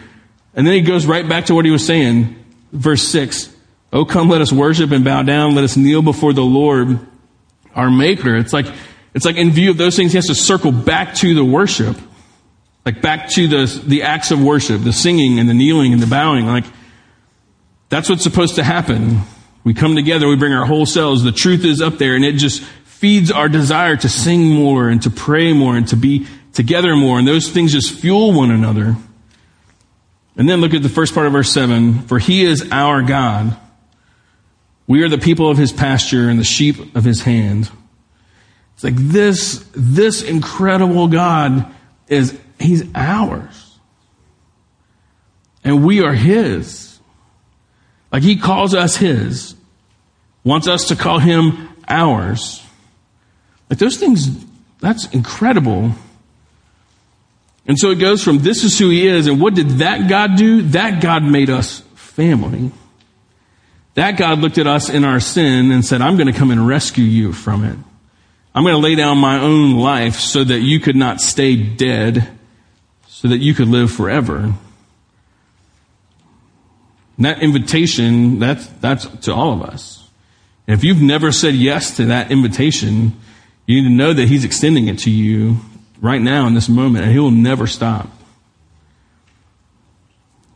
And 0.54 0.66
then 0.66 0.74
he 0.74 0.80
goes 0.80 1.06
right 1.06 1.28
back 1.28 1.46
to 1.46 1.54
what 1.54 1.64
he 1.64 1.70
was 1.70 1.84
saying. 1.84 2.36
Verse 2.72 3.02
6. 3.08 3.54
Oh, 3.92 4.04
come, 4.04 4.28
let 4.28 4.40
us 4.40 4.52
worship 4.52 4.90
and 4.90 5.04
bow 5.04 5.22
down. 5.22 5.54
Let 5.54 5.64
us 5.64 5.76
kneel 5.76 6.02
before 6.02 6.32
the 6.32 6.42
Lord, 6.42 6.98
our 7.74 7.90
maker. 7.90 8.36
It's 8.36 8.52
like, 8.52 8.66
it's 9.14 9.24
like 9.24 9.36
in 9.36 9.50
view 9.50 9.70
of 9.70 9.76
those 9.76 9.96
things, 9.96 10.12
he 10.12 10.18
has 10.18 10.26
to 10.26 10.34
circle 10.34 10.72
back 10.72 11.14
to 11.16 11.34
the 11.34 11.44
worship. 11.44 11.96
Like 12.84 13.00
back 13.00 13.28
to 13.30 13.48
the, 13.48 13.82
the 13.86 14.02
acts 14.02 14.30
of 14.30 14.42
worship, 14.42 14.82
the 14.82 14.92
singing 14.92 15.38
and 15.38 15.48
the 15.48 15.54
kneeling 15.54 15.92
and 15.92 16.02
the 16.02 16.06
bowing. 16.06 16.46
Like, 16.46 16.64
that's 17.88 18.08
what's 18.08 18.22
supposed 18.22 18.56
to 18.56 18.64
happen. 18.64 19.20
We 19.62 19.72
come 19.72 19.94
together, 19.94 20.28
we 20.28 20.36
bring 20.36 20.52
our 20.52 20.66
whole 20.66 20.86
selves. 20.86 21.22
The 21.22 21.32
truth 21.32 21.64
is 21.64 21.80
up 21.80 21.98
there 21.98 22.14
and 22.14 22.24
it 22.24 22.32
just 22.32 22.62
feeds 23.04 23.30
our 23.30 23.50
desire 23.50 23.94
to 23.94 24.08
sing 24.08 24.48
more 24.48 24.88
and 24.88 25.02
to 25.02 25.10
pray 25.10 25.52
more 25.52 25.76
and 25.76 25.86
to 25.86 25.94
be 25.94 26.26
together 26.54 26.96
more. 26.96 27.18
And 27.18 27.28
those 27.28 27.50
things 27.50 27.72
just 27.72 27.92
fuel 27.92 28.32
one 28.32 28.50
another. 28.50 28.96
And 30.38 30.48
then 30.48 30.62
look 30.62 30.72
at 30.72 30.82
the 30.82 30.88
first 30.88 31.12
part 31.12 31.26
of 31.26 31.34
verse 31.34 31.52
7. 31.52 32.00
For 32.04 32.18
he 32.18 32.46
is 32.46 32.66
our 32.72 33.02
God. 33.02 33.58
We 34.86 35.02
are 35.02 35.10
the 35.10 35.18
people 35.18 35.50
of 35.50 35.58
his 35.58 35.70
pasture 35.70 36.30
and 36.30 36.40
the 36.40 36.44
sheep 36.44 36.96
of 36.96 37.04
his 37.04 37.20
hand. 37.20 37.70
It's 38.72 38.84
like 38.84 38.96
this, 38.96 39.62
this 39.74 40.22
incredible 40.22 41.08
God 41.08 41.70
is, 42.08 42.38
He's 42.58 42.84
ours. 42.94 43.78
And 45.62 45.84
we 45.84 46.00
are 46.02 46.14
His. 46.14 46.98
Like 48.10 48.22
He 48.22 48.36
calls 48.36 48.74
us 48.74 48.96
His, 48.96 49.56
wants 50.42 50.68
us 50.68 50.88
to 50.88 50.96
call 50.96 51.18
Him 51.18 51.68
ours. 51.86 52.63
Like 53.74 53.80
those 53.80 53.96
things, 53.96 54.28
that's 54.78 55.06
incredible. 55.06 55.90
And 57.66 57.76
so 57.76 57.90
it 57.90 57.96
goes 57.96 58.22
from 58.22 58.38
this 58.38 58.62
is 58.62 58.78
who 58.78 58.88
he 58.88 59.04
is, 59.04 59.26
and 59.26 59.40
what 59.40 59.54
did 59.54 59.68
that 59.80 60.08
God 60.08 60.36
do? 60.36 60.62
That 60.62 61.02
God 61.02 61.24
made 61.24 61.50
us 61.50 61.80
family. 61.96 62.70
That 63.94 64.16
God 64.16 64.38
looked 64.38 64.58
at 64.58 64.68
us 64.68 64.88
in 64.88 65.02
our 65.04 65.18
sin 65.18 65.72
and 65.72 65.84
said, 65.84 66.02
I'm 66.02 66.16
going 66.16 66.32
to 66.32 66.38
come 66.38 66.52
and 66.52 66.68
rescue 66.68 67.02
you 67.02 67.32
from 67.32 67.64
it. 67.64 67.76
I'm 68.54 68.62
going 68.62 68.76
to 68.76 68.80
lay 68.80 68.94
down 68.94 69.18
my 69.18 69.40
own 69.40 69.74
life 69.74 70.20
so 70.20 70.44
that 70.44 70.60
you 70.60 70.78
could 70.78 70.94
not 70.94 71.20
stay 71.20 71.56
dead, 71.56 72.28
so 73.08 73.26
that 73.26 73.38
you 73.38 73.54
could 73.54 73.66
live 73.66 73.90
forever. 73.90 74.36
And 74.36 74.54
that 77.18 77.42
invitation, 77.42 78.38
that's, 78.38 78.68
that's 78.68 79.06
to 79.24 79.34
all 79.34 79.52
of 79.52 79.62
us. 79.62 80.08
And 80.68 80.78
if 80.78 80.84
you've 80.84 81.02
never 81.02 81.32
said 81.32 81.56
yes 81.56 81.96
to 81.96 82.04
that 82.04 82.30
invitation, 82.30 83.20
you 83.66 83.82
need 83.82 83.88
to 83.88 83.94
know 83.94 84.12
that 84.12 84.28
He's 84.28 84.44
extending 84.44 84.88
it 84.88 85.00
to 85.00 85.10
you 85.10 85.56
right 86.00 86.20
now 86.20 86.46
in 86.46 86.54
this 86.54 86.68
moment, 86.68 87.04
and 87.04 87.12
He 87.12 87.18
will 87.18 87.30
never 87.30 87.66
stop. 87.66 88.08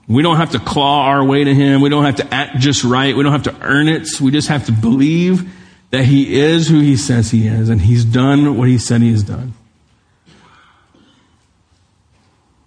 We 0.07 0.23
don't 0.23 0.37
have 0.37 0.53
to 0.53 0.59
claw 0.59 1.07
our 1.07 1.25
way 1.25 1.45
to 1.45 1.55
Him. 1.55 1.81
We 1.81 1.91
don't 1.91 2.05
have 2.05 2.17
to 2.17 2.35
act 2.35 2.59
just 2.59 2.85
right. 2.85 3.15
We 3.15 3.23
don't 3.23 3.33
have 3.33 3.43
to 3.45 3.57
earn 3.61 3.89
it. 3.89 4.21
We 4.21 4.31
just 4.31 4.49
have 4.49 4.67
to 4.67 4.73
believe 4.73 5.55
that 5.91 6.05
He 6.05 6.39
is 6.41 6.69
who 6.69 6.81
He 6.81 6.97
says 6.97 7.31
He 7.31 7.47
is, 7.47 7.69
and 7.69 7.81
He's 7.81 8.05
done 8.05 8.57
what 8.57 8.69
He 8.69 8.79
said 8.79 9.03
He 9.03 9.11
has 9.13 9.23
done. 9.23 9.55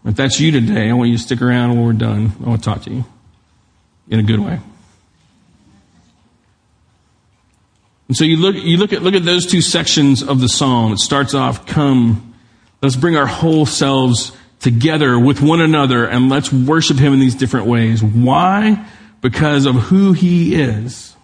If 0.04 0.16
that's 0.16 0.40
you 0.40 0.52
today, 0.52 0.90
I 0.90 0.94
want 0.94 1.12
you 1.12 1.18
to 1.18 1.24
stick 1.24 1.42
around 1.42 1.72
when 1.72 1.86
we're 1.86 1.94
done. 1.94 2.32
I 2.44 2.50
want 2.50 2.64
to 2.64 2.70
talk 2.70 2.82
to 2.84 2.92
you 2.92 3.06
in 4.10 4.20
a 4.20 4.24
good 4.24 4.40
way. 4.40 4.60
And 8.12 8.18
so 8.18 8.26
you 8.26 8.36
look, 8.36 8.58
you 8.58 8.76
look 8.76 8.92
at, 8.92 9.04
look 9.04 9.14
at 9.14 9.24
those 9.24 9.46
two 9.46 9.62
sections 9.62 10.22
of 10.22 10.42
the 10.42 10.50
psalm. 10.50 10.92
It 10.92 11.00
starts 11.00 11.34
off, 11.34 11.66
come, 11.66 12.36
let's 12.82 12.98
bring 12.98 13.16
our 13.16 13.26
whole 13.26 13.66
selves 13.66 14.34
together 14.60 15.18
with 15.18 15.42
one 15.42 15.62
another 15.62 16.06
and 16.06 16.28
let's 16.28 16.52
worship 16.52 16.98
him 16.98 17.14
in 17.14 17.22
these 17.22 17.36
different 17.36 17.68
ways. 17.68 18.04
Why? 18.04 18.86
Because 19.22 19.66
of 19.66 19.76
who 19.76 20.12
he 20.12 20.62
is. 20.62 21.16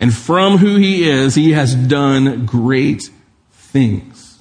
And 0.00 0.14
from 0.14 0.58
who 0.58 0.76
he 0.76 1.08
is, 1.08 1.34
he 1.34 1.52
has 1.52 1.74
done 1.74 2.44
great 2.44 3.08
things. 3.50 4.38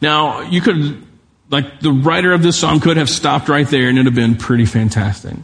Now, 0.00 0.40
you 0.48 0.62
could, 0.62 1.06
like 1.50 1.80
the 1.80 1.92
writer 1.92 2.32
of 2.32 2.42
this 2.42 2.58
psalm 2.58 2.80
could 2.80 2.96
have 2.96 3.10
stopped 3.10 3.50
right 3.50 3.68
there 3.68 3.90
and 3.90 3.98
it'd 3.98 4.06
have 4.06 4.14
been 4.14 4.36
pretty 4.36 4.64
fantastic. 4.64 5.34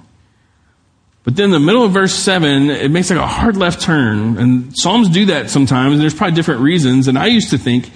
But 1.24 1.36
then 1.36 1.50
the 1.50 1.60
middle 1.60 1.84
of 1.84 1.92
verse 1.92 2.14
7, 2.14 2.68
it 2.70 2.90
makes 2.90 3.10
like 3.10 3.18
a 3.18 3.26
hard 3.26 3.56
left 3.56 3.80
turn. 3.80 4.38
And 4.38 4.76
Psalms 4.76 5.08
do 5.08 5.26
that 5.26 5.50
sometimes, 5.50 5.94
and 5.94 6.02
there's 6.02 6.14
probably 6.14 6.34
different 6.34 6.62
reasons. 6.62 7.06
And 7.06 7.16
I 7.16 7.26
used 7.26 7.50
to 7.50 7.58
think 7.58 7.90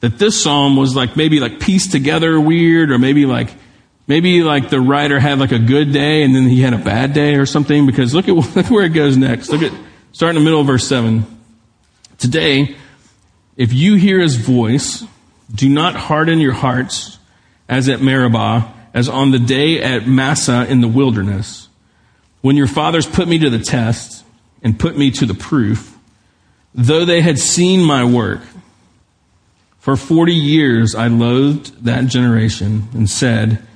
that 0.00 0.18
this 0.18 0.42
psalm 0.42 0.76
was 0.76 0.96
like 0.96 1.16
maybe 1.16 1.38
like 1.38 1.60
pieced 1.60 1.92
together 1.92 2.40
weird, 2.40 2.90
or 2.90 2.98
maybe 2.98 3.24
like, 3.24 3.50
maybe 4.08 4.42
like 4.42 4.68
the 4.68 4.80
writer 4.80 5.20
had 5.20 5.38
like 5.38 5.52
a 5.52 5.60
good 5.60 5.92
day 5.92 6.24
and 6.24 6.34
then 6.34 6.48
he 6.48 6.60
had 6.60 6.74
a 6.74 6.78
bad 6.78 7.12
day 7.12 7.36
or 7.36 7.46
something. 7.46 7.86
Because 7.86 8.14
look 8.14 8.28
at, 8.28 8.66
where 8.70 8.84
it 8.84 8.90
goes 8.90 9.16
next. 9.16 9.50
Look 9.50 9.62
at, 9.62 9.72
start 10.10 10.30
in 10.30 10.42
the 10.42 10.44
middle 10.44 10.60
of 10.60 10.66
verse 10.66 10.86
7. 10.88 11.24
Today, 12.18 12.74
if 13.56 13.72
you 13.72 13.94
hear 13.94 14.18
his 14.18 14.36
voice, 14.36 15.04
do 15.54 15.68
not 15.68 15.94
harden 15.94 16.40
your 16.40 16.52
hearts 16.52 17.18
as 17.68 17.88
at 17.88 18.00
Meribah, 18.00 18.72
as 18.92 19.08
on 19.08 19.30
the 19.30 19.38
day 19.38 19.80
at 19.80 20.08
Massah 20.08 20.66
in 20.68 20.80
the 20.80 20.88
wilderness 20.88 21.68
when 22.42 22.56
your 22.56 22.66
fathers 22.66 23.06
put 23.06 23.26
me 23.26 23.38
to 23.38 23.48
the 23.48 23.58
test 23.58 24.24
and 24.62 24.78
put 24.78 24.96
me 24.96 25.10
to 25.12 25.26
the 25.26 25.34
proof, 25.34 25.96
though 26.74 27.04
they 27.04 27.22
had 27.22 27.38
seen 27.38 27.82
my 27.82 28.04
work, 28.04 28.40
for 29.78 29.96
40 29.96 30.34
years 30.34 30.94
I 30.94 31.08
loathed 31.08 31.84
that 31.84 32.06
generation 32.06 32.88
and 32.92 33.08
said, 33.08 33.66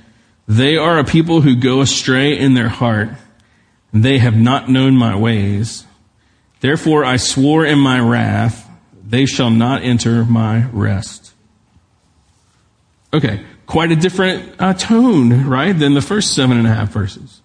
They 0.47 0.77
are 0.77 0.99
a 0.99 1.03
people 1.03 1.41
who 1.41 1.55
go 1.55 1.81
astray 1.81 2.37
in 2.37 2.53
their 2.53 2.69
heart, 2.69 3.09
and 3.91 4.03
they 4.03 4.19
have 4.19 4.37
not 4.37 4.69
known 4.69 4.95
my 4.95 5.17
ways. 5.17 5.85
Therefore 6.59 7.03
I 7.03 7.17
swore 7.17 7.65
in 7.65 7.79
my 7.79 7.99
wrath, 7.99 8.69
They 9.05 9.25
shall 9.25 9.49
not 9.49 9.83
enter 9.83 10.23
my 10.23 10.67
rest. 10.71 11.33
Okay, 13.13 13.41
quite 13.65 13.91
a 13.91 13.95
different 13.95 14.55
uh, 14.59 14.73
tone, 14.73 15.45
right, 15.45 15.77
than 15.77 15.93
the 15.93 16.01
first 16.01 16.33
seven 16.33 16.57
and 16.57 16.67
a 16.67 16.73
half 16.73 16.89
verses. 16.89 17.41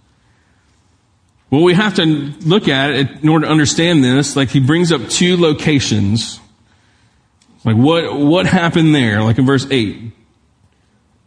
Well, 1.53 1.65
we 1.65 1.75
have 1.75 1.97
to 1.97 2.07
look 2.07 2.67
at 2.67 2.93
it 2.93 3.11
in 3.23 3.29
order 3.29 3.45
to 3.45 3.53
understand 3.53 4.03
this. 4.03 4.37
Like 4.37 4.49
he 4.49 4.59
brings 4.59 4.91
up 4.91 5.07
two 5.11 5.37
locations. 5.37 6.41
Like 7.62 7.77
what, 7.77 8.17
what 8.17 8.47
happened 8.47 8.95
there? 8.95 9.23
Like 9.23 9.37
in 9.37 9.45
verse 9.45 9.67
8. 9.71 10.12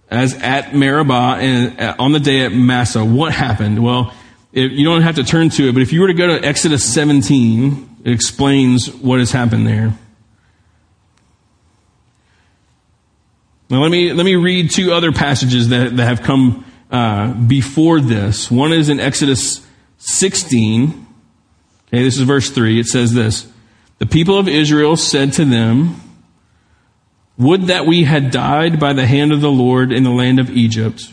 As 0.10 0.34
at 0.34 0.74
Meribah 0.74 1.38
and 1.40 1.80
uh, 1.80 1.96
on 2.00 2.12
the 2.12 2.20
day 2.20 2.44
at 2.44 2.52
Massah, 2.52 3.06
what 3.06 3.34
happened? 3.34 3.84
Well, 3.84 4.16
you 4.52 4.84
don't 4.84 5.04
have 5.04 5.18
to 5.18 5.24
turn 5.24 5.52
to 5.52 5.70
it, 5.70 5.74
but 5.74 5.84
if 5.84 5.94
you 5.94 6.02
were 6.02 6.08
to 6.08 6.16
go 6.16 6.26
to 6.26 6.44
Exodus 6.44 6.84
17, 6.92 7.98
it 8.04 8.12
explains 8.12 8.92
what 8.92 9.20
has 9.20 9.32
happened 9.32 9.68
there. 9.68 9.96
Now 13.70 13.84
let 13.84 13.92
me, 13.92 14.12
let 14.12 14.26
me 14.26 14.36
read 14.38 14.72
two 14.72 14.92
other 14.92 15.12
passages 15.12 15.70
that, 15.70 15.96
that 15.98 16.04
have 16.04 16.24
come 16.24 16.66
uh, 16.90 17.32
before 17.32 18.00
this. 18.00 18.50
One 18.50 18.74
is 18.74 18.90
in 18.90 19.00
Exodus 19.00 19.64
16, 20.08 21.08
okay, 21.88 22.04
this 22.04 22.18
is 22.18 22.22
verse 22.22 22.50
3, 22.50 22.80
it 22.80 22.88
says 22.88 23.14
this 23.14 23.52
The 24.00 24.06
people 24.06 24.38
of 24.38 24.48
Israel 24.48 24.96
said 24.96 25.34
to 25.34 25.46
them, 25.46 26.00
Would 27.38 27.64
that 27.64 27.86
we 27.86 28.04
had 28.04 28.32
died 28.32 28.80
by 28.80 28.94
the 28.94 29.08
hand 29.08 29.32
of 29.32 29.42
the 29.42 29.52
Lord 29.52 29.92
in 29.92 30.04
the 30.04 30.12
land 30.12 30.40
of 30.40 30.50
Egypt, 30.50 31.10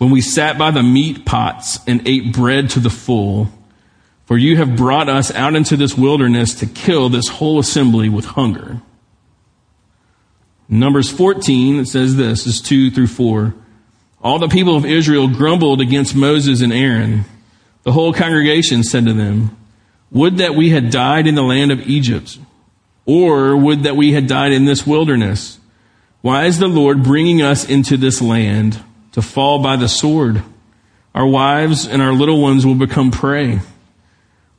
when 0.00 0.10
we 0.10 0.22
sat 0.22 0.56
by 0.56 0.70
the 0.70 0.82
meat 0.82 1.26
pots 1.26 1.78
and 1.86 2.08
ate 2.08 2.32
bread 2.32 2.70
to 2.70 2.80
the 2.80 2.88
full. 2.88 3.48
For 4.24 4.38
you 4.38 4.56
have 4.56 4.74
brought 4.74 5.10
us 5.10 5.30
out 5.34 5.54
into 5.54 5.76
this 5.76 5.94
wilderness 5.94 6.54
to 6.60 6.66
kill 6.66 7.10
this 7.10 7.28
whole 7.28 7.58
assembly 7.58 8.08
with 8.08 8.24
hunger. 8.24 8.80
Numbers 10.70 11.10
14, 11.10 11.80
it 11.80 11.86
says 11.86 12.16
this, 12.16 12.46
is 12.46 12.62
2 12.62 12.90
through 12.90 13.08
4. 13.08 13.54
All 14.22 14.38
the 14.38 14.48
people 14.48 14.74
of 14.74 14.86
Israel 14.86 15.28
grumbled 15.28 15.82
against 15.82 16.14
Moses 16.14 16.62
and 16.62 16.72
Aaron. 16.72 17.26
The 17.82 17.92
whole 17.92 18.12
congregation 18.12 18.82
said 18.82 19.06
to 19.06 19.12
them, 19.12 19.56
Would 20.10 20.38
that 20.38 20.54
we 20.54 20.70
had 20.70 20.90
died 20.90 21.26
in 21.26 21.34
the 21.34 21.42
land 21.42 21.72
of 21.72 21.80
Egypt, 21.88 22.38
or 23.06 23.56
would 23.56 23.82
that 23.82 23.96
we 23.96 24.12
had 24.12 24.26
died 24.26 24.52
in 24.52 24.66
this 24.66 24.86
wilderness. 24.86 25.58
Why 26.20 26.44
is 26.44 26.58
the 26.58 26.68
Lord 26.68 27.02
bringing 27.02 27.42
us 27.42 27.68
into 27.68 27.96
this 27.96 28.20
land 28.20 28.80
to 29.12 29.22
fall 29.22 29.60
by 29.60 29.76
the 29.76 29.88
sword? 29.88 30.42
Our 31.14 31.26
wives 31.26 31.88
and 31.88 32.02
our 32.02 32.12
little 32.12 32.40
ones 32.40 32.64
will 32.64 32.74
become 32.76 33.10
prey. 33.10 33.60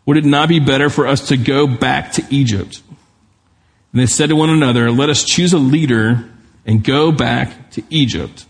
Would 0.06 0.18
it 0.18 0.26
not 0.26 0.50
be 0.50 0.60
better 0.60 0.90
for 0.90 1.08
us 1.08 1.30
to 1.30 1.38
go 1.38 1.68
back 1.68 2.14
to 2.14 2.26
Egypt? 2.30 2.82
And 3.94 4.02
they 4.02 4.06
said 4.06 4.30
to 4.30 4.36
one 4.36 4.50
another, 4.50 4.92
Let 4.92 5.10
us 5.10 5.24
choose 5.24 5.54
a 5.54 5.58
leader 5.58 6.30
and 6.66 6.84
go 6.84 7.12
back 7.12 7.72
to 7.72 7.84
Egypt. 7.90 8.46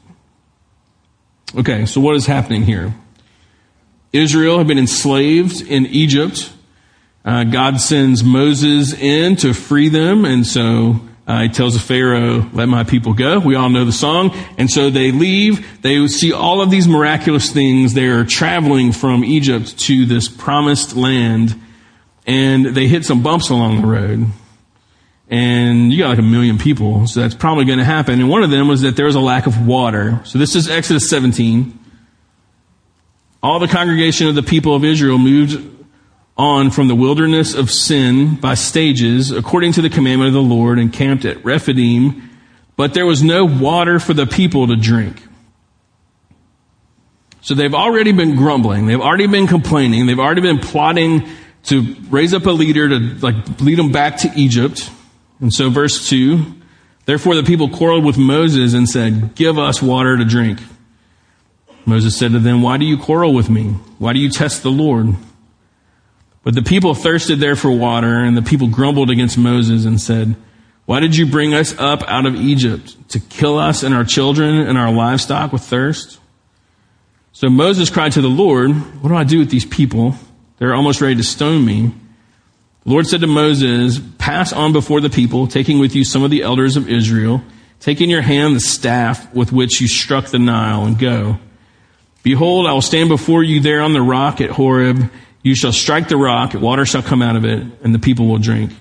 Okay, 1.55 1.85
so 1.85 1.99
what 1.99 2.15
is 2.15 2.25
happening 2.25 2.63
here? 2.63 2.93
Israel 4.13 4.57
had 4.57 4.67
been 4.67 4.77
enslaved 4.77 5.61
in 5.61 5.85
Egypt. 5.85 6.51
Uh, 7.23 7.43
God 7.45 7.79
sends 7.79 8.23
Moses 8.23 8.93
in 8.93 9.35
to 9.37 9.53
free 9.53 9.89
them, 9.89 10.25
and 10.25 10.45
so 10.45 10.99
uh, 11.27 11.43
he 11.43 11.49
tells 11.49 11.75
the 11.75 11.79
Pharaoh, 11.79 12.49
"Let 12.51 12.67
my 12.67 12.83
people 12.83 13.13
go." 13.13 13.39
We 13.39 13.55
all 13.55 13.69
know 13.69 13.85
the 13.85 13.91
song, 13.93 14.35
and 14.57 14.69
so 14.69 14.89
they 14.89 15.11
leave. 15.11 15.81
They 15.81 16.05
see 16.07 16.33
all 16.33 16.61
of 16.61 16.71
these 16.71 16.87
miraculous 16.87 17.51
things. 17.51 17.93
They 17.93 18.07
are 18.07 18.25
traveling 18.25 18.91
from 18.91 19.23
Egypt 19.23 19.77
to 19.81 20.05
this 20.05 20.27
promised 20.27 20.95
land, 20.95 21.59
and 22.27 22.65
they 22.65 22.87
hit 22.87 23.05
some 23.05 23.23
bumps 23.23 23.49
along 23.49 23.81
the 23.81 23.87
road. 23.87 24.25
And 25.29 25.93
you 25.93 25.99
got 25.99 26.09
like 26.09 26.19
a 26.19 26.23
million 26.23 26.57
people, 26.57 27.07
so 27.07 27.21
that's 27.21 27.35
probably 27.35 27.63
going 27.63 27.79
to 27.79 27.85
happen. 27.85 28.19
And 28.19 28.29
one 28.29 28.43
of 28.43 28.49
them 28.49 28.67
was 28.67 28.81
that 28.81 28.97
there 28.97 29.05
was 29.05 29.15
a 29.15 29.21
lack 29.21 29.47
of 29.47 29.65
water. 29.65 30.19
So 30.25 30.37
this 30.37 30.55
is 30.55 30.69
Exodus 30.69 31.09
17 31.09 31.79
all 33.43 33.59
the 33.59 33.67
congregation 33.67 34.27
of 34.27 34.35
the 34.35 34.43
people 34.43 34.75
of 34.75 34.83
Israel 34.83 35.17
moved 35.17 35.69
on 36.37 36.71
from 36.71 36.87
the 36.87 36.95
wilderness 36.95 37.53
of 37.53 37.69
Sin 37.69 38.35
by 38.35 38.53
stages 38.53 39.31
according 39.31 39.73
to 39.73 39.81
the 39.81 39.89
commandment 39.89 40.29
of 40.29 40.33
the 40.33 40.41
Lord 40.41 40.79
and 40.79 40.91
camped 40.91 41.25
at 41.25 41.43
Rephidim, 41.43 42.29
but 42.75 42.93
there 42.93 43.05
was 43.05 43.21
no 43.21 43.45
water 43.45 43.99
for 43.99 44.13
the 44.13 44.25
people 44.25 44.67
to 44.67 44.75
drink. 44.75 45.21
So 47.41 47.55
they've 47.55 47.73
already 47.73 48.11
been 48.11 48.35
grumbling. 48.35 48.85
They've 48.85 49.01
already 49.01 49.27
been 49.27 49.47
complaining. 49.47 50.05
They've 50.05 50.19
already 50.19 50.41
been 50.41 50.59
plotting 50.59 51.27
to 51.63 51.95
raise 52.09 52.33
up 52.33 52.45
a 52.45 52.51
leader 52.51 52.89
to 52.89 52.99
like 53.19 53.59
lead 53.59 53.77
them 53.77 53.91
back 53.91 54.17
to 54.17 54.31
Egypt. 54.35 54.89
And 55.39 55.51
so, 55.51 55.69
verse 55.69 56.07
2 56.07 56.61
Therefore 57.05 57.35
the 57.35 57.43
people 57.43 57.69
quarreled 57.69 58.05
with 58.05 58.17
Moses 58.17 58.73
and 58.73 58.87
said, 58.87 59.35
Give 59.35 59.57
us 59.57 59.81
water 59.81 60.17
to 60.17 60.23
drink. 60.23 60.59
Moses 61.85 62.17
said 62.17 62.31
to 62.31 62.39
them, 62.39 62.61
Why 62.61 62.77
do 62.77 62.85
you 62.85 62.97
quarrel 62.97 63.33
with 63.33 63.49
me? 63.49 63.69
Why 63.97 64.13
do 64.13 64.19
you 64.19 64.29
test 64.29 64.63
the 64.63 64.71
Lord? 64.71 65.15
But 66.43 66.55
the 66.55 66.61
people 66.63 66.95
thirsted 66.95 67.39
there 67.39 67.55
for 67.55 67.71
water, 67.71 68.23
and 68.23 68.35
the 68.35 68.41
people 68.41 68.67
grumbled 68.67 69.09
against 69.09 69.37
Moses 69.37 69.85
and 69.85 70.01
said, 70.01 70.35
Why 70.85 70.99
did 70.99 71.15
you 71.15 71.25
bring 71.25 71.53
us 71.53 71.77
up 71.77 72.03
out 72.07 72.25
of 72.25 72.35
Egypt 72.35 73.09
to 73.09 73.19
kill 73.19 73.57
us 73.57 73.83
and 73.83 73.93
our 73.93 74.03
children 74.03 74.55
and 74.59 74.77
our 74.77 74.91
livestock 74.91 75.53
with 75.53 75.63
thirst? 75.63 76.19
So 77.33 77.49
Moses 77.49 77.89
cried 77.89 78.11
to 78.13 78.21
the 78.21 78.27
Lord, 78.27 78.71
What 79.01 79.09
do 79.09 79.15
I 79.15 79.23
do 79.23 79.39
with 79.39 79.49
these 79.49 79.65
people? 79.65 80.15
They're 80.57 80.75
almost 80.75 81.01
ready 81.01 81.15
to 81.15 81.23
stone 81.23 81.65
me. 81.65 81.91
The 82.83 82.89
Lord 82.89 83.07
said 83.07 83.21
to 83.21 83.27
Moses, 83.27 83.99
Pass 84.17 84.51
on 84.53 84.73
before 84.73 85.01
the 85.01 85.09
people, 85.09 85.47
taking 85.47 85.79
with 85.79 85.95
you 85.95 86.03
some 86.03 86.23
of 86.23 86.31
the 86.31 86.41
elders 86.41 86.77
of 86.77 86.89
Israel. 86.89 87.43
Take 87.79 88.01
in 88.01 88.09
your 88.09 88.21
hand 88.21 88.55
the 88.55 88.59
staff 88.59 89.31
with 89.33 89.51
which 89.51 89.81
you 89.81 89.87
struck 89.87 90.27
the 90.27 90.39
Nile, 90.39 90.85
and 90.85 90.97
go. 90.97 91.39
Behold, 92.23 92.67
I 92.67 92.73
will 92.73 92.81
stand 92.81 93.09
before 93.09 93.43
you 93.43 93.59
there 93.59 93.81
on 93.81 93.93
the 93.93 94.01
rock 94.01 94.41
at 94.41 94.51
Horeb. 94.51 95.11
You 95.43 95.55
shall 95.55 95.73
strike 95.73 96.07
the 96.07 96.17
rock, 96.17 96.53
water 96.53 96.85
shall 96.85 97.01
come 97.01 97.21
out 97.21 97.35
of 97.35 97.45
it, 97.45 97.65
and 97.83 97.95
the 97.95 97.99
people 97.99 98.27
will 98.27 98.37
drink. 98.37 98.71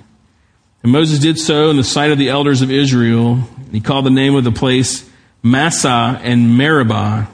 And 0.82 0.92
Moses 0.92 1.18
did 1.18 1.38
so 1.38 1.70
in 1.70 1.76
the 1.76 1.84
sight 1.84 2.10
of 2.10 2.18
the 2.18 2.28
elders 2.28 2.62
of 2.62 2.70
Israel. 2.70 3.36
He 3.70 3.80
called 3.80 4.06
the 4.06 4.10
name 4.10 4.34
of 4.34 4.44
the 4.44 4.52
place 4.52 5.08
Massah 5.42 6.20
and 6.22 6.56
Meribah 6.56 7.28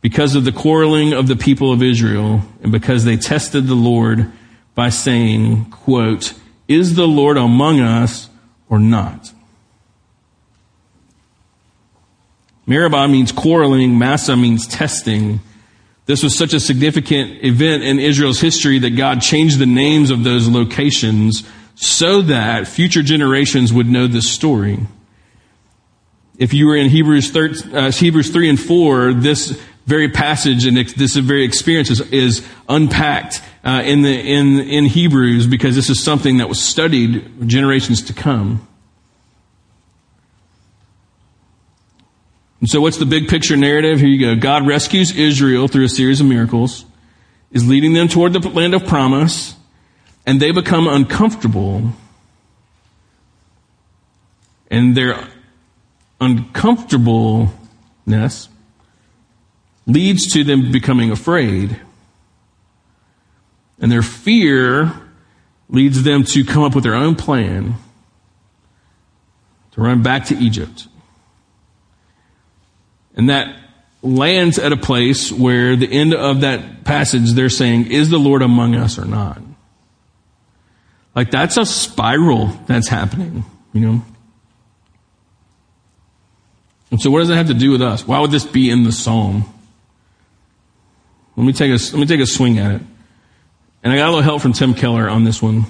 because 0.00 0.36
of 0.36 0.44
the 0.44 0.52
quarreling 0.52 1.12
of 1.12 1.26
the 1.26 1.36
people 1.36 1.72
of 1.72 1.82
Israel 1.82 2.42
and 2.62 2.70
because 2.70 3.04
they 3.04 3.16
tested 3.16 3.66
the 3.66 3.74
Lord 3.74 4.30
by 4.74 4.90
saying, 4.90 5.64
quote, 5.70 6.34
is 6.68 6.94
the 6.94 7.08
Lord 7.08 7.36
among 7.36 7.80
us 7.80 8.28
or 8.68 8.78
not? 8.78 9.32
Meribah 12.66 13.08
means 13.08 13.32
quarreling. 13.32 13.98
Massah 13.98 14.36
means 14.36 14.66
testing. 14.66 15.40
This 16.06 16.22
was 16.22 16.36
such 16.36 16.52
a 16.52 16.60
significant 16.60 17.44
event 17.44 17.82
in 17.82 17.98
Israel's 17.98 18.40
history 18.40 18.78
that 18.80 18.90
God 18.90 19.20
changed 19.20 19.58
the 19.58 19.66
names 19.66 20.10
of 20.10 20.24
those 20.24 20.48
locations 20.48 21.44
so 21.74 22.22
that 22.22 22.66
future 22.66 23.02
generations 23.02 23.72
would 23.72 23.86
know 23.86 24.06
this 24.06 24.30
story. 24.30 24.78
If 26.38 26.52
you 26.52 26.66
were 26.66 26.76
in 26.76 26.90
Hebrews, 26.90 27.30
3, 27.30 27.54
uh, 27.72 27.90
Hebrews 27.90 28.30
3 28.30 28.50
and 28.50 28.60
4, 28.60 29.14
this 29.14 29.60
very 29.86 30.08
passage 30.08 30.66
and 30.66 30.76
this 30.76 31.16
very 31.16 31.44
experience 31.44 31.90
is, 31.90 32.00
is 32.12 32.46
unpacked 32.68 33.40
uh, 33.64 33.82
in 33.84 34.02
the 34.02 34.10
in 34.10 34.60
in 34.60 34.84
Hebrews 34.84 35.46
because 35.46 35.74
this 35.74 35.88
is 35.88 36.02
something 36.02 36.38
that 36.38 36.48
was 36.48 36.62
studied 36.62 37.48
generations 37.48 38.02
to 38.02 38.12
come. 38.12 38.66
And 42.60 42.70
so, 42.70 42.80
what's 42.80 42.96
the 42.96 43.06
big 43.06 43.28
picture 43.28 43.56
narrative? 43.56 44.00
Here 44.00 44.08
you 44.08 44.18
go. 44.18 44.34
God 44.40 44.66
rescues 44.66 45.16
Israel 45.16 45.68
through 45.68 45.84
a 45.84 45.88
series 45.88 46.20
of 46.20 46.26
miracles, 46.26 46.84
is 47.52 47.68
leading 47.68 47.92
them 47.92 48.08
toward 48.08 48.32
the 48.32 48.40
land 48.48 48.74
of 48.74 48.84
promise, 48.86 49.54
and 50.24 50.40
they 50.40 50.52
become 50.52 50.88
uncomfortable. 50.88 51.92
And 54.70 54.96
their 54.96 55.28
uncomfortableness 56.20 58.48
leads 59.86 60.32
to 60.32 60.42
them 60.42 60.72
becoming 60.72 61.10
afraid. 61.10 61.78
And 63.78 63.92
their 63.92 64.02
fear 64.02 64.92
leads 65.68 66.02
them 66.02 66.24
to 66.24 66.44
come 66.44 66.62
up 66.62 66.74
with 66.74 66.84
their 66.84 66.94
own 66.94 67.16
plan 67.16 67.74
to 69.72 69.80
run 69.80 70.02
back 70.02 70.24
to 70.26 70.36
Egypt. 70.36 70.88
And 73.16 73.30
that 73.30 73.56
lands 74.02 74.58
at 74.58 74.72
a 74.72 74.76
place 74.76 75.32
where 75.32 75.74
the 75.74 75.90
end 75.90 76.14
of 76.14 76.42
that 76.42 76.84
passage 76.84 77.32
they're 77.32 77.48
saying, 77.48 77.90
is 77.90 78.10
the 78.10 78.18
Lord 78.18 78.42
among 78.42 78.74
us 78.74 78.98
or 78.98 79.04
not? 79.04 79.40
Like 81.14 81.30
that's 81.30 81.56
a 81.56 81.64
spiral 81.64 82.46
that's 82.66 82.88
happening, 82.88 83.44
you 83.72 83.80
know? 83.80 84.04
And 86.90 87.00
so 87.00 87.10
what 87.10 87.20
does 87.20 87.30
it 87.30 87.36
have 87.36 87.48
to 87.48 87.54
do 87.54 87.72
with 87.72 87.82
us? 87.82 88.06
Why 88.06 88.20
would 88.20 88.30
this 88.30 88.44
be 88.44 88.70
in 88.70 88.84
the 88.84 88.92
psalm? 88.92 89.44
Let 91.36 91.44
me 91.44 91.52
take 91.52 91.70
a, 91.70 91.82
let 91.82 91.94
me 91.94 92.06
take 92.06 92.20
a 92.20 92.26
swing 92.26 92.58
at 92.58 92.76
it. 92.76 92.82
And 93.82 93.92
I 93.92 93.96
got 93.96 94.06
a 94.06 94.10
little 94.10 94.22
help 94.22 94.42
from 94.42 94.52
Tim 94.52 94.74
Keller 94.74 95.08
on 95.08 95.24
this 95.24 95.42
one. 95.42 95.64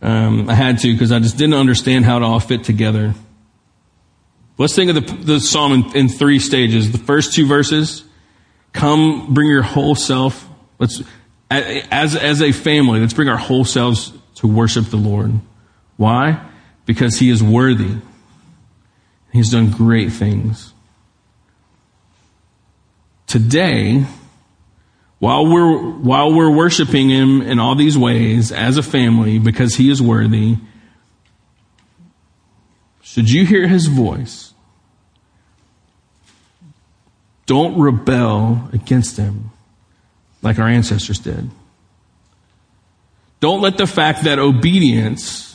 Um, 0.00 0.48
I 0.48 0.54
had 0.54 0.78
to 0.80 0.92
because 0.92 1.12
I 1.12 1.20
just 1.20 1.36
didn't 1.36 1.54
understand 1.54 2.04
how 2.04 2.16
it 2.16 2.22
all 2.22 2.40
fit 2.40 2.64
together. 2.64 3.14
Let's 4.58 4.74
think 4.74 4.90
of 4.90 5.06
the, 5.06 5.14
the 5.14 5.40
psalm 5.40 5.72
in, 5.72 5.96
in, 5.96 6.08
three 6.08 6.38
stages. 6.38 6.92
The 6.92 6.98
first 6.98 7.32
two 7.32 7.46
verses, 7.46 8.04
come, 8.72 9.32
bring 9.34 9.48
your 9.48 9.62
whole 9.62 9.94
self. 9.94 10.48
Let's, 10.78 11.02
as, 11.50 12.16
as 12.16 12.42
a 12.42 12.52
family, 12.52 13.00
let's 13.00 13.14
bring 13.14 13.28
our 13.28 13.36
whole 13.36 13.64
selves 13.64 14.12
to 14.36 14.46
worship 14.46 14.86
the 14.86 14.96
Lord. 14.96 15.32
Why? 15.96 16.44
Because 16.86 17.18
he 17.18 17.30
is 17.30 17.42
worthy. 17.42 17.96
He's 19.32 19.50
done 19.50 19.70
great 19.70 20.12
things. 20.12 20.72
Today, 23.26 24.04
while 25.18 25.46
we're, 25.46 25.78
while 25.78 26.34
we're 26.34 26.50
worshiping 26.50 27.08
Him 27.08 27.40
in 27.42 27.58
all 27.58 27.74
these 27.74 27.96
ways 27.96 28.52
as 28.52 28.76
a 28.76 28.82
family 28.82 29.38
because 29.38 29.76
He 29.76 29.88
is 29.88 30.02
worthy, 30.02 30.56
should 33.12 33.30
you 33.30 33.44
hear 33.44 33.68
His 33.68 33.88
voice, 33.88 34.54
don't 37.44 37.78
rebel 37.78 38.70
against 38.72 39.18
Him 39.18 39.50
like 40.40 40.58
our 40.58 40.66
ancestors 40.66 41.18
did. 41.18 41.50
Don't 43.40 43.60
let 43.60 43.76
the 43.76 43.86
fact 43.86 44.24
that 44.24 44.38
obedience 44.38 45.54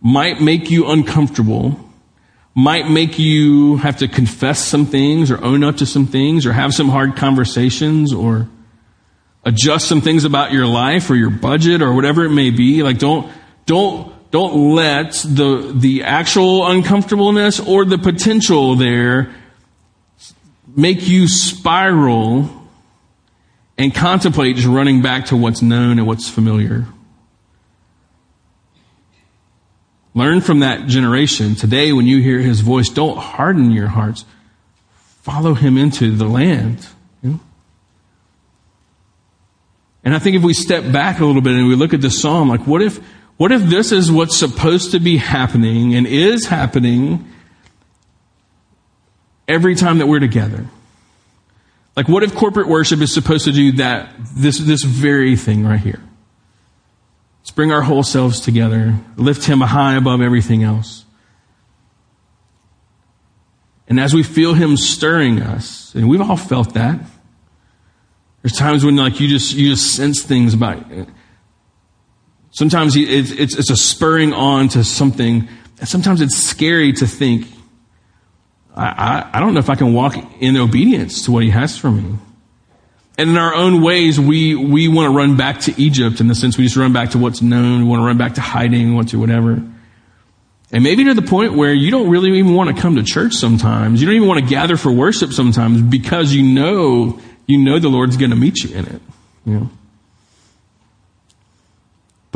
might 0.00 0.40
make 0.40 0.70
you 0.70 0.86
uncomfortable 0.86 1.78
might 2.54 2.88
make 2.88 3.18
you 3.18 3.76
have 3.76 3.98
to 3.98 4.08
confess 4.08 4.64
some 4.64 4.86
things 4.86 5.30
or 5.30 5.44
own 5.44 5.62
up 5.62 5.76
to 5.76 5.84
some 5.84 6.06
things 6.06 6.46
or 6.46 6.54
have 6.54 6.72
some 6.72 6.88
hard 6.88 7.16
conversations 7.16 8.14
or 8.14 8.48
adjust 9.44 9.86
some 9.86 10.00
things 10.00 10.24
about 10.24 10.52
your 10.52 10.66
life 10.66 11.10
or 11.10 11.16
your 11.16 11.28
budget 11.28 11.82
or 11.82 11.92
whatever 11.92 12.24
it 12.24 12.30
may 12.30 12.48
be. 12.48 12.82
Like 12.82 12.96
don't, 12.96 13.30
don't, 13.66 14.15
don't 14.36 14.74
let 14.74 15.12
the, 15.12 15.72
the 15.74 16.02
actual 16.02 16.66
uncomfortableness 16.66 17.58
or 17.58 17.86
the 17.86 17.96
potential 17.96 18.74
there 18.74 19.34
make 20.76 21.08
you 21.08 21.26
spiral 21.26 22.50
and 23.78 23.94
contemplate 23.94 24.56
just 24.56 24.68
running 24.68 25.00
back 25.00 25.24
to 25.24 25.36
what's 25.38 25.62
known 25.62 25.98
and 25.98 26.06
what's 26.06 26.28
familiar. 26.28 26.84
Learn 30.12 30.42
from 30.42 30.60
that 30.60 30.86
generation. 30.86 31.54
Today, 31.54 31.94
when 31.94 32.04
you 32.04 32.20
hear 32.20 32.40
his 32.40 32.60
voice, 32.60 32.90
don't 32.90 33.16
harden 33.16 33.70
your 33.70 33.88
hearts. 33.88 34.26
Follow 35.22 35.54
him 35.54 35.78
into 35.78 36.14
the 36.14 36.26
land. 36.26 36.86
And 40.04 40.14
I 40.14 40.18
think 40.18 40.36
if 40.36 40.42
we 40.42 40.52
step 40.52 40.92
back 40.92 41.20
a 41.20 41.24
little 41.24 41.40
bit 41.40 41.54
and 41.54 41.68
we 41.68 41.74
look 41.74 41.94
at 41.94 42.02
the 42.02 42.10
psalm, 42.10 42.50
like 42.50 42.66
what 42.66 42.82
if, 42.82 43.00
what 43.36 43.52
if 43.52 43.62
this 43.62 43.92
is 43.92 44.10
what's 44.10 44.36
supposed 44.36 44.92
to 44.92 45.00
be 45.00 45.18
happening 45.18 45.94
and 45.94 46.06
is 46.06 46.46
happening 46.46 47.30
every 49.46 49.74
time 49.74 49.98
that 49.98 50.06
we're 50.06 50.20
together? 50.20 50.66
Like 51.96 52.08
what 52.08 52.22
if 52.22 52.34
corporate 52.34 52.68
worship 52.68 53.00
is 53.00 53.12
supposed 53.12 53.44
to 53.44 53.52
do 53.52 53.72
that, 53.72 54.12
this, 54.34 54.58
this 54.58 54.82
very 54.82 55.36
thing 55.36 55.66
right 55.66 55.80
here? 55.80 56.00
Let's 57.40 57.50
bring 57.50 57.72
our 57.72 57.82
whole 57.82 58.02
selves 58.02 58.40
together, 58.40 58.96
lift 59.16 59.44
Him 59.44 59.60
high 59.60 59.96
above 59.96 60.20
everything 60.20 60.62
else. 60.62 61.04
And 63.88 64.00
as 64.00 64.12
we 64.12 64.22
feel 64.22 64.54
Him 64.54 64.76
stirring 64.76 65.40
us, 65.40 65.94
and 65.94 66.08
we've 66.08 66.20
all 66.20 66.36
felt 66.36 66.74
that, 66.74 66.98
there's 68.42 68.56
times 68.56 68.84
when 68.84 68.96
like 68.96 69.20
you 69.20 69.28
just 69.28 69.54
you 69.54 69.70
just 69.70 69.94
sense 69.94 70.22
things 70.22 70.54
about. 70.54 70.84
Sometimes 72.56 72.96
it's, 72.96 73.32
it's 73.32 73.54
it's 73.54 73.68
a 73.68 73.76
spurring 73.76 74.32
on 74.32 74.68
to 74.68 74.82
something, 74.82 75.46
sometimes 75.84 76.22
it's 76.22 76.38
scary 76.38 76.90
to 76.94 77.06
think. 77.06 77.46
I, 78.74 78.86
I, 78.86 79.30
I 79.34 79.40
don't 79.40 79.52
know 79.52 79.60
if 79.60 79.68
I 79.68 79.74
can 79.74 79.92
walk 79.92 80.16
in 80.40 80.56
obedience 80.56 81.26
to 81.26 81.32
what 81.32 81.42
He 81.42 81.50
has 81.50 81.76
for 81.76 81.90
me. 81.90 82.16
And 83.18 83.28
in 83.28 83.36
our 83.36 83.54
own 83.54 83.82
ways, 83.82 84.18
we, 84.18 84.54
we 84.54 84.88
want 84.88 85.12
to 85.12 85.14
run 85.14 85.36
back 85.36 85.60
to 85.60 85.78
Egypt 85.78 86.20
in 86.20 86.28
the 86.28 86.34
sense 86.34 86.56
we 86.56 86.64
just 86.64 86.76
run 86.76 86.94
back 86.94 87.10
to 87.10 87.18
what's 87.18 87.42
known. 87.42 87.82
We 87.82 87.88
want 87.88 88.00
to 88.00 88.06
run 88.06 88.16
back 88.16 88.34
to 88.34 88.40
hiding, 88.40 88.94
want 88.94 89.10
to 89.10 89.18
whatever. 89.18 89.62
And 90.72 90.82
maybe 90.82 91.04
to 91.04 91.12
the 91.12 91.22
point 91.22 91.52
where 91.52 91.74
you 91.74 91.90
don't 91.90 92.08
really 92.08 92.38
even 92.38 92.54
want 92.54 92.74
to 92.74 92.80
come 92.80 92.96
to 92.96 93.02
church 93.02 93.34
sometimes. 93.34 94.00
You 94.00 94.06
don't 94.06 94.16
even 94.16 94.28
want 94.28 94.40
to 94.40 94.46
gather 94.46 94.78
for 94.78 94.90
worship 94.90 95.34
sometimes 95.34 95.82
because 95.82 96.32
you 96.32 96.42
know, 96.42 97.20
you 97.46 97.58
know 97.58 97.78
the 97.78 97.90
Lord's 97.90 98.16
going 98.16 98.30
to 98.30 98.36
meet 98.36 98.64
you 98.64 98.74
in 98.74 98.86
it. 98.86 99.02
You 99.44 99.54
know? 99.54 99.70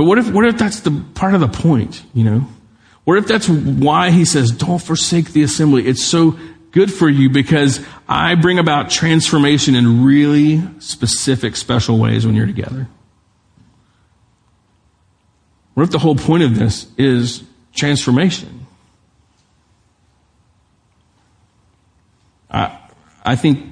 But 0.01 0.07
what 0.07 0.17
if, 0.17 0.31
what 0.31 0.47
if 0.47 0.57
that's 0.57 0.81
the 0.81 1.05
part 1.13 1.35
of 1.35 1.43
the 1.43 1.49
point, 1.49 2.03
you 2.15 2.25
know? 2.25 2.49
What 3.05 3.19
if 3.19 3.27
that's 3.27 3.51
why 3.51 4.11
he 4.11 4.25
says, 4.25 4.51
don't 4.51 4.79
forsake 4.79 5.35
the 5.35 5.43
assembly? 5.43 5.87
It's 5.87 6.03
so 6.03 6.39
good 6.71 6.91
for 6.91 7.07
you 7.07 7.29
because 7.29 7.85
I 8.09 8.35
bring 8.35 8.59
about 8.59 8.89
transformation 8.89 9.75
in 9.75 10.03
really 10.03 10.63
specific, 10.81 11.55
special 11.55 11.99
ways 11.99 12.25
when 12.25 12.35
you're 12.35 12.47
together. 12.47 12.89
What 15.75 15.83
if 15.83 15.91
the 15.91 15.99
whole 15.99 16.17
point 16.17 16.45
of 16.45 16.59
this 16.59 16.87
is 16.97 17.45
transformation? 17.75 18.67
I, 22.51 22.79
I 23.23 23.37
think, 23.37 23.71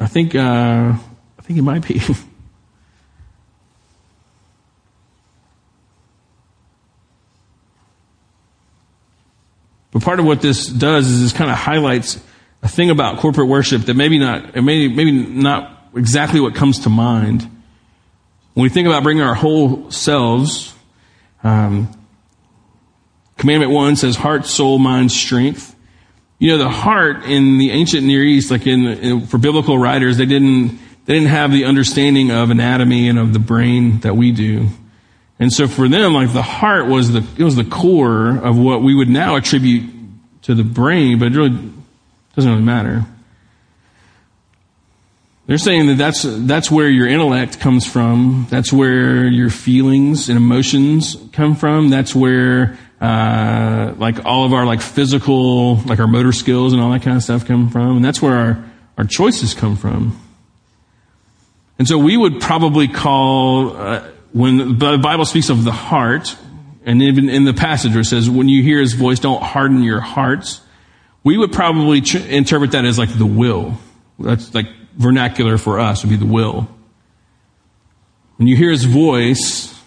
I 0.00 0.06
think, 0.06 0.34
uh, 0.34 0.94
I 0.94 1.42
think 1.42 1.58
it 1.58 1.62
might 1.62 1.86
be. 1.86 2.00
But 9.92 10.02
part 10.02 10.18
of 10.18 10.26
what 10.26 10.40
this 10.40 10.66
does 10.66 11.06
is 11.06 11.22
this 11.22 11.32
kind 11.32 11.50
of 11.50 11.56
highlights 11.56 12.18
a 12.62 12.68
thing 12.68 12.90
about 12.90 13.18
corporate 13.18 13.48
worship 13.48 13.82
that 13.82 13.94
maybe 13.94 14.18
not, 14.18 14.54
maybe, 14.54 14.88
maybe 14.88 15.12
not 15.12 15.88
exactly 15.94 16.40
what 16.40 16.54
comes 16.54 16.80
to 16.80 16.88
mind. 16.90 17.42
When 18.54 18.62
we 18.62 18.68
think 18.68 18.86
about 18.86 19.02
bringing 19.02 19.22
our 19.22 19.34
whole 19.34 19.90
selves, 19.90 20.74
um, 21.44 21.88
commandment 23.36 23.72
one 23.72 23.96
says 23.96 24.16
heart, 24.16 24.46
soul, 24.46 24.78
mind, 24.78 25.12
strength. 25.12 25.74
You 26.38 26.52
know, 26.52 26.58
the 26.58 26.68
heart 26.70 27.24
in 27.24 27.58
the 27.58 27.70
ancient 27.70 28.04
Near 28.04 28.22
East, 28.22 28.50
like 28.50 28.66
in, 28.66 28.86
in 28.86 29.26
for 29.26 29.38
biblical 29.38 29.78
writers, 29.78 30.16
they 30.16 30.26
didn't, 30.26 30.78
they 31.04 31.14
didn't 31.14 31.28
have 31.28 31.52
the 31.52 31.64
understanding 31.66 32.30
of 32.30 32.50
anatomy 32.50 33.08
and 33.08 33.18
of 33.18 33.32
the 33.32 33.38
brain 33.38 34.00
that 34.00 34.16
we 34.16 34.32
do. 34.32 34.68
And 35.42 35.52
so 35.52 35.66
for 35.66 35.88
them, 35.88 36.14
like 36.14 36.32
the 36.32 36.40
heart 36.40 36.86
was 36.86 37.10
the, 37.10 37.26
it 37.36 37.42
was 37.42 37.56
the 37.56 37.64
core 37.64 38.28
of 38.28 38.56
what 38.56 38.80
we 38.80 38.94
would 38.94 39.08
now 39.08 39.34
attribute 39.34 39.90
to 40.42 40.54
the 40.54 40.62
brain, 40.62 41.18
but 41.18 41.32
it 41.32 41.34
really 41.34 41.72
doesn't 42.36 42.48
really 42.48 42.62
matter. 42.62 43.04
They're 45.46 45.58
saying 45.58 45.88
that 45.88 45.98
that's, 45.98 46.22
that's 46.24 46.70
where 46.70 46.88
your 46.88 47.08
intellect 47.08 47.58
comes 47.58 47.84
from. 47.84 48.46
That's 48.50 48.72
where 48.72 49.26
your 49.26 49.50
feelings 49.50 50.28
and 50.28 50.36
emotions 50.36 51.16
come 51.32 51.56
from. 51.56 51.90
That's 51.90 52.14
where, 52.14 52.78
uh, 53.00 53.94
like 53.96 54.24
all 54.24 54.44
of 54.44 54.52
our 54.52 54.64
like 54.64 54.80
physical, 54.80 55.74
like 55.78 55.98
our 55.98 56.06
motor 56.06 56.30
skills 56.30 56.72
and 56.72 56.80
all 56.80 56.92
that 56.92 57.02
kind 57.02 57.16
of 57.16 57.22
stuff 57.24 57.46
come 57.46 57.68
from. 57.68 57.96
And 57.96 58.04
that's 58.04 58.22
where 58.22 58.36
our, 58.36 58.72
our 58.96 59.04
choices 59.04 59.54
come 59.54 59.74
from. 59.74 60.20
And 61.80 61.88
so 61.88 61.98
we 61.98 62.16
would 62.16 62.40
probably 62.40 62.86
call, 62.86 63.76
uh, 63.76 64.08
when 64.32 64.78
the 64.78 64.98
Bible 64.98 65.24
speaks 65.24 65.50
of 65.50 65.64
the 65.64 65.72
heart, 65.72 66.36
and 66.84 67.02
even 67.02 67.28
in 67.28 67.44
the 67.44 67.52
passage 67.52 67.92
where 67.92 68.00
it 68.00 68.06
says, 68.06 68.28
when 68.28 68.48
you 68.48 68.62
hear 68.62 68.80
his 68.80 68.94
voice, 68.94 69.20
don't 69.20 69.42
harden 69.42 69.82
your 69.82 70.00
hearts, 70.00 70.60
we 71.22 71.36
would 71.36 71.52
probably 71.52 72.00
tr- 72.00 72.18
interpret 72.18 72.72
that 72.72 72.84
as 72.84 72.98
like 72.98 73.16
the 73.16 73.26
will. 73.26 73.78
That's 74.18 74.54
like 74.54 74.66
vernacular 74.96 75.58
for 75.58 75.78
us 75.78 76.02
would 76.02 76.10
be 76.10 76.16
the 76.16 76.26
will. 76.26 76.68
When 78.36 78.48
you 78.48 78.56
hear 78.56 78.70
his 78.70 78.84
voice, 78.84 79.78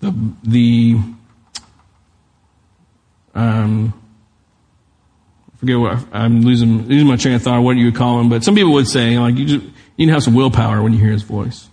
the, 0.00 0.14
the 0.42 0.98
um, 3.34 3.99
forget 5.60 5.78
what 5.78 5.98
I'm 6.12 6.40
losing 6.40 6.88
losing 6.88 7.06
my 7.06 7.16
train 7.16 7.34
of 7.34 7.42
thought. 7.42 7.60
What 7.60 7.74
do 7.74 7.80
you 7.80 7.92
call 7.92 8.18
him? 8.18 8.30
But 8.30 8.42
some 8.42 8.54
people 8.54 8.72
would 8.72 8.88
say 8.88 9.18
like 9.18 9.36
you 9.36 9.44
just 9.44 9.64
you 9.64 9.72
need 9.98 10.06
to 10.06 10.12
have 10.14 10.22
some 10.22 10.34
willpower 10.34 10.82
when 10.82 10.92
you 10.94 10.98
hear 10.98 11.12
his 11.12 11.22
voice. 11.22 11.68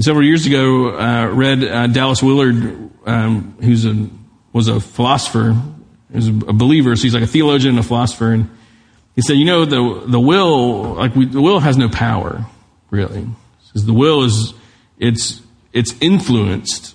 several 0.00 0.26
years 0.26 0.44
ago, 0.46 0.98
uh, 0.98 1.26
read 1.26 1.62
uh, 1.62 1.86
Dallas 1.86 2.22
Willard, 2.22 2.90
um, 3.06 3.56
who's 3.62 3.86
a 3.86 4.08
was 4.52 4.66
a 4.66 4.80
philosopher, 4.80 5.56
is 6.12 6.28
a 6.28 6.32
believer. 6.32 6.96
So 6.96 7.02
he's 7.02 7.14
like 7.14 7.22
a 7.22 7.28
theologian 7.28 7.76
and 7.76 7.84
a 7.84 7.86
philosopher, 7.86 8.32
and 8.32 8.50
he 9.14 9.22
said, 9.22 9.34
you 9.34 9.44
know, 9.44 9.64
the 9.64 10.04
the 10.06 10.20
will 10.20 10.94
like 10.94 11.14
we, 11.14 11.26
the 11.26 11.40
will 11.40 11.60
has 11.60 11.76
no 11.76 11.88
power 11.88 12.44
really. 12.90 13.26
Says 13.72 13.86
the 13.86 13.92
will 13.92 14.24
is 14.24 14.52
it's 14.98 15.40
it's 15.72 15.94
influenced 16.00 16.87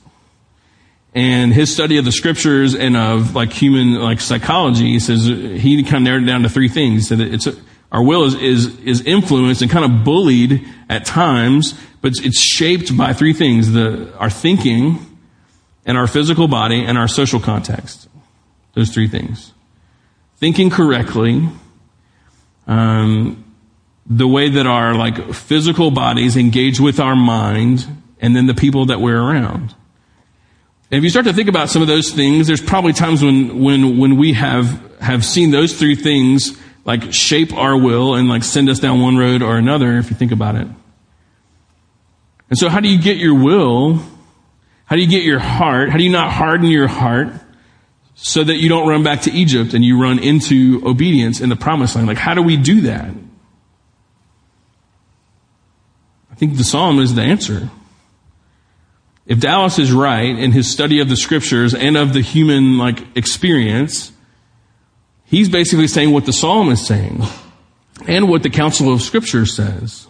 and 1.16 1.54
his 1.54 1.72
study 1.72 1.98
of 1.98 2.06
the 2.06 2.12
scriptures 2.12 2.74
and 2.76 2.98
of 2.98 3.36
like 3.36 3.54
human 3.54 3.96
like 4.02 4.20
psychology 4.20 4.86
he 4.94 5.00
says 5.00 5.26
he 5.26 5.84
kind 5.84 5.98
of 5.98 6.02
narrowed 6.04 6.24
it 6.24 6.26
down 6.26 6.44
to 6.44 6.50
three 6.50 6.70
things. 6.70 7.08
Said 7.08 7.20
it's 7.20 7.48
a, 7.48 7.56
our 7.92 8.04
will 8.04 8.24
is, 8.24 8.36
is 8.36 8.80
is 8.80 9.02
influenced 9.02 9.62
and 9.62 9.70
kind 9.70 9.86
of 9.86 10.04
bullied 10.04 10.68
at 10.90 11.06
times 11.06 11.76
but 12.02 12.14
it's 12.18 12.40
shaped 12.40 12.98
by 12.98 13.14
three 13.14 13.34
things 13.34 13.72
the 13.72 14.12
our 14.18 14.30
thinking 14.30 15.00
and 15.86 15.98
our 15.98 16.08
physical 16.08 16.48
body 16.48 16.84
and 16.84 16.98
our 16.98 17.08
social 17.08 17.40
context. 17.40 18.08
Those 18.74 18.90
three 18.90 19.08
things. 19.08 19.54
Thinking 20.38 20.70
correctly 20.70 21.48
um, 22.66 23.44
the 24.06 24.28
way 24.28 24.50
that 24.50 24.66
our 24.66 24.96
like 24.96 25.34
physical 25.34 25.92
bodies 25.92 26.36
engage 26.38 26.80
with 26.80 27.00
our 27.00 27.16
mind 27.16 27.86
and 28.20 28.36
then 28.36 28.48
the 28.48 28.54
people 28.54 28.88
that 28.88 29.00
we're 29.00 29.22
around 29.22 29.76
and 30.94 31.00
if 31.00 31.04
you 31.04 31.10
start 31.10 31.26
to 31.26 31.34
think 31.34 31.50
about 31.50 31.72
some 31.72 31.82
of 31.82 31.88
those 31.88 32.12
things, 32.12 32.46
there's 32.46 32.62
probably 32.62 32.94
times 32.94 33.24
when, 33.24 33.64
when, 33.64 33.98
when 33.98 34.16
we 34.16 34.34
have, 34.34 34.80
have 35.02 35.26
seen 35.26 35.50
those 35.50 35.74
three 35.74 35.96
things 35.96 36.56
like 36.86 37.12
shape 37.12 37.52
our 37.52 37.76
will 37.76 38.14
and 38.14 38.30
like 38.30 38.44
send 38.44 38.70
us 38.70 38.78
down 38.78 39.02
one 39.02 39.18
road 39.18 39.42
or 39.42 39.58
another, 39.58 39.98
if 39.98 40.12
you 40.12 40.16
think 40.16 40.32
about 40.32 40.54
it. 40.54 40.68
And 42.48 42.60
so 42.60 42.70
how 42.70 42.80
do 42.80 42.90
you 42.90 43.02
get 43.02 43.18
your 43.18 43.34
will? 43.34 44.04
How 44.86 44.96
do 44.96 45.02
you 45.02 45.08
get 45.08 45.24
your 45.24 45.40
heart? 45.40 45.90
How 45.90 45.98
do 45.98 46.04
you 46.04 46.12
not 46.12 46.32
harden 46.32 46.68
your 46.68 46.88
heart 46.88 47.30
so 48.14 48.44
that 48.44 48.58
you 48.58 48.70
don't 48.70 48.88
run 48.88 49.02
back 49.02 49.22
to 49.22 49.32
Egypt 49.32 49.74
and 49.74 49.84
you 49.84 50.00
run 50.00 50.20
into 50.20 50.80
obedience 50.88 51.42
in 51.42 51.50
the 51.50 51.56
promised 51.56 51.96
land? 51.96 52.08
Like, 52.08 52.20
how 52.20 52.36
do 52.36 52.44
we 52.44 52.56
do 52.56 52.82
that? 52.82 53.10
I 56.32 56.36
think 56.36 56.56
the 56.56 56.64
psalm 56.64 57.00
is 57.00 57.16
the 57.16 57.24
answer. 57.24 57.72
If 59.26 59.40
Dallas 59.40 59.80
is 59.80 59.92
right 59.92 60.38
in 60.38 60.52
his 60.52 60.70
study 60.70 61.00
of 61.00 61.10
the 61.10 61.16
scriptures 61.16 61.74
and 61.74 61.96
of 61.96 62.14
the 62.14 62.22
human 62.22 62.78
like 62.78 63.00
experience, 63.16 64.12
he's 65.26 65.50
basically 65.50 65.88
saying 65.88 66.12
what 66.12 66.26
the 66.26 66.34
psalm 66.34 66.70
is 66.70 66.86
saying 66.86 67.24
and 68.08 68.28
what 68.28 68.44
the 68.44 68.50
counsel 68.50 68.92
of 68.92 69.02
scripture 69.02 69.46
says. 69.46 70.08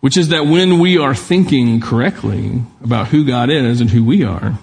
Which 0.00 0.16
is 0.16 0.28
that 0.28 0.46
when 0.46 0.78
we 0.78 0.98
are 0.98 1.14
thinking 1.14 1.80
correctly 1.80 2.62
about 2.84 3.08
who 3.08 3.24
God 3.24 3.50
is 3.50 3.80
and 3.80 3.90
who 3.90 4.04
we 4.04 4.22
are, 4.22 4.58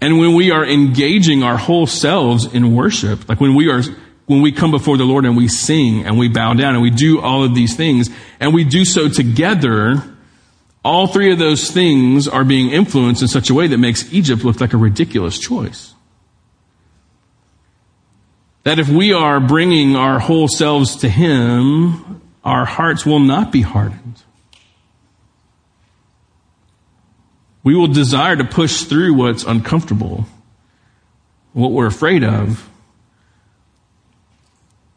and 0.00 0.18
when 0.18 0.34
we 0.34 0.50
are 0.50 0.64
engaging 0.64 1.42
our 1.42 1.56
whole 1.56 1.86
selves 1.86 2.44
in 2.44 2.74
worship, 2.74 3.28
like 3.28 3.40
when 3.40 3.54
we 3.54 3.70
are, 3.70 3.82
when 4.26 4.42
we 4.42 4.52
come 4.52 4.70
before 4.70 4.96
the 4.96 5.04
Lord 5.04 5.24
and 5.24 5.36
we 5.36 5.48
sing 5.48 6.04
and 6.04 6.18
we 6.18 6.28
bow 6.28 6.54
down 6.54 6.74
and 6.74 6.82
we 6.82 6.90
do 6.90 7.20
all 7.20 7.42
of 7.44 7.54
these 7.54 7.76
things, 7.76 8.10
and 8.38 8.52
we 8.52 8.64
do 8.64 8.84
so 8.84 9.08
together, 9.08 10.02
all 10.84 11.06
three 11.06 11.32
of 11.32 11.38
those 11.38 11.70
things 11.70 12.28
are 12.28 12.44
being 12.44 12.70
influenced 12.70 13.22
in 13.22 13.28
such 13.28 13.50
a 13.50 13.54
way 13.54 13.66
that 13.66 13.78
makes 13.78 14.12
Egypt 14.12 14.44
look 14.44 14.60
like 14.60 14.72
a 14.72 14.76
ridiculous 14.76 15.38
choice. 15.38 15.94
That 18.64 18.78
if 18.78 18.88
we 18.88 19.12
are 19.12 19.40
bringing 19.40 19.96
our 19.96 20.18
whole 20.18 20.48
selves 20.48 20.96
to 20.96 21.08
Him, 21.08 22.22
our 22.44 22.64
hearts 22.64 23.04
will 23.04 23.20
not 23.20 23.50
be 23.50 23.62
hardened. 23.62 24.22
We 27.64 27.74
will 27.74 27.88
desire 27.88 28.36
to 28.36 28.44
push 28.44 28.84
through 28.84 29.14
what's 29.14 29.44
uncomfortable, 29.44 30.26
what 31.52 31.72
we're 31.72 31.86
afraid 31.86 32.24
of, 32.24 32.68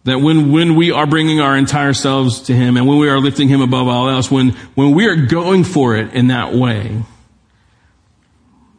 that 0.03 0.19
when, 0.19 0.51
when 0.51 0.75
we 0.75 0.91
are 0.91 1.05
bringing 1.05 1.39
our 1.39 1.55
entire 1.55 1.93
selves 1.93 2.41
to 2.43 2.53
Him 2.53 2.77
and 2.77 2.87
when 2.87 2.97
we 2.97 3.09
are 3.09 3.19
lifting 3.19 3.47
Him 3.47 3.61
above 3.61 3.87
all 3.87 4.09
else, 4.09 4.31
when, 4.31 4.49
when 4.75 4.95
we 4.95 5.07
are 5.07 5.15
going 5.15 5.63
for 5.63 5.95
it 5.95 6.13
in 6.13 6.27
that 6.27 6.53
way, 6.53 7.03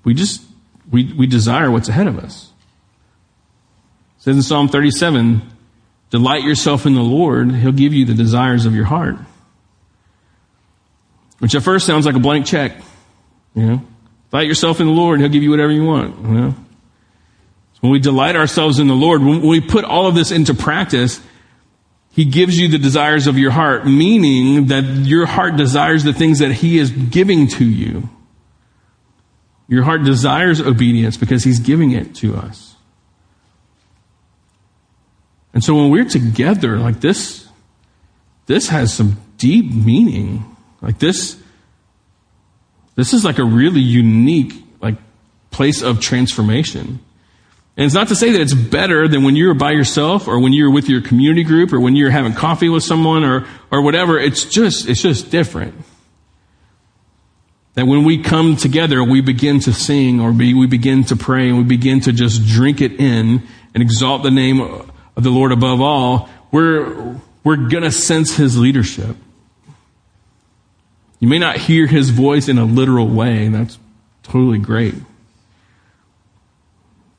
we 0.04 0.14
just, 0.14 0.42
we, 0.90 1.12
we 1.12 1.26
desire 1.26 1.70
what's 1.70 1.88
ahead 1.88 2.08
of 2.08 2.18
us. 2.18 2.50
It 4.18 4.22
says 4.24 4.36
in 4.36 4.42
Psalm 4.42 4.68
37, 4.68 5.42
delight 6.10 6.42
yourself 6.42 6.86
in 6.86 6.94
the 6.94 7.02
Lord, 7.02 7.52
He'll 7.54 7.72
give 7.72 7.92
you 7.92 8.04
the 8.04 8.14
desires 8.14 8.66
of 8.66 8.74
your 8.74 8.86
heart. 8.86 9.16
Which 11.38 11.54
at 11.54 11.62
first 11.62 11.86
sounds 11.86 12.06
like 12.06 12.14
a 12.14 12.20
blank 12.20 12.46
check. 12.46 12.76
You 13.54 13.66
know, 13.66 13.82
delight 14.30 14.46
yourself 14.48 14.80
in 14.80 14.86
the 14.86 14.92
Lord, 14.92 15.20
He'll 15.20 15.28
give 15.28 15.42
you 15.42 15.50
whatever 15.50 15.72
you 15.72 15.84
want. 15.84 16.18
You 16.20 16.28
know? 16.28 16.54
When 17.82 17.90
we 17.90 17.98
delight 17.98 18.36
ourselves 18.36 18.78
in 18.78 18.86
the 18.86 18.94
Lord, 18.94 19.24
when 19.24 19.40
we 19.40 19.60
put 19.60 19.84
all 19.84 20.06
of 20.06 20.14
this 20.14 20.30
into 20.30 20.54
practice, 20.54 21.20
He 22.12 22.24
gives 22.24 22.56
you 22.56 22.68
the 22.68 22.78
desires 22.78 23.26
of 23.26 23.36
your 23.36 23.50
heart, 23.50 23.84
meaning 23.84 24.66
that 24.66 24.84
your 25.04 25.26
heart 25.26 25.56
desires 25.56 26.04
the 26.04 26.12
things 26.12 26.38
that 26.38 26.52
He 26.52 26.78
is 26.78 26.92
giving 26.92 27.48
to 27.48 27.64
you. 27.64 28.08
Your 29.66 29.82
heart 29.82 30.04
desires 30.04 30.60
obedience 30.60 31.16
because 31.16 31.42
He's 31.42 31.58
giving 31.58 31.90
it 31.90 32.14
to 32.16 32.36
us. 32.36 32.76
And 35.52 35.64
so 35.64 35.74
when 35.74 35.90
we're 35.90 36.04
together, 36.04 36.78
like 36.78 37.00
this, 37.00 37.48
this 38.46 38.68
has 38.68 38.94
some 38.94 39.20
deep 39.38 39.72
meaning. 39.72 40.44
Like 40.80 41.00
this, 41.00 41.36
this 42.94 43.12
is 43.12 43.24
like 43.24 43.40
a 43.40 43.44
really 43.44 43.80
unique, 43.80 44.54
like, 44.80 44.98
place 45.50 45.82
of 45.82 46.00
transformation. 46.00 47.00
And 47.76 47.86
it's 47.86 47.94
not 47.94 48.08
to 48.08 48.16
say 48.16 48.32
that 48.32 48.40
it's 48.40 48.52
better 48.52 49.08
than 49.08 49.24
when 49.24 49.34
you're 49.34 49.54
by 49.54 49.70
yourself 49.72 50.28
or 50.28 50.38
when 50.38 50.52
you're 50.52 50.70
with 50.70 50.88
your 50.88 51.00
community 51.00 51.42
group 51.42 51.72
or 51.72 51.80
when 51.80 51.96
you're 51.96 52.10
having 52.10 52.34
coffee 52.34 52.68
with 52.68 52.82
someone 52.82 53.24
or, 53.24 53.46
or 53.70 53.82
whatever. 53.82 54.18
It's 54.18 54.44
just, 54.44 54.88
it's 54.88 55.00
just 55.00 55.30
different. 55.30 55.74
That 57.74 57.86
when 57.86 58.04
we 58.04 58.22
come 58.22 58.56
together, 58.56 59.02
we 59.02 59.22
begin 59.22 59.60
to 59.60 59.72
sing 59.72 60.20
or 60.20 60.32
be, 60.32 60.52
we 60.52 60.66
begin 60.66 61.04
to 61.04 61.16
pray 61.16 61.48
and 61.48 61.56
we 61.56 61.64
begin 61.64 62.00
to 62.00 62.12
just 62.12 62.46
drink 62.46 62.82
it 62.82 62.92
in 63.00 63.48
and 63.74 63.82
exalt 63.82 64.22
the 64.22 64.30
name 64.30 64.60
of 64.60 65.24
the 65.24 65.30
Lord 65.30 65.52
above 65.52 65.80
all, 65.80 66.28
we're, 66.50 67.16
we're 67.42 67.56
gonna 67.56 67.90
sense 67.90 68.36
His 68.36 68.58
leadership. 68.58 69.16
You 71.20 71.28
may 71.28 71.38
not 71.38 71.56
hear 71.56 71.86
His 71.86 72.10
voice 72.10 72.48
in 72.48 72.58
a 72.58 72.64
literal 72.64 73.08
way, 73.08 73.46
and 73.46 73.54
that's 73.54 73.78
totally 74.22 74.58
great. 74.58 74.94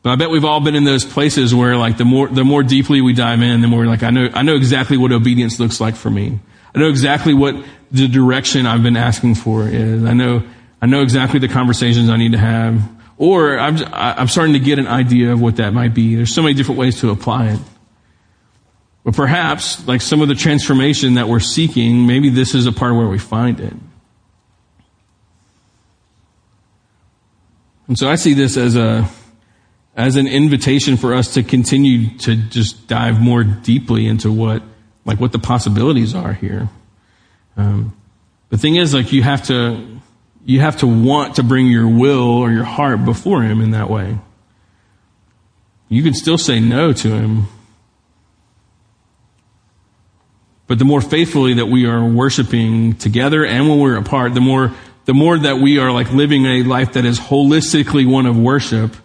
But 0.03 0.11
I 0.11 0.15
bet 0.17 0.29
we've 0.29 0.43
all 0.43 0.59
been 0.59 0.75
in 0.75 0.83
those 0.83 1.05
places 1.05 1.55
where 1.55 1.77
like 1.77 1.97
the 1.97 2.03
more, 2.03 2.27
the 2.27 2.43
more 2.43 2.61
deeply 2.61 3.01
we 3.01 3.13
dive 3.13 3.41
in, 3.41 3.61
the 3.61 3.69
more 3.69 3.85
like, 3.85 4.03
I 4.03 4.09
know, 4.09 4.29
I 4.33 4.43
know 4.43 4.55
exactly 4.55 4.97
what 4.97 5.13
obedience 5.13 5.61
looks 5.61 5.79
like 5.79 5.95
for 5.95 6.09
me. 6.09 6.39
I 6.75 6.79
know 6.79 6.89
exactly 6.89 7.33
what 7.33 7.55
the 7.89 8.09
direction 8.09 8.65
I've 8.65 8.83
been 8.83 8.97
asking 8.97 9.35
for 9.35 9.65
is. 9.65 10.03
I 10.03 10.11
know, 10.11 10.43
I 10.81 10.87
know 10.87 11.01
exactly 11.01 11.39
the 11.39 11.47
conversations 11.47 12.09
I 12.09 12.17
need 12.17 12.33
to 12.33 12.37
have. 12.37 12.81
Or 13.17 13.57
I'm, 13.57 13.77
I'm 13.93 14.27
starting 14.27 14.53
to 14.53 14.59
get 14.59 14.77
an 14.77 14.87
idea 14.87 15.31
of 15.31 15.39
what 15.39 15.55
that 15.55 15.73
might 15.73 15.93
be. 15.93 16.15
There's 16.15 16.33
so 16.33 16.41
many 16.41 16.53
different 16.53 16.79
ways 16.79 16.99
to 16.99 17.09
apply 17.11 17.51
it. 17.51 17.59
But 19.05 19.15
perhaps, 19.15 19.87
like 19.87 20.01
some 20.01 20.21
of 20.21 20.27
the 20.27 20.35
transformation 20.35 21.13
that 21.13 21.29
we're 21.29 21.39
seeking, 21.39 22.07
maybe 22.07 22.29
this 22.29 22.53
is 22.55 22.65
a 22.65 22.73
part 22.73 22.95
where 22.95 23.07
we 23.07 23.19
find 23.19 23.59
it. 23.61 23.73
And 27.87 27.97
so 27.97 28.09
I 28.09 28.15
see 28.15 28.33
this 28.33 28.57
as 28.57 28.75
a, 28.75 29.09
as 29.95 30.15
an 30.15 30.27
invitation 30.27 30.97
for 30.97 31.13
us 31.13 31.35
to 31.35 31.43
continue 31.43 32.17
to 32.19 32.35
just 32.35 32.87
dive 32.87 33.21
more 33.21 33.43
deeply 33.43 34.07
into 34.07 34.31
what, 34.31 34.63
like 35.05 35.19
what 35.19 35.31
the 35.31 35.39
possibilities 35.39 36.15
are 36.15 36.33
here. 36.33 36.69
Um, 37.55 37.95
the 38.49 38.57
thing 38.57 38.75
is, 38.75 38.93
like 38.93 39.11
you 39.11 39.21
have 39.23 39.43
to, 39.47 39.99
you 40.45 40.59
have 40.59 40.77
to 40.77 40.87
want 40.87 41.35
to 41.35 41.43
bring 41.43 41.67
your 41.67 41.87
will 41.87 42.27
or 42.39 42.51
your 42.51 42.63
heart 42.63 43.05
before 43.05 43.43
Him 43.43 43.61
in 43.61 43.71
that 43.71 43.89
way. 43.89 44.17
You 45.89 46.01
can 46.01 46.15
still 46.15 46.39
say 46.39 46.59
no 46.59 46.91
to 46.93 47.09
Him. 47.09 47.45
But 50.65 50.79
the 50.79 50.85
more 50.85 51.01
faithfully 51.01 51.55
that 51.55 51.67
we 51.67 51.85
are 51.85 52.03
worshiping 52.03 52.95
together 52.95 53.45
and 53.45 53.69
when 53.69 53.79
we're 53.79 53.97
apart, 53.97 54.33
the 54.33 54.41
more, 54.41 54.73
the 55.05 55.13
more 55.13 55.37
that 55.37 55.57
we 55.57 55.77
are 55.77 55.91
like 55.91 56.11
living 56.11 56.45
a 56.45 56.63
life 56.63 56.93
that 56.93 57.05
is 57.05 57.19
holistically 57.19 58.07
one 58.09 58.25
of 58.25 58.39
worship, 58.39 58.95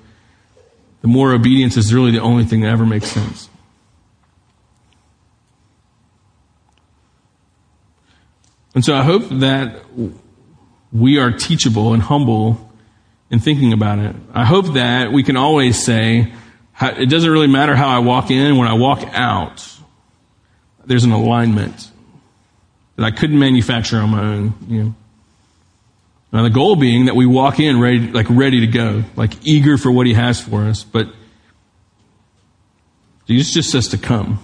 the 1.01 1.09
more 1.09 1.33
obedience 1.33 1.77
is 1.77 1.95
really 1.95 2.11
the 2.11 2.21
only 2.21 2.45
thing 2.45 2.61
that 2.63 2.69
ever 2.69 2.85
makes 2.85 3.09
sense. 3.09 3.49
And 8.75 8.85
so 8.85 8.95
I 8.95 9.03
hope 9.03 9.29
that 9.29 9.85
we 10.93 11.19
are 11.19 11.33
teachable 11.33 11.95
and 11.95 12.03
humble 12.03 12.71
in 13.31 13.41
thinking 13.41 13.73
about 13.73 13.99
it. 13.99 14.15
I 14.33 14.45
hope 14.45 14.75
that 14.75 15.13
we 15.13 15.23
can 15.23 15.37
always 15.37 15.83
say, 15.83 16.33
it 16.81 17.11
doesn't 17.11 17.31
really 17.31 17.49
matter 17.49 17.75
how 17.75 17.89
I 17.89 17.99
walk 17.99 18.31
in, 18.31 18.57
when 18.57 18.69
I 18.69 18.75
walk 18.75 19.03
out, 19.13 19.69
there's 20.85 21.05
an 21.05 21.13
alignment 21.13 21.91
that 22.97 23.05
I 23.05 23.11
couldn't 23.11 23.39
manufacture 23.39 23.99
on 23.99 24.11
my 24.11 24.23
own. 24.23 24.55
You 24.69 24.83
know. 24.83 24.95
Now 26.33 26.43
the 26.43 26.51
goal 26.51 26.77
being 26.77 27.07
that 27.07 27.17
we 27.17 27.27
walk 27.27 27.59
in 27.59 27.81
ready, 27.81 28.11
like 28.11 28.27
ready 28.29 28.61
to 28.61 28.67
go, 28.67 29.05
like 29.17 29.33
eager 29.47 29.79
for 29.79 29.91
what 29.91 30.07
He 30.07 30.15
has 30.15 30.41
for 30.41 30.65
us. 30.65 30.85
But 30.85 31.09
Jesus 33.27 33.53
just 33.53 33.71
says 33.71 33.89
to 33.89 33.99
come. 33.99 34.41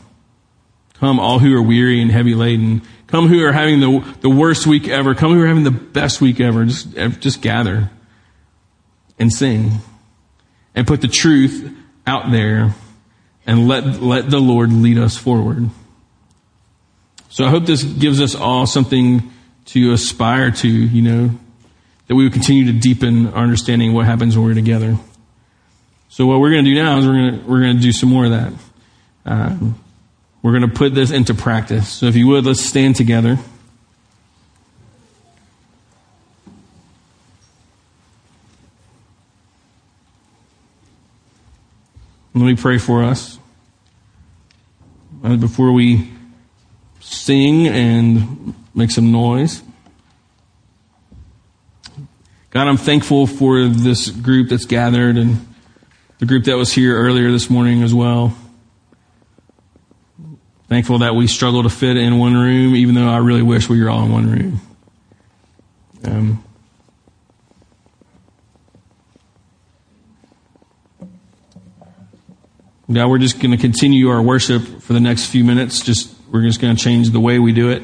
Come, 0.94 1.18
all 1.18 1.38
who 1.38 1.54
are 1.56 1.62
weary 1.62 2.00
and 2.00 2.10
heavy 2.10 2.34
laden. 2.34 2.82
Come 3.06 3.28
who 3.28 3.44
are 3.44 3.52
having 3.52 3.80
the, 3.80 4.16
the 4.20 4.30
worst 4.30 4.66
week 4.66 4.88
ever. 4.88 5.14
Come 5.14 5.32
who 5.32 5.42
are 5.42 5.46
having 5.46 5.64
the 5.64 5.70
best 5.70 6.20
week 6.20 6.40
ever. 6.40 6.64
Just, 6.64 6.92
just 7.20 7.42
gather 7.42 7.90
and 9.18 9.32
sing 9.32 9.72
and 10.74 10.86
put 10.86 11.00
the 11.00 11.08
truth 11.08 11.70
out 12.06 12.30
there 12.30 12.74
and 13.46 13.68
let, 13.68 14.02
let 14.02 14.30
the 14.30 14.40
Lord 14.40 14.72
lead 14.72 14.98
us 14.98 15.16
forward. 15.16 15.68
So 17.28 17.44
I 17.44 17.50
hope 17.50 17.66
this 17.66 17.82
gives 17.82 18.20
us 18.20 18.34
all 18.34 18.66
something 18.66 19.32
to 19.66 19.92
aspire 19.92 20.50
to, 20.50 20.68
you 20.68 21.02
know, 21.02 21.30
that 22.06 22.14
we 22.14 22.24
would 22.24 22.32
continue 22.32 22.66
to 22.66 22.72
deepen 22.72 23.28
our 23.28 23.42
understanding 23.42 23.90
of 23.90 23.94
what 23.94 24.06
happens 24.06 24.36
when 24.36 24.46
we're 24.46 24.54
together. 24.54 24.98
So 26.08 26.26
what 26.26 26.40
we're 26.40 26.50
going 26.50 26.64
to 26.64 26.70
do 26.70 26.76
now 26.76 26.98
is 26.98 27.06
we're 27.06 27.12
going 27.12 27.40
to, 27.40 27.46
we're 27.46 27.60
going 27.60 27.76
to 27.76 27.82
do 27.82 27.92
some 27.92 28.08
more 28.08 28.26
of 28.26 28.30
that. 28.30 28.52
Um, 29.26 29.82
we're 30.42 30.52
going 30.52 30.68
to 30.68 30.74
put 30.74 30.94
this 30.94 31.10
into 31.10 31.34
practice. 31.34 31.88
So 31.88 32.06
if 32.06 32.16
you 32.16 32.26
would, 32.28 32.44
let's 32.44 32.60
stand 32.60 32.96
together. 32.96 33.38
Let 42.34 42.44
me 42.44 42.56
pray 42.56 42.78
for 42.78 43.04
us. 43.04 43.38
Uh, 45.22 45.36
before 45.36 45.72
we 45.72 46.10
sing 47.00 47.66
and 47.66 48.54
make 48.74 48.90
some 48.90 49.10
noise. 49.10 49.62
God, 52.54 52.68
I'm 52.68 52.76
thankful 52.76 53.26
for 53.26 53.66
this 53.66 54.10
group 54.10 54.50
that's 54.50 54.64
gathered 54.64 55.16
and 55.16 55.44
the 56.20 56.26
group 56.26 56.44
that 56.44 56.56
was 56.56 56.72
here 56.72 56.96
earlier 56.96 57.32
this 57.32 57.50
morning 57.50 57.82
as 57.82 57.92
well. 57.92 58.32
Thankful 60.68 60.98
that 60.98 61.16
we 61.16 61.26
struggle 61.26 61.64
to 61.64 61.68
fit 61.68 61.96
in 61.96 62.16
one 62.16 62.34
room, 62.34 62.76
even 62.76 62.94
though 62.94 63.08
I 63.08 63.16
really 63.16 63.42
wish 63.42 63.68
we 63.68 63.82
were 63.82 63.90
all 63.90 64.04
in 64.04 64.12
one 64.12 64.30
room. 64.30 64.60
Um, 66.04 66.44
God, 72.92 73.08
we're 73.08 73.18
just 73.18 73.40
going 73.40 73.50
to 73.50 73.56
continue 73.56 74.10
our 74.10 74.22
worship 74.22 74.62
for 74.80 74.92
the 74.92 75.00
next 75.00 75.26
few 75.26 75.42
minutes, 75.42 75.82
just 75.82 76.14
we're 76.30 76.42
just 76.42 76.60
going 76.60 76.76
to 76.76 76.80
change 76.80 77.10
the 77.10 77.18
way 77.18 77.40
we 77.40 77.52
do 77.52 77.70
it. 77.70 77.82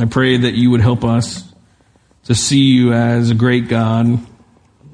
I 0.00 0.04
pray 0.04 0.36
that 0.36 0.54
you 0.54 0.70
would 0.70 0.80
help 0.80 1.02
us 1.02 1.52
to 2.24 2.34
see 2.34 2.60
you 2.60 2.92
as 2.92 3.30
a 3.30 3.34
great 3.34 3.68
God, 3.68 4.20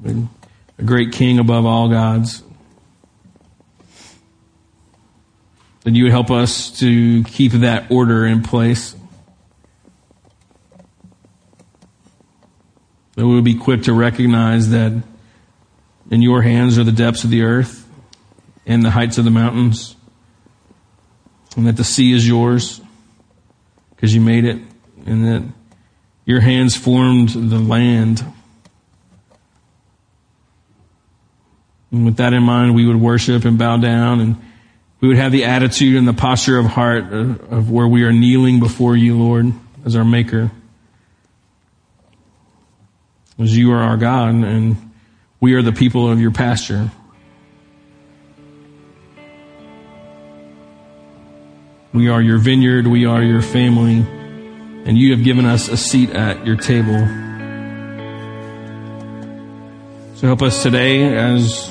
a 0.03 0.83
great 0.83 1.11
King 1.11 1.37
above 1.37 1.65
all 1.65 1.89
gods. 1.89 2.41
That 5.83 5.93
you 5.93 6.05
would 6.05 6.11
help 6.11 6.31
us 6.31 6.71
to 6.79 7.23
keep 7.25 7.51
that 7.51 7.91
order 7.91 8.25
in 8.25 8.41
place. 8.41 8.95
That 13.13 13.27
we 13.27 13.35
would 13.35 13.43
be 13.43 13.55
quick 13.55 13.83
to 13.83 13.93
recognize 13.93 14.71
that 14.71 15.03
in 16.09 16.23
your 16.23 16.41
hands 16.41 16.79
are 16.79 16.83
the 16.83 16.91
depths 16.91 17.23
of 17.23 17.29
the 17.29 17.43
earth 17.43 17.87
and 18.65 18.83
the 18.83 18.89
heights 18.89 19.19
of 19.19 19.25
the 19.25 19.31
mountains, 19.31 19.95
and 21.55 21.67
that 21.67 21.77
the 21.77 21.83
sea 21.83 22.11
is 22.11 22.27
yours 22.27 22.81
because 23.91 24.15
you 24.15 24.21
made 24.21 24.45
it, 24.45 24.59
and 25.05 25.25
that 25.25 25.43
your 26.25 26.39
hands 26.39 26.75
formed 26.75 27.29
the 27.29 27.59
land. 27.59 28.25
And 31.91 32.05
with 32.05 32.17
that 32.17 32.33
in 32.33 32.43
mind, 32.43 32.75
we 32.75 32.85
would 32.85 32.99
worship 32.99 33.45
and 33.45 33.57
bow 33.57 33.77
down, 33.77 34.19
and 34.19 34.35
we 34.99 35.07
would 35.07 35.17
have 35.17 35.31
the 35.31 35.45
attitude 35.45 35.95
and 35.95 36.07
the 36.07 36.13
posture 36.13 36.57
of 36.57 36.65
heart 36.65 37.13
of 37.13 37.69
where 37.69 37.87
we 37.87 38.03
are 38.03 38.11
kneeling 38.11 38.59
before 38.59 38.97
you, 38.97 39.17
Lord, 39.17 39.53
as 39.85 39.95
our 39.95 40.03
Maker. 40.03 40.51
As 43.37 43.55
you 43.55 43.71
are 43.73 43.81
our 43.81 43.97
God, 43.97 44.33
and 44.33 44.93
we 45.39 45.53
are 45.53 45.61
the 45.61 45.73
people 45.73 46.11
of 46.11 46.19
your 46.19 46.31
pasture. 46.31 46.89
We 51.93 52.09
are 52.09 52.21
your 52.21 52.39
vineyard. 52.39 52.87
We 52.87 53.05
are 53.05 53.21
your 53.21 53.41
family. 53.41 54.05
And 54.85 54.97
you 54.97 55.11
have 55.15 55.23
given 55.23 55.45
us 55.45 55.67
a 55.67 55.77
seat 55.77 56.11
at 56.11 56.45
your 56.45 56.55
table. 56.55 56.99
So 60.15 60.27
help 60.27 60.41
us 60.43 60.61
today 60.63 61.15
as 61.15 61.67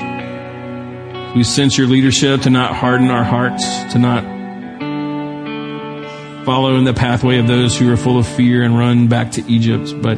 we 1.34 1.44
sense 1.44 1.78
your 1.78 1.86
leadership 1.86 2.42
to 2.42 2.50
not 2.50 2.74
harden 2.74 3.10
our 3.10 3.24
hearts, 3.24 3.64
to 3.92 3.98
not 3.98 4.24
follow 6.44 6.76
in 6.76 6.84
the 6.84 6.92
pathway 6.92 7.38
of 7.38 7.46
those 7.46 7.78
who 7.78 7.90
are 7.92 7.96
full 7.96 8.18
of 8.18 8.26
fear 8.26 8.62
and 8.62 8.76
run 8.76 9.08
back 9.08 9.30
to 9.32 9.42
Egypt, 9.50 9.94
but 10.02 10.16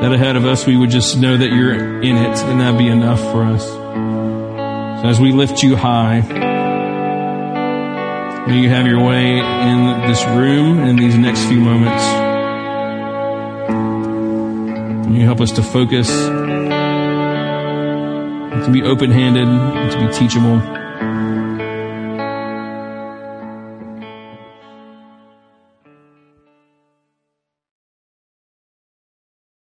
that 0.00 0.12
ahead 0.12 0.36
of 0.36 0.44
us 0.44 0.66
we 0.66 0.76
would 0.76 0.90
just 0.90 1.18
know 1.18 1.36
that 1.36 1.52
you're 1.52 2.02
in 2.02 2.16
it 2.16 2.38
and 2.38 2.60
that'd 2.60 2.78
be 2.78 2.88
enough 2.88 3.20
for 3.20 3.44
us. 3.44 3.64
So 5.02 5.08
as 5.08 5.20
we 5.20 5.32
lift 5.32 5.62
you 5.62 5.76
high, 5.76 6.49
may 8.48 8.60
you 8.60 8.68
have 8.68 8.86
your 8.86 9.04
way 9.04 9.38
in 9.38 10.08
this 10.08 10.24
room 10.26 10.80
in 10.80 10.96
these 10.96 11.16
next 11.16 11.44
few 11.44 11.60
moments. 11.60 12.04
May 15.08 15.18
you 15.20 15.24
help 15.24 15.40
us 15.40 15.52
to 15.52 15.62
focus, 15.62 16.08
to 18.64 18.70
be 18.72 18.82
open 18.82 19.10
handed, 19.10 19.46
to 19.92 19.98
be 20.06 20.12
teachable. 20.12 20.79